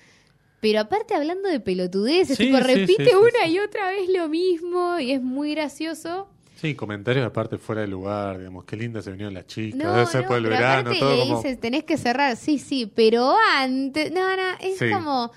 [0.60, 3.52] Pero aparte hablando de pelotudeces, Sí, tipo, sí, repite sí, sí, una sí.
[3.52, 6.30] y otra vez lo mismo y es muy gracioso.
[6.60, 10.07] Sí, comentarios aparte fuera de lugar, digamos, qué linda se vinieron las chicas, No, debe
[10.07, 11.38] ser no, por el pero verano, aparte todo le como...
[11.44, 14.89] dices, tenés que cerrar, sí, sí, pero antes, no, no, es Sí.
[14.89, 15.31] como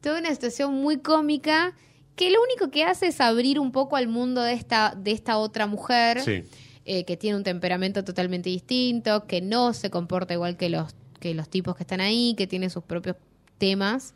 [0.00, 1.74] toda una situación muy cómica
[2.16, 5.38] que lo único que hace es abrir un poco al mundo de esta, de esta
[5.38, 6.42] otra mujer Sí,
[6.90, 11.34] eh, que tiene un temperamento totalmente distinto, que no se comporta igual que los, que
[11.34, 13.16] los tipos que están ahí, que tiene sus propios
[13.58, 14.14] temas.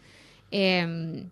[0.51, 1.27] eh,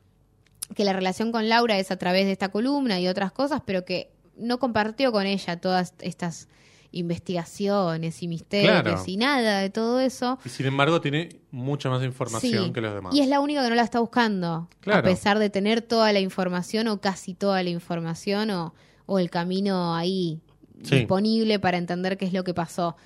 [0.76, 3.84] que la relación con Laura es a través de esta columna y otras cosas, pero
[3.84, 6.48] que no compartió con ella todas estas
[6.92, 9.02] investigaciones y misterios Claro.
[9.06, 10.38] y nada de todo eso.
[10.44, 13.14] y sin embargo tiene mucha más información Sí, que los demás.
[13.14, 15.00] Y es la única que no la está buscando, Claro.
[15.00, 18.74] a pesar de tener toda la información o casi toda la información o,
[19.06, 20.40] o el camino ahí
[20.82, 20.96] Sí.
[20.96, 22.96] disponible para entender qué es lo que pasó.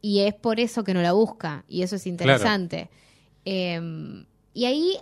[0.00, 2.88] Y es por eso que no la busca, y eso es interesante.
[3.44, 3.80] Eh,
[4.54, 4.96] y ahí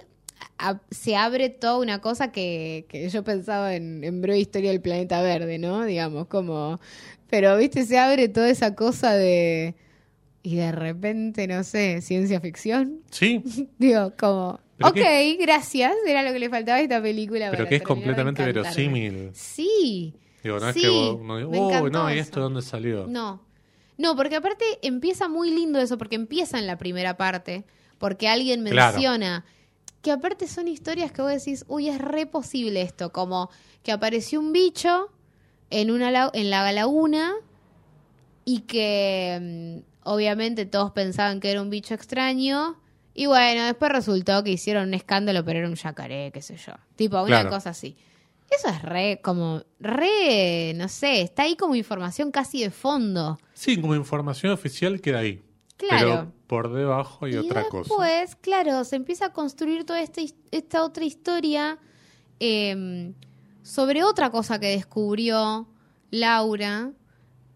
[0.59, 4.81] a- se abre toda una cosa que, que yo pensaba en, en breve historia del
[4.81, 5.85] planeta verde, ¿no?
[5.85, 6.81] Digamos, como...
[7.29, 9.75] Pero, viste, se abre toda esa cosa de...
[10.43, 13.01] Y de repente, no sé, ciencia ficción.
[13.11, 13.43] Sí,
[13.79, 17.51] Digo, como, Pero ok, que- gracias, era lo que le faltaba a esta película.
[17.51, 19.31] pero que es completamente verosímil.
[19.35, 20.15] Sí.
[20.43, 22.23] Digo, no es que uno diga, me "Uy, encantó no, ¿y eso.
[22.23, 23.07] esto de dónde salió?
[23.07, 23.43] No.
[23.99, 27.65] No, porque aparte empieza muy lindo eso, porque empieza en la primera parte,
[27.99, 28.95] porque alguien Claro.
[28.95, 29.45] menciona
[30.01, 33.51] que aparte son historias que vos decís, uy, es re posible esto, como
[33.83, 35.11] que apareció un bicho
[35.69, 37.35] en, una en la laguna
[38.47, 42.77] y que mm, obviamente todos pensaban que era un bicho extraño.
[43.13, 46.73] Y bueno, después resultó que hicieron un escándalo, pero era un yacaré, qué sé yo.
[46.97, 47.51] Tipo, una Claro.
[47.51, 47.97] cosa así.
[48.51, 53.39] Eso es re, como, re, no sé, está ahí como información casi de fondo.
[53.55, 55.43] Sí, como información oficial queda ahí.
[55.77, 56.09] Claro.
[56.09, 58.39] Pero por debajo hay y otra después, cosa.
[58.41, 60.21] claro, se empieza a construir toda esta,
[60.51, 61.79] esta otra historia
[62.41, 63.13] eh,
[63.63, 65.69] sobre otra cosa que descubrió
[66.11, 66.91] Laura,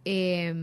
[0.05, 0.55] eh,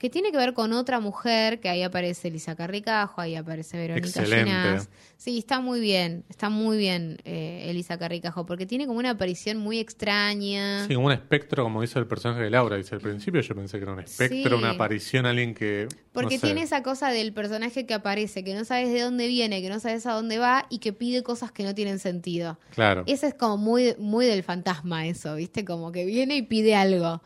[0.00, 4.24] que tiene que ver con otra mujer, que ahí aparece Elisa Carricajo, ahí aparece Verónica.
[4.24, 4.88] Ginás.
[5.18, 9.58] Sí, está muy bien, está muy bien eh, Elisa Carricajo, porque tiene como una aparición
[9.58, 10.86] muy extraña.
[10.86, 12.78] Sí, como un espectro, como dice el personaje de Laura.
[12.78, 14.62] Dice al principio, yo pensé que era un espectro, Sí.
[14.62, 15.86] una aparición, alguien que.
[16.12, 16.46] Porque no sé.
[16.46, 19.80] tiene esa cosa del personaje que aparece, que no sabes de dónde viene, que no
[19.80, 22.58] sabes a dónde va y que pide cosas que no tienen sentido.
[22.70, 23.04] Claro.
[23.06, 25.66] Ese es como muy, muy del fantasma eso, ¿viste?
[25.66, 27.20] Como que viene y pide algo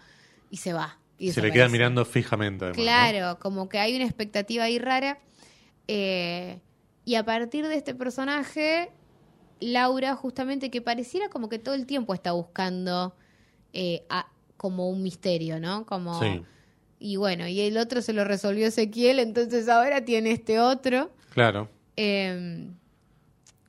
[0.51, 0.99] y se va.
[1.29, 2.65] Y Se le queda mirando fijamente.
[2.67, 2.83] además, ¿no?
[2.85, 5.19] Claro, como que hay una expectativa ahí rara.
[5.89, 6.61] eh,
[7.07, 8.91] Y a partir de este personaje,
[9.61, 13.15] Laura, justamente que pareciera como que todo el tiempo está buscando
[13.75, 15.85] eh, a- como un misterio, ¿no?
[15.85, 16.43] Como, Sí.
[17.01, 21.11] Y bueno, y el otro se lo resolvió Ezequiel, entonces ahora tiene este otro.
[21.31, 21.69] Claro.
[21.97, 22.69] eh,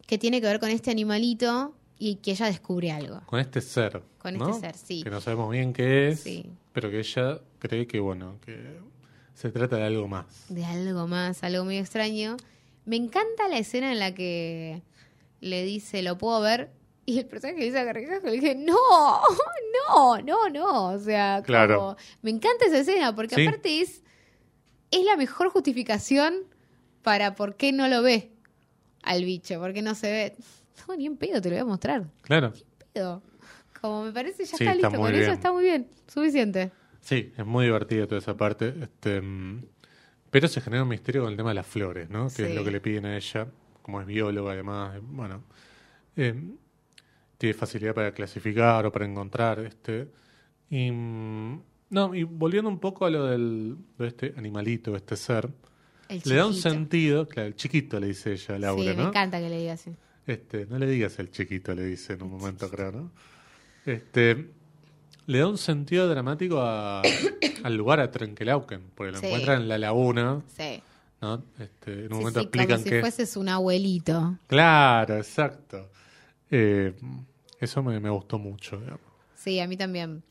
[0.08, 3.22] que tiene que ver con este animalito y que ella descubre algo.
[3.26, 4.02] Con este ser.
[4.18, 4.50] Con ¿no?
[4.50, 5.04] este ser, sí.
[5.04, 6.50] Que no sabemos bien qué es, Sí.
[6.74, 8.80] pero que ella cree que, bueno, que
[9.34, 10.26] se trata de algo más.
[10.50, 12.38] De algo más, algo muy extraño.
[12.86, 14.82] Me encanta la escena en la que
[15.42, 16.72] le dice, lo puedo ver.
[17.08, 18.76] Y el personaje dice a Carrizaje, le dije, no,
[19.90, 20.86] no, no, no.
[20.90, 21.98] O sea, como- Claro.
[22.22, 23.46] me encanta esa escena, porque Sí.
[23.48, 24.02] aparte es,
[24.92, 26.34] es la mejor justificación
[27.04, 28.32] para por qué no lo ve
[29.04, 30.36] al bicho, por qué no se ve.
[30.88, 32.06] No, ni en pedo, te lo voy a mostrar.
[32.22, 32.54] Claro.
[32.94, 33.22] Pedo.
[33.82, 35.02] Como me parece, ya Sí, está está listo.
[35.02, 36.72] Con eso está muy bien, suficiente.
[37.02, 38.74] Sí, es muy divertido toda esa parte.
[38.82, 39.22] Este,
[40.32, 42.28] pero se genera un misterio con el tema de las flores, ¿no?
[42.36, 43.48] Que es lo que le piden a ella,
[43.82, 44.98] como es bióloga además.
[45.04, 45.44] Bueno,
[46.16, 46.34] eh,
[47.38, 49.60] tiene facilidad para clasificar o para encontrar.
[49.60, 50.08] este
[50.70, 55.50] y, mm, No, y volviendo un poco a lo del, de este animalito, este ser,
[56.10, 59.04] El le da un sentido, claro, el chiquito le dice ella a Laura, Sí, me
[59.04, 59.10] ¿no?
[59.10, 59.92] encanta que le diga así.
[60.28, 63.12] Este, no le digas el chiquito, le dice en un momento, creo, ¿no?
[63.86, 64.50] Este,
[65.28, 67.04] le da un sentido dramático a-
[67.64, 69.26] al lugar, a Trenkelauken, porque lo Sí.
[69.28, 70.82] encuentran en la laguna, Sí.
[71.22, 71.44] ¿no?
[71.60, 73.00] Este, en un Sí, momento sí, explican como si que...
[73.02, 74.38] fueses un abuelito.
[74.48, 75.90] Claro, exacto.
[76.52, 76.94] Eh,
[77.60, 79.02] eso me, me gustó mucho, digamos.
[79.36, 80.24] Sí, a mí también.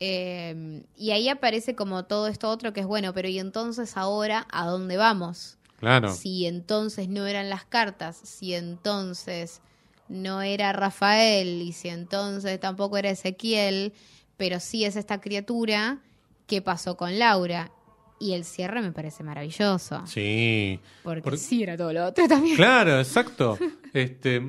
[0.00, 4.46] Eh, y ahí aparece como todo esto otro que es bueno, pero ¿y entonces ahora
[4.50, 5.58] a dónde vamos?
[5.82, 9.60] Claro, Si entonces no eran las cartas, si entonces
[10.08, 13.92] no era Rafael y si entonces tampoco era Ezequiel,
[14.36, 15.98] pero sí es esta criatura,
[16.46, 17.72] ¿qué pasó con Laura?
[18.20, 20.78] Y el cierre me parece maravilloso, sí.
[21.02, 22.54] porque Por- sí era todo lo otro también.
[22.54, 23.58] Claro, exacto.
[23.92, 24.40] Este,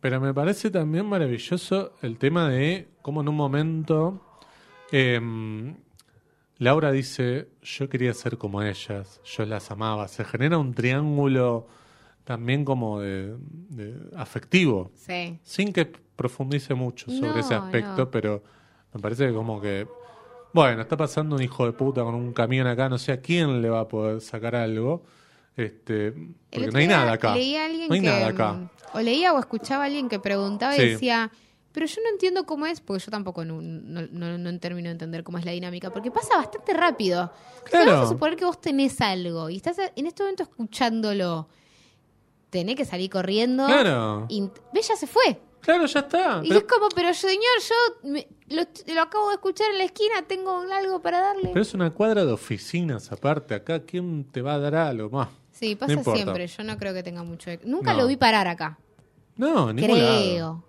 [0.00, 4.22] pero me parece también maravilloso el tema de cómo en un momento
[4.92, 5.74] em,
[6.58, 10.08] Laura dice, yo quería ser como ellas, yo las amaba.
[10.08, 11.66] Se genera un triángulo
[12.24, 13.36] también como de,
[13.70, 18.10] de afectivo, Sí, sin que profundice mucho sobre No, ese aspecto, no.
[18.10, 18.42] pero
[18.92, 19.86] me parece que como que,
[20.52, 23.62] bueno, está pasando un hijo de puta con un camión acá, no sé a quién
[23.62, 25.04] le va a poder sacar algo.
[25.56, 26.12] Este,
[26.50, 27.34] porque no hay nada acá.
[27.34, 28.70] Leí a alguien No hay que, nada acá.
[28.94, 30.86] O leía o escuchaba a alguien que preguntaba y Sí.
[30.90, 31.30] decía,
[31.78, 34.92] pero yo no entiendo cómo es, porque yo tampoco no, no, no- no termino de
[34.94, 37.32] entender cómo es la dinámica, porque pasa bastante rápido.
[37.64, 37.92] Claro.
[37.92, 41.48] Vamos a suponer que vos tenés algo y estás en este momento escuchándolo.
[42.50, 43.64] Tenés que salir corriendo.
[43.66, 44.26] Claro.
[44.28, 44.40] Y
[44.72, 45.40] ve, ya se fue.
[45.60, 46.40] Claro, ya está.
[46.42, 48.62] Y Pero, es como, pero señor, yo me- lo,
[48.94, 51.50] lo acabo de escuchar en la esquina, tengo algo para darle.
[51.52, 53.54] pero es una cuadra de oficinas aparte.
[53.54, 55.28] Acá, ¿quién te va a dar algo más?
[55.52, 56.46] sí, pasa siempre.
[56.46, 57.50] Yo no creo que tenga mucho.
[57.64, 58.00] Nunca No.
[58.02, 58.78] lo vi parar acá.
[59.36, 60.64] No, ningún lado.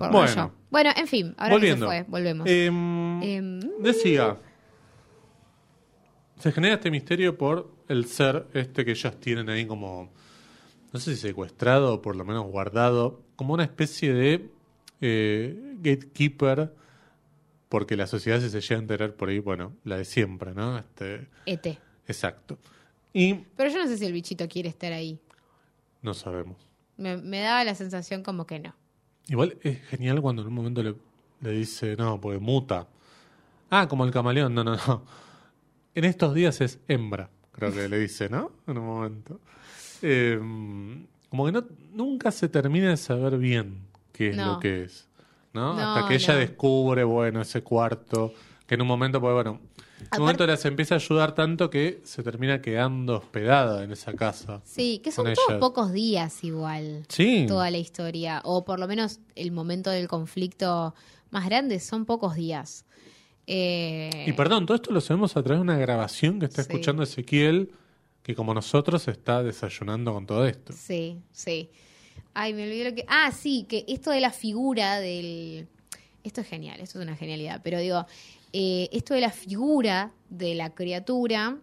[0.00, 0.34] Por Bueno.
[0.34, 0.54] bueno.
[0.70, 1.86] bueno, en fin, ahora que se Volviendo.
[1.86, 2.46] fue, volvemos.
[2.48, 4.36] Em, Em, decía.
[6.38, 10.10] Se genera este misterio por el ser este que ellos tienen ahí como.
[10.92, 13.22] No sé si secuestrado o por lo menos guardado.
[13.36, 14.50] Como una especie de
[15.00, 16.74] eh, gatekeeper.
[17.68, 20.76] Porque la sociedad, si se llega a enterar por ahí, bueno, la de siempre, ¿no?
[20.78, 21.78] Este, ET.
[22.08, 22.58] exacto.
[23.12, 25.20] Y Pero yo no sé si el bichito quiere estar ahí.
[26.02, 26.56] no sabemos.
[26.96, 28.74] Me, me daba la sensación como que no.
[29.30, 30.94] Igual es genial cuando en un momento le,
[31.40, 32.86] le dice, no, porque muta.
[33.70, 35.02] Ah, como el camaleón, no, no, no.
[35.94, 38.50] En estos días es hembra, creo que le dice, ¿no?
[38.66, 39.40] En un momento.
[40.02, 40.38] Eh,
[41.28, 43.78] como que no, nunca se termina de saber bien
[44.12, 44.54] qué es No.
[44.54, 45.08] lo que es,
[45.52, 45.74] ¿no?
[45.74, 48.32] No, Hasta que ella descubre, bueno, ese cuarto,
[48.66, 49.60] que en un momento, pues bueno,
[50.00, 54.12] en un momento las empieza a ayudar tanto que se termina quedando hospedada en esa
[54.14, 54.62] casa.
[54.64, 57.04] Sí, que son todos pocos días igual.
[57.08, 57.44] Sí.
[57.46, 58.40] Toda la historia.
[58.44, 60.94] O por lo menos el momento del conflicto
[61.30, 62.84] más grande son pocos días.
[63.46, 66.68] Eh, Y perdón, todo esto lo sabemos a través de una grabación que está Sí.
[66.70, 67.72] escuchando Ezequiel,
[68.22, 70.72] que como nosotros está desayunando con todo esto.
[70.72, 71.70] Sí, sí.
[72.34, 73.04] Ay, me olvidé lo que.
[73.08, 75.66] Ah, sí, que esto de la figura del.
[76.22, 77.60] Esto es genial, esto es una genialidad.
[77.64, 78.06] Pero digo,
[78.52, 81.56] eh, esto de la figura de la criatura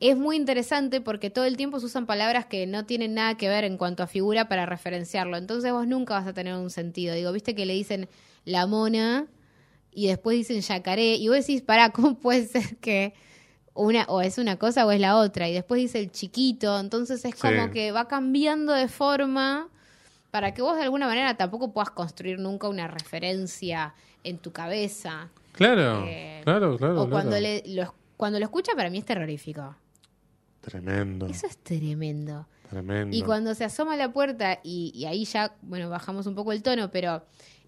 [0.00, 3.48] es muy interesante porque todo el tiempo se usan palabras que no tienen nada que
[3.48, 5.36] ver en cuanto a figura para referenciarlo.
[5.36, 7.14] Entonces vos nunca vas a tener un sentido.
[7.14, 8.08] Digo, viste que le dicen
[8.44, 9.26] la mona
[9.92, 11.16] y después dicen yacaré.
[11.16, 13.12] Y vos decís, pará, ¿cómo puede ser que
[13.74, 15.48] una o es una cosa o es la otra?
[15.48, 16.78] Y después dice el chiquito.
[16.78, 17.70] Entonces es como Sí.
[17.72, 19.68] que va cambiando de forma
[20.30, 25.30] para que vos de alguna manera tampoco puedas construir nunca una referencia en tu cabeza.
[25.58, 27.02] Claro, Eh, claro, claro.
[27.02, 29.76] o cuando, le, lo, cuando lo escucha, para mí es terrorífico.
[30.60, 31.26] tremendo.
[31.26, 32.46] Eso es tremendo.
[32.70, 33.16] Tremendo.
[33.16, 36.52] Y cuando se asoma a la puerta, y, y ahí ya, bueno, bajamos un poco
[36.52, 37.24] el tono, pero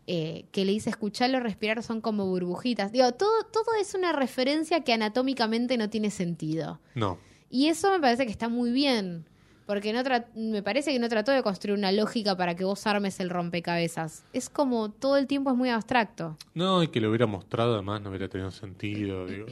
[0.06, 2.92] eh, que le dice escucharlo respirar son como burbujitas.
[2.92, 6.80] Digo, todo, todo es una referencia que anatómicamente no tiene sentido.
[6.94, 7.18] No.
[7.48, 9.26] Y eso me parece que está muy bien.
[9.70, 10.02] Porque no
[10.34, 14.24] me parece que no trató de construir una lógica para que vos armes el rompecabezas.
[14.32, 16.36] Es como todo el tiempo es muy abstracto.
[16.54, 19.26] No, y que lo hubiera mostrado además no hubiera tenido sentido.
[19.28, 19.46] Digo,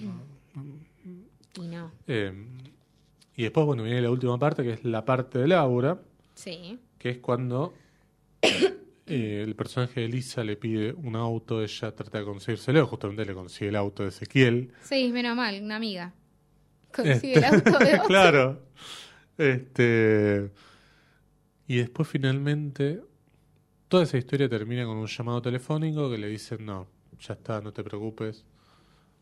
[1.55, 1.93] Y no.
[2.09, 2.33] Eh,
[3.37, 6.01] y después, bueno, viene la última parte, que es la parte de Laura,
[6.35, 6.81] Sí.
[6.99, 7.73] que es cuando
[8.43, 13.35] eh, el personaje de Lisa le pide un auto, ella trata de conseguírselo, justamente le
[13.35, 14.73] consigue el auto de Ezequiel.
[14.83, 16.13] Sí, menos mal, una amiga.
[16.93, 18.63] Consigue Este, el auto de claro.
[19.39, 20.51] Este,
[21.69, 23.01] y después finalmente
[23.89, 26.87] toda esa historia termina con un llamado telefónico que le dicen, no,
[27.21, 28.45] ya está, no te preocupes.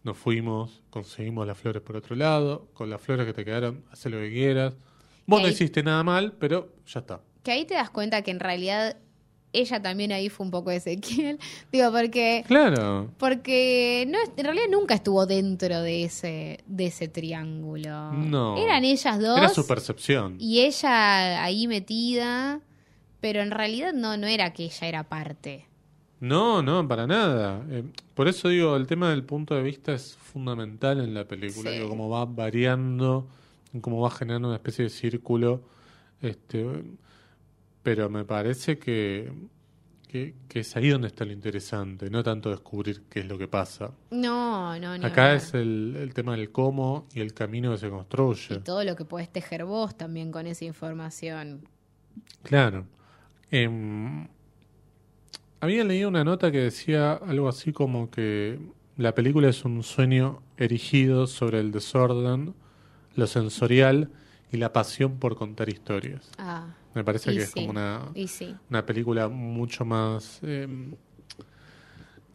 [0.03, 4.07] Nos fuimos, conseguimos las flores por otro lado, con las flores que te quedaron, haz
[4.07, 4.75] lo que quieras.
[5.27, 7.21] Vos no hiciste nada mal, pero ya está.
[7.43, 8.97] Que ahí te das cuenta que en realidad
[9.61, 11.39] ella también ahí fue un poco Ezequiel.
[11.73, 13.11] Digo, porque Claro.
[13.19, 18.13] porque no en realidad nunca estuvo dentro de ese de ese triángulo.
[18.13, 18.57] No.
[18.57, 20.37] Eran ellas dos Era su percepción.
[20.39, 22.61] y ella ahí metida,
[23.21, 25.67] pero en realidad no no era que ella era parte.
[26.19, 27.63] No, no, para nada.
[27.71, 27.85] Eh,
[28.15, 31.71] por eso digo, el tema del punto de vista es fundamental en la película.
[31.71, 31.77] Sí.
[31.77, 33.27] Digo, cómo va variando,
[33.83, 35.61] cómo va generando una especie de círculo.
[36.23, 36.65] Este,
[37.87, 39.33] pero me parece que,
[40.09, 43.47] que, que es ahí donde está lo interesante, no tanto descubrir qué es lo que
[43.47, 43.93] pasa.
[44.11, 45.07] No, no, no.
[45.07, 48.57] Acá es el, el tema del cómo y el camino que se y construye.
[48.57, 51.61] todo lo que puedes tejer vos también con esa información.
[52.43, 52.87] Claro.
[53.53, 54.27] Em,
[55.61, 58.59] había leído una nota que decía algo así como que
[58.97, 62.53] la película es un sueño erigido sobre el desorden,
[63.15, 64.11] lo sensorial
[64.51, 66.29] y la pasión por contar historias.
[66.37, 68.57] Ah, Me parece y que es como una, sí.
[68.71, 70.95] una película mucho más em,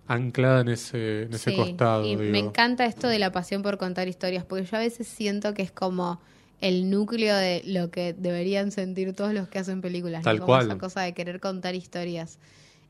[0.07, 2.05] anclada en ese, en ese Sí, costado.
[2.05, 2.31] Y digo.
[2.31, 5.63] me encanta esto de la pasión por contar historias, porque yo a veces siento que
[5.63, 6.21] es como
[6.59, 10.23] el núcleo de lo que deberían sentir todos los que hacen películas.
[10.23, 10.67] Tal Como cual.
[10.67, 12.37] Esa cosa de querer contar historias.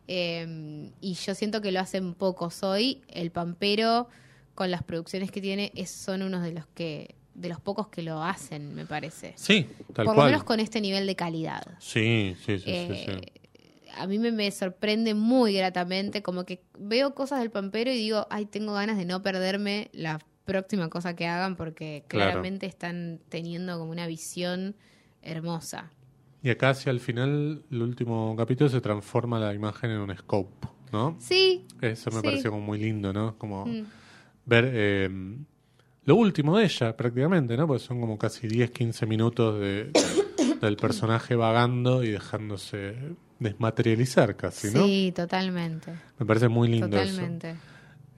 [0.09, 3.01] Eh, y yo siento que lo hacen pocos hoy.
[3.07, 4.09] El Pampero,
[4.55, 8.01] con las producciones que tiene, es, son unos de los que de los pocos que
[8.01, 9.33] lo hacen, me parece.
[9.37, 10.27] Sí, tal por cual.
[10.27, 11.63] lo menos con este nivel de calidad.
[11.79, 13.89] Sí, sí, sí, sí, Eh, sí.
[13.97, 18.27] a mí me, me sorprende muy gratamente, como que veo cosas del Pampero y digo,
[18.29, 22.31] ay, tengo ganas de no perderme la próxima cosa que hagan porque Claro.
[22.31, 24.75] claramente están teniendo como una visión
[25.21, 25.91] hermosa.
[26.43, 30.67] Y acá hacia el final, el último capítulo, se transforma la imagen en un scope,
[30.91, 31.15] ¿no?
[31.19, 32.25] Sí, Eso me Sí.
[32.25, 33.37] pareció como muy lindo, ¿no?
[33.37, 33.83] Como Mm.
[34.45, 35.09] ver eh,
[36.05, 37.67] lo último de ella, prácticamente, ¿no?
[37.67, 39.91] Porque son como casi 10, 15 minutos de,
[40.61, 42.95] del personaje vagando y dejándose
[43.39, 44.85] desmaterializar casi, ¿no?
[44.85, 47.51] sí, totalmente, Me parece muy lindo totalmente.
[47.51, 47.59] eso.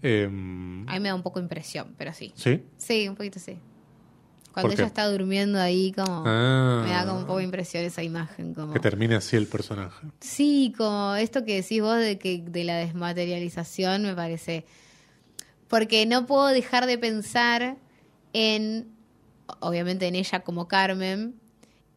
[0.02, 2.34] Eh, A mí me da un poco impresión, pero sí.
[2.36, 2.62] ¿Sí?
[2.78, 3.58] Sí, un poquito sí.
[4.54, 8.04] Cuando ella está durmiendo ahí, como Ah, me da como un poco de impresión esa
[8.04, 8.54] imagen.
[8.54, 8.72] Como...
[8.74, 10.06] Que termine así el personaje.
[10.20, 14.66] Sí, como esto que decís vos de que de la desmaterialización me parece
[15.68, 17.77] porque no puedo dejar de pensar
[18.34, 18.91] en
[19.60, 21.35] obviamente en ella como Carmen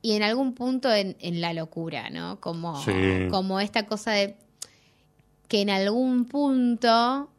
[0.02, 2.40] y en algún punto en, en la locura, ¿no?
[2.40, 2.92] Como Sí.
[3.30, 4.36] como esta cosa de
[5.48, 7.30] que en algún punto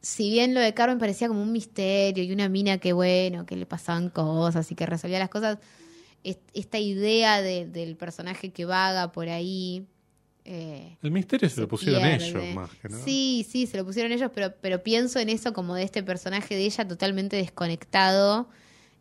[0.00, 3.56] si bien lo de Carmen parecía como un misterio y una mina que bueno, que
[3.56, 5.58] le pasaban cosas y que resolvía las cosas,
[6.22, 9.86] est- esta idea de- del personaje que vaga por ahí.
[10.46, 12.26] Eh, El misterio se, se lo pusieron pierde.
[12.28, 13.04] ellos más que nada.
[13.04, 16.54] Sí, sí, se lo pusieron ellos, pero, pero pienso en eso como de este personaje
[16.54, 18.48] de ella totalmente desconectado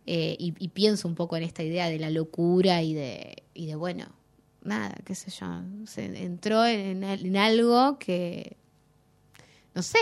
[0.07, 3.65] eh, y, y pienso un poco en esta idea de la locura y de, y
[3.67, 4.05] de bueno,
[4.63, 5.45] nada, qué sé yo,
[5.85, 8.57] se entró en, en algo que,
[9.73, 9.97] no sé,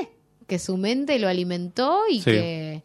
[0.48, 2.26] que su mente lo alimentó y Sí.
[2.32, 2.84] que...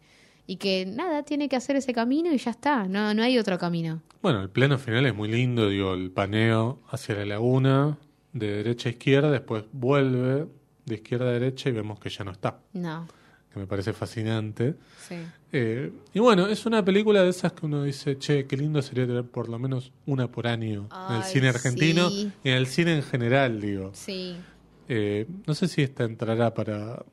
[0.51, 3.59] Y que nada, tiene que hacer ese camino y ya está, no, no hay otro
[3.59, 4.01] camino.
[4.23, 7.99] Bueno, el plano final es muy lindo, digo, el paneo hacia la laguna,
[8.39, 10.47] de derecha a izquierda, después vuelve
[10.85, 13.07] de izquierda a derecha y vemos que ya no está, No,
[13.53, 14.75] que me parece fascinante.
[15.07, 15.15] sí.
[15.51, 19.07] Eh, y bueno, es una película de esas que uno dice, che, qué lindo sería
[19.07, 22.31] tener por lo menos una por año en el cine argentino sí.
[22.43, 23.89] y en el cine en general, digo.
[23.95, 24.37] Sí,
[24.87, 27.03] Eh, no sé si esta entrará para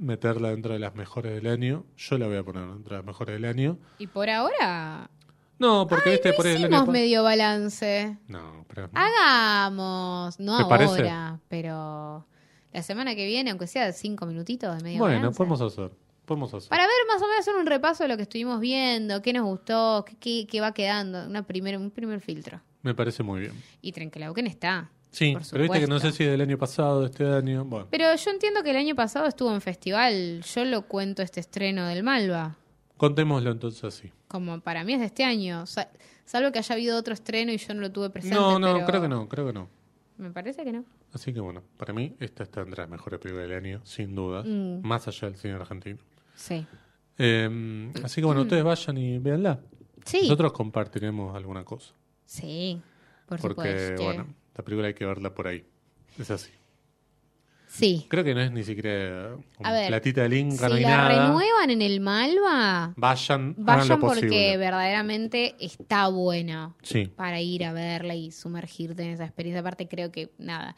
[0.00, 1.84] meterla dentro de las mejores del año.
[1.96, 3.78] Yo la voy a poner dentro de las mejores del año.
[3.98, 5.08] y por ahora
[5.58, 8.18] No, porque viste por el hicimos pa- medio balance.
[8.28, 12.26] No, pero Hagamos, no ahora, pero
[12.72, 15.36] la semana que viene, aunque sea cinco minutitos de medio bueno, balance.
[15.36, 15.90] podemos hacer.
[16.24, 16.68] Podemos hacer.
[16.68, 19.44] Para ver más o menos hacer un repaso de lo que estuvimos viendo, qué nos
[19.44, 22.60] gustó, qué, qué- qué va quedando, una primer, un primer filtro.
[22.82, 23.52] Me parece muy bien.
[23.80, 24.90] Y Trenkelauken está.
[25.10, 27.64] Sí, pero viste que no sé si del año pasado, de este año.
[27.66, 30.42] Bueno, Pero yo entiendo que el año pasado estuvo en festival.
[30.42, 32.56] Yo lo cuento este estreno del Malva.
[33.06, 34.12] Contémoslo entonces así.
[34.28, 35.66] Como para mí es de este año.
[35.66, 35.90] Sa-
[36.24, 38.36] salvo que haya habido otro estreno y yo no lo tuve presente.
[38.36, 39.68] No, no, pero creo que no, creo que no.
[40.18, 40.84] Me parece que no.
[41.12, 44.44] Así que bueno, para mí esta está entre las mejores películas del año, sin duda,
[44.44, 44.82] Mm.
[44.86, 45.98] más allá del cine argentino.
[46.36, 46.64] Sí.
[47.18, 49.58] Eh, así que bueno, ustedes vayan y véanla.
[50.04, 50.20] Sí.
[50.22, 51.92] Nosotros compartiremos alguna cosa.
[52.24, 52.80] Sí.
[53.26, 53.54] Por porque,
[53.88, 54.04] supuesto.
[54.04, 54.26] bueno,
[54.56, 55.64] la película hay que verla por ahí.
[56.18, 56.50] Es así.
[57.74, 58.04] Sí.
[58.10, 60.82] Creo que no es ni siquiera un A ver, platita del Inca, si no hay
[60.82, 61.08] la nada.
[61.26, 64.28] renuevan en el Malva, Vayan, lo vayan posible.
[64.28, 67.06] porque verdaderamente está buena Sí.
[67.06, 69.60] para ir a verla y sumergirte en esa experiencia.
[69.60, 70.76] Aparte, creo que nada.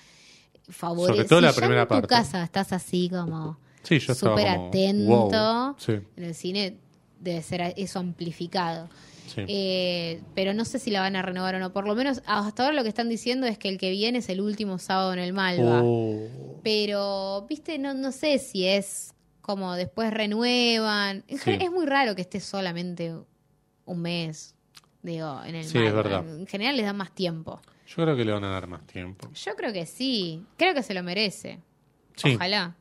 [0.69, 1.17] Favorece.
[1.17, 2.07] Sobre todo la si primera en tu parte.
[2.09, 5.29] casa estás así como Sí, súper atento.
[5.31, 5.75] wow.
[5.79, 6.77] Sí, en el cine,
[7.19, 8.89] debe ser eso amplificado.
[9.27, 9.45] Sí.
[9.49, 11.73] Eh, pero no sé si la van a renovar o no.
[11.73, 14.29] Por lo menos hasta ahora lo que están diciendo es que el que viene es
[14.29, 15.81] el último sábado en el Malva.
[15.83, 16.61] Oh.
[16.63, 21.25] Pero, viste, no, no sé si es como después renuevan.
[21.29, 21.59] Sí.
[21.61, 23.15] Es muy raro que esté solamente
[23.85, 24.55] un mes,
[25.03, 26.03] digo, en el Sí, es Malva.
[26.03, 26.39] verdad.
[26.41, 27.61] En general les dan más tiempo.
[27.87, 29.31] Yo creo que le van a dar más tiempo.
[29.35, 30.43] Yo creo que sí.
[30.57, 31.61] Creo que se lo merece.
[32.17, 32.35] Sí.
[32.35, 32.77] Ojalá.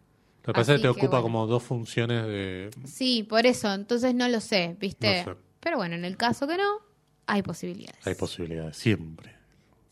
[0.46, 1.24] Lo que pasa es que te ocupa bueno.
[1.24, 2.70] como dos funciones de...
[2.86, 3.74] Sí, por eso.
[3.74, 5.24] Entonces no lo sé, ¿viste?
[5.26, 5.40] No sé.
[5.64, 6.80] Pero bueno, en el caso que no,
[7.26, 8.06] hay posibilidades.
[8.06, 9.34] Hay posibilidades, siempre.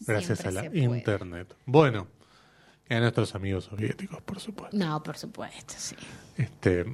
[0.02, 1.56] Gracias Siempre a la internet.
[1.65, 2.07] Bueno,
[2.89, 4.76] y a nuestros amigos soviéticos, por supuesto.
[4.76, 5.95] No, por supuesto, sí.
[6.35, 6.85] Este,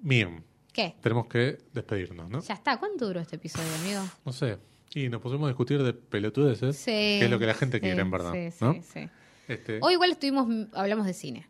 [0.00, 0.94] bien, ¿Qué?
[1.00, 2.40] tenemos que despedirnos, ¿no?
[2.42, 2.76] Ya está.
[2.78, 4.00] ¿Cuánto duró este episodio, amigo?
[4.24, 4.58] No sé.
[4.94, 6.90] Y nos pusimos a discutir de pelotudeces, Sí.
[6.90, 8.32] que es lo que la gente sí, quiere, en verdad.
[8.32, 8.74] Sí, sí, ¿no?
[8.82, 9.08] sí.
[9.48, 11.48] Este, Hoy igual estuvimos, hablamos de cine.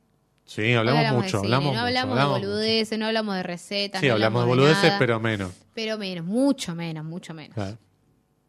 [0.54, 2.50] Sí, hablamos de mucho, cine, hablamos no mucho, hablamos hablamos de mucho.
[2.50, 4.00] boludeces, no hablamos de recetas.
[4.00, 5.52] Sí, no hablamos de de boludeces, nada, pero menos.
[5.74, 7.54] Pero menos, mucho menos, mucho menos.
[7.54, 7.78] Claro.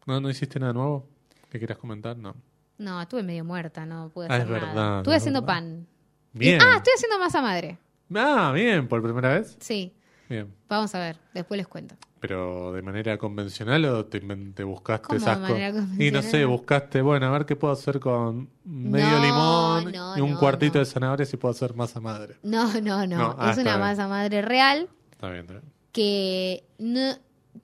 [0.06, 1.08] ¿No, ¿No hiciste nada nuevo
[1.50, 2.16] que quieras comentar?
[2.16, 2.34] No.
[2.78, 4.66] No, estuve medio muerta, no pude Ah, hacer es nada.
[4.66, 5.54] verdad, Estuve es haciendo verdad.
[5.54, 5.86] pan.
[6.34, 6.60] Y- Bien.
[6.62, 7.78] ah, estoy haciendo masa madre.
[8.14, 9.56] Ah, bien, por primera vez.
[9.60, 9.94] Sí,
[10.28, 10.52] Bien.
[10.68, 11.94] vamos a ver, después les cuento.
[12.26, 14.18] ¿Pero de manera convencional o te,
[14.64, 16.00] buscaste ¿Cómo de esas cosas?
[16.00, 20.16] Y no sé, buscaste, bueno, a ver qué puedo hacer con medio No, limón no,
[20.16, 22.36] y un no, cuartito de zanahoria si puedo hacer masa madre.
[22.42, 23.80] No, no, no, ah, es una bien.
[23.80, 25.64] masa madre real Está bien, está bien.
[25.92, 27.12] que no,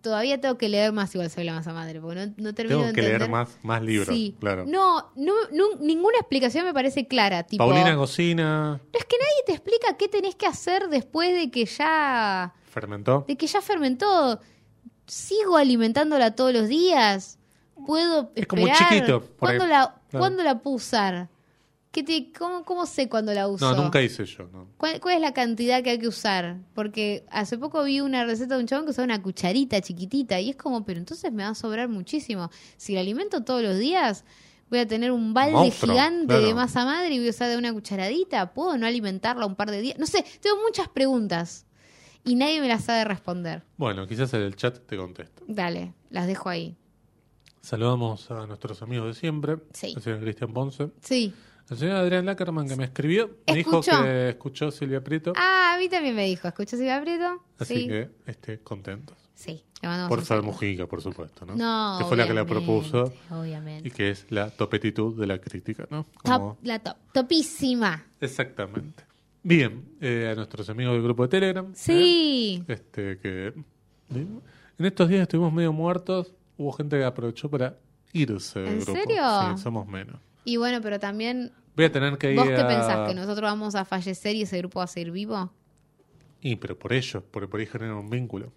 [0.03, 2.89] todavía tengo que leer más igual sobre la masa madre, porque no, no termino Tengo
[2.89, 3.19] de que entender.
[3.21, 4.37] leer más, más libros, Sí.
[4.41, 4.67] claro.
[4.67, 7.45] No, no, no- ninguna explicación me parece clara.
[7.45, 11.51] Tipo, Paulina cocina, No, es que nadie te explica qué tenés que hacer después de
[11.51, 13.25] que ya fermentó.
[13.29, 14.41] de que ya fermentó.
[15.07, 17.39] Sigo alimentándola todos los días.
[17.87, 18.89] Puedo Es como esperar.
[18.91, 20.19] chiquito, ¿Cuándo la, Claro.
[20.23, 21.29] ¿cuándo la puedo usar?
[21.91, 23.69] ¿Qué te, cómo, ¿Cómo sé cuándo la uso?
[23.75, 24.69] No, nunca hice yo, no.
[24.77, 26.59] ¿Cuál, cuál es la cantidad que hay que usar?
[26.75, 30.51] Porque hace poco vi una receta de un chabón que usaba una cucharita chiquitita y
[30.51, 32.51] es como, pero entonces me va a sobrar muchísimo.
[32.77, 34.25] Si la alimento todos los días,
[34.69, 37.57] voy a tener un balde Monstruo, gigante de masa madre y voy a usar de
[37.57, 38.53] una cucharadita.
[38.53, 39.99] ¿Puedo no alimentarla un par de días?
[39.99, 41.67] No sé, tengo muchas preguntas
[42.25, 43.63] y nadie me las sabe responder.
[43.77, 45.43] Bueno, quizás en el chat te contesto.
[45.47, 46.77] Dale, las dejo ahí.
[47.61, 49.57] Saludamos a nuestros amigos de siempre.
[49.73, 49.93] Sí.
[49.97, 50.91] El señor Cristian Ponce.
[51.03, 51.35] Sí.
[51.69, 53.31] El señor Adrián Lackerman que me escribió.
[53.47, 54.03] Me dijo Escuchó.
[54.03, 55.33] que escuchó Silvia Prieto.
[55.37, 57.45] Ah, a mí también me dijo, ¿escuchas Silvia Prieto?
[57.59, 57.87] Así sí.
[57.89, 59.17] que esté contentos.
[59.35, 60.43] Sí, le mandamos Por Sal.
[60.43, 61.55] Mujica, por supuesto, ¿no?
[61.55, 63.89] No, que fue la que la propuso Obviamente.
[63.89, 66.05] y que es la topetitud de la crítica, ¿no?
[66.23, 68.05] Top, Como- la top, topísima.
[68.21, 69.05] Exactamente.
[69.43, 71.67] Bien, eh, a nuestros amigos del grupo de Telegram.
[71.67, 71.73] ¿eh?
[71.75, 72.65] Sí.
[72.69, 73.55] Este, que
[74.15, 74.43] en
[74.79, 76.35] estos días estuvimos medio muertos.
[76.59, 77.79] Hubo gente que aprovechó para
[78.13, 78.93] irse del ¿En grupo.
[79.01, 79.23] serio?
[79.57, 80.21] Sí, somos menos.
[80.45, 83.09] Y bueno, pero también, Voy a tener que ir ¿vos qué a- pensás?
[83.09, 85.51] ¿Que nosotros vamos a fallecer y ese grupo va a seguir vivo?
[86.43, 88.53] Y, pero por ellos, porque por ahí generan un vínculo.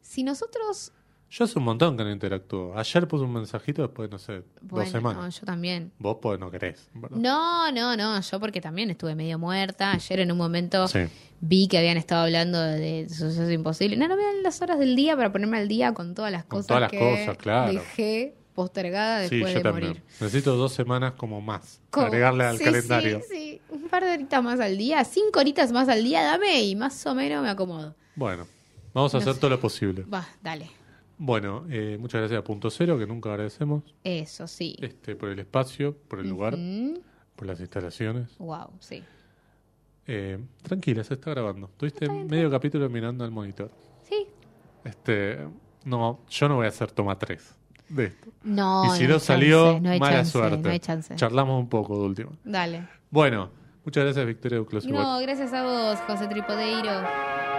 [0.00, 0.92] Si nosotros...
[1.28, 2.78] Yo hace un montón que no interactúo.
[2.78, 5.22] Ayer puse un mensajito después, no sé, Bueno, dos semanas.
[5.24, 5.92] no, yo también.
[5.98, 7.16] Vos pues no querés, ¿verdad?
[7.16, 9.92] No, no, no, yo porque también estuve medio muerta.
[9.92, 11.00] Ayer en un momento Sí.
[11.40, 13.98] vi que habían estado hablando de, sucesos imposibles.
[13.98, 16.44] No, no me dan las horas del día para ponerme al día con todas las
[16.44, 17.72] Con cosas todas las que cosas, claro.
[17.72, 19.88] dejé postergada Sí, después yo de también.
[19.88, 20.02] morir.
[20.20, 21.80] Necesito dos semanas como más.
[21.90, 23.20] Como- Agregarle al Sí, calendario.
[23.28, 26.62] Sí, sí, un par de horitas más al día, cinco horitas más al día, dame
[26.62, 27.94] y más o menos me acomodo.
[28.14, 28.46] Bueno,
[28.94, 29.40] vamos a No hacer sé.
[29.40, 30.04] todo lo posible.
[30.04, 30.70] Va, dale.
[31.18, 34.76] Bueno, eh, muchas gracias a Punto Cero, que nunca agradecemos, Eso, sí.
[34.80, 36.56] este, por el espacio, por el lugar,
[37.34, 38.36] por las instalaciones.
[38.38, 39.02] wow, sí.
[40.08, 41.68] Eh, tranquila, se está grabando.
[41.76, 43.70] Tuviste medio capítulo mirando al monitor.
[44.08, 44.26] Sí.
[44.84, 45.38] Este,
[45.84, 47.56] no, yo no voy a hacer toma 3
[47.88, 48.30] de esto.
[48.44, 50.58] No, y si no no salió, chance, no hay mala chance, suerte.
[50.58, 51.16] No hay chance.
[51.16, 52.30] Charlamos un poco de última.
[52.44, 52.86] Dale.
[53.10, 53.50] Bueno,
[53.84, 54.86] muchas gracias Victoria Duclos.
[54.86, 57.55] No, gracias a vos, José Tripodeiro.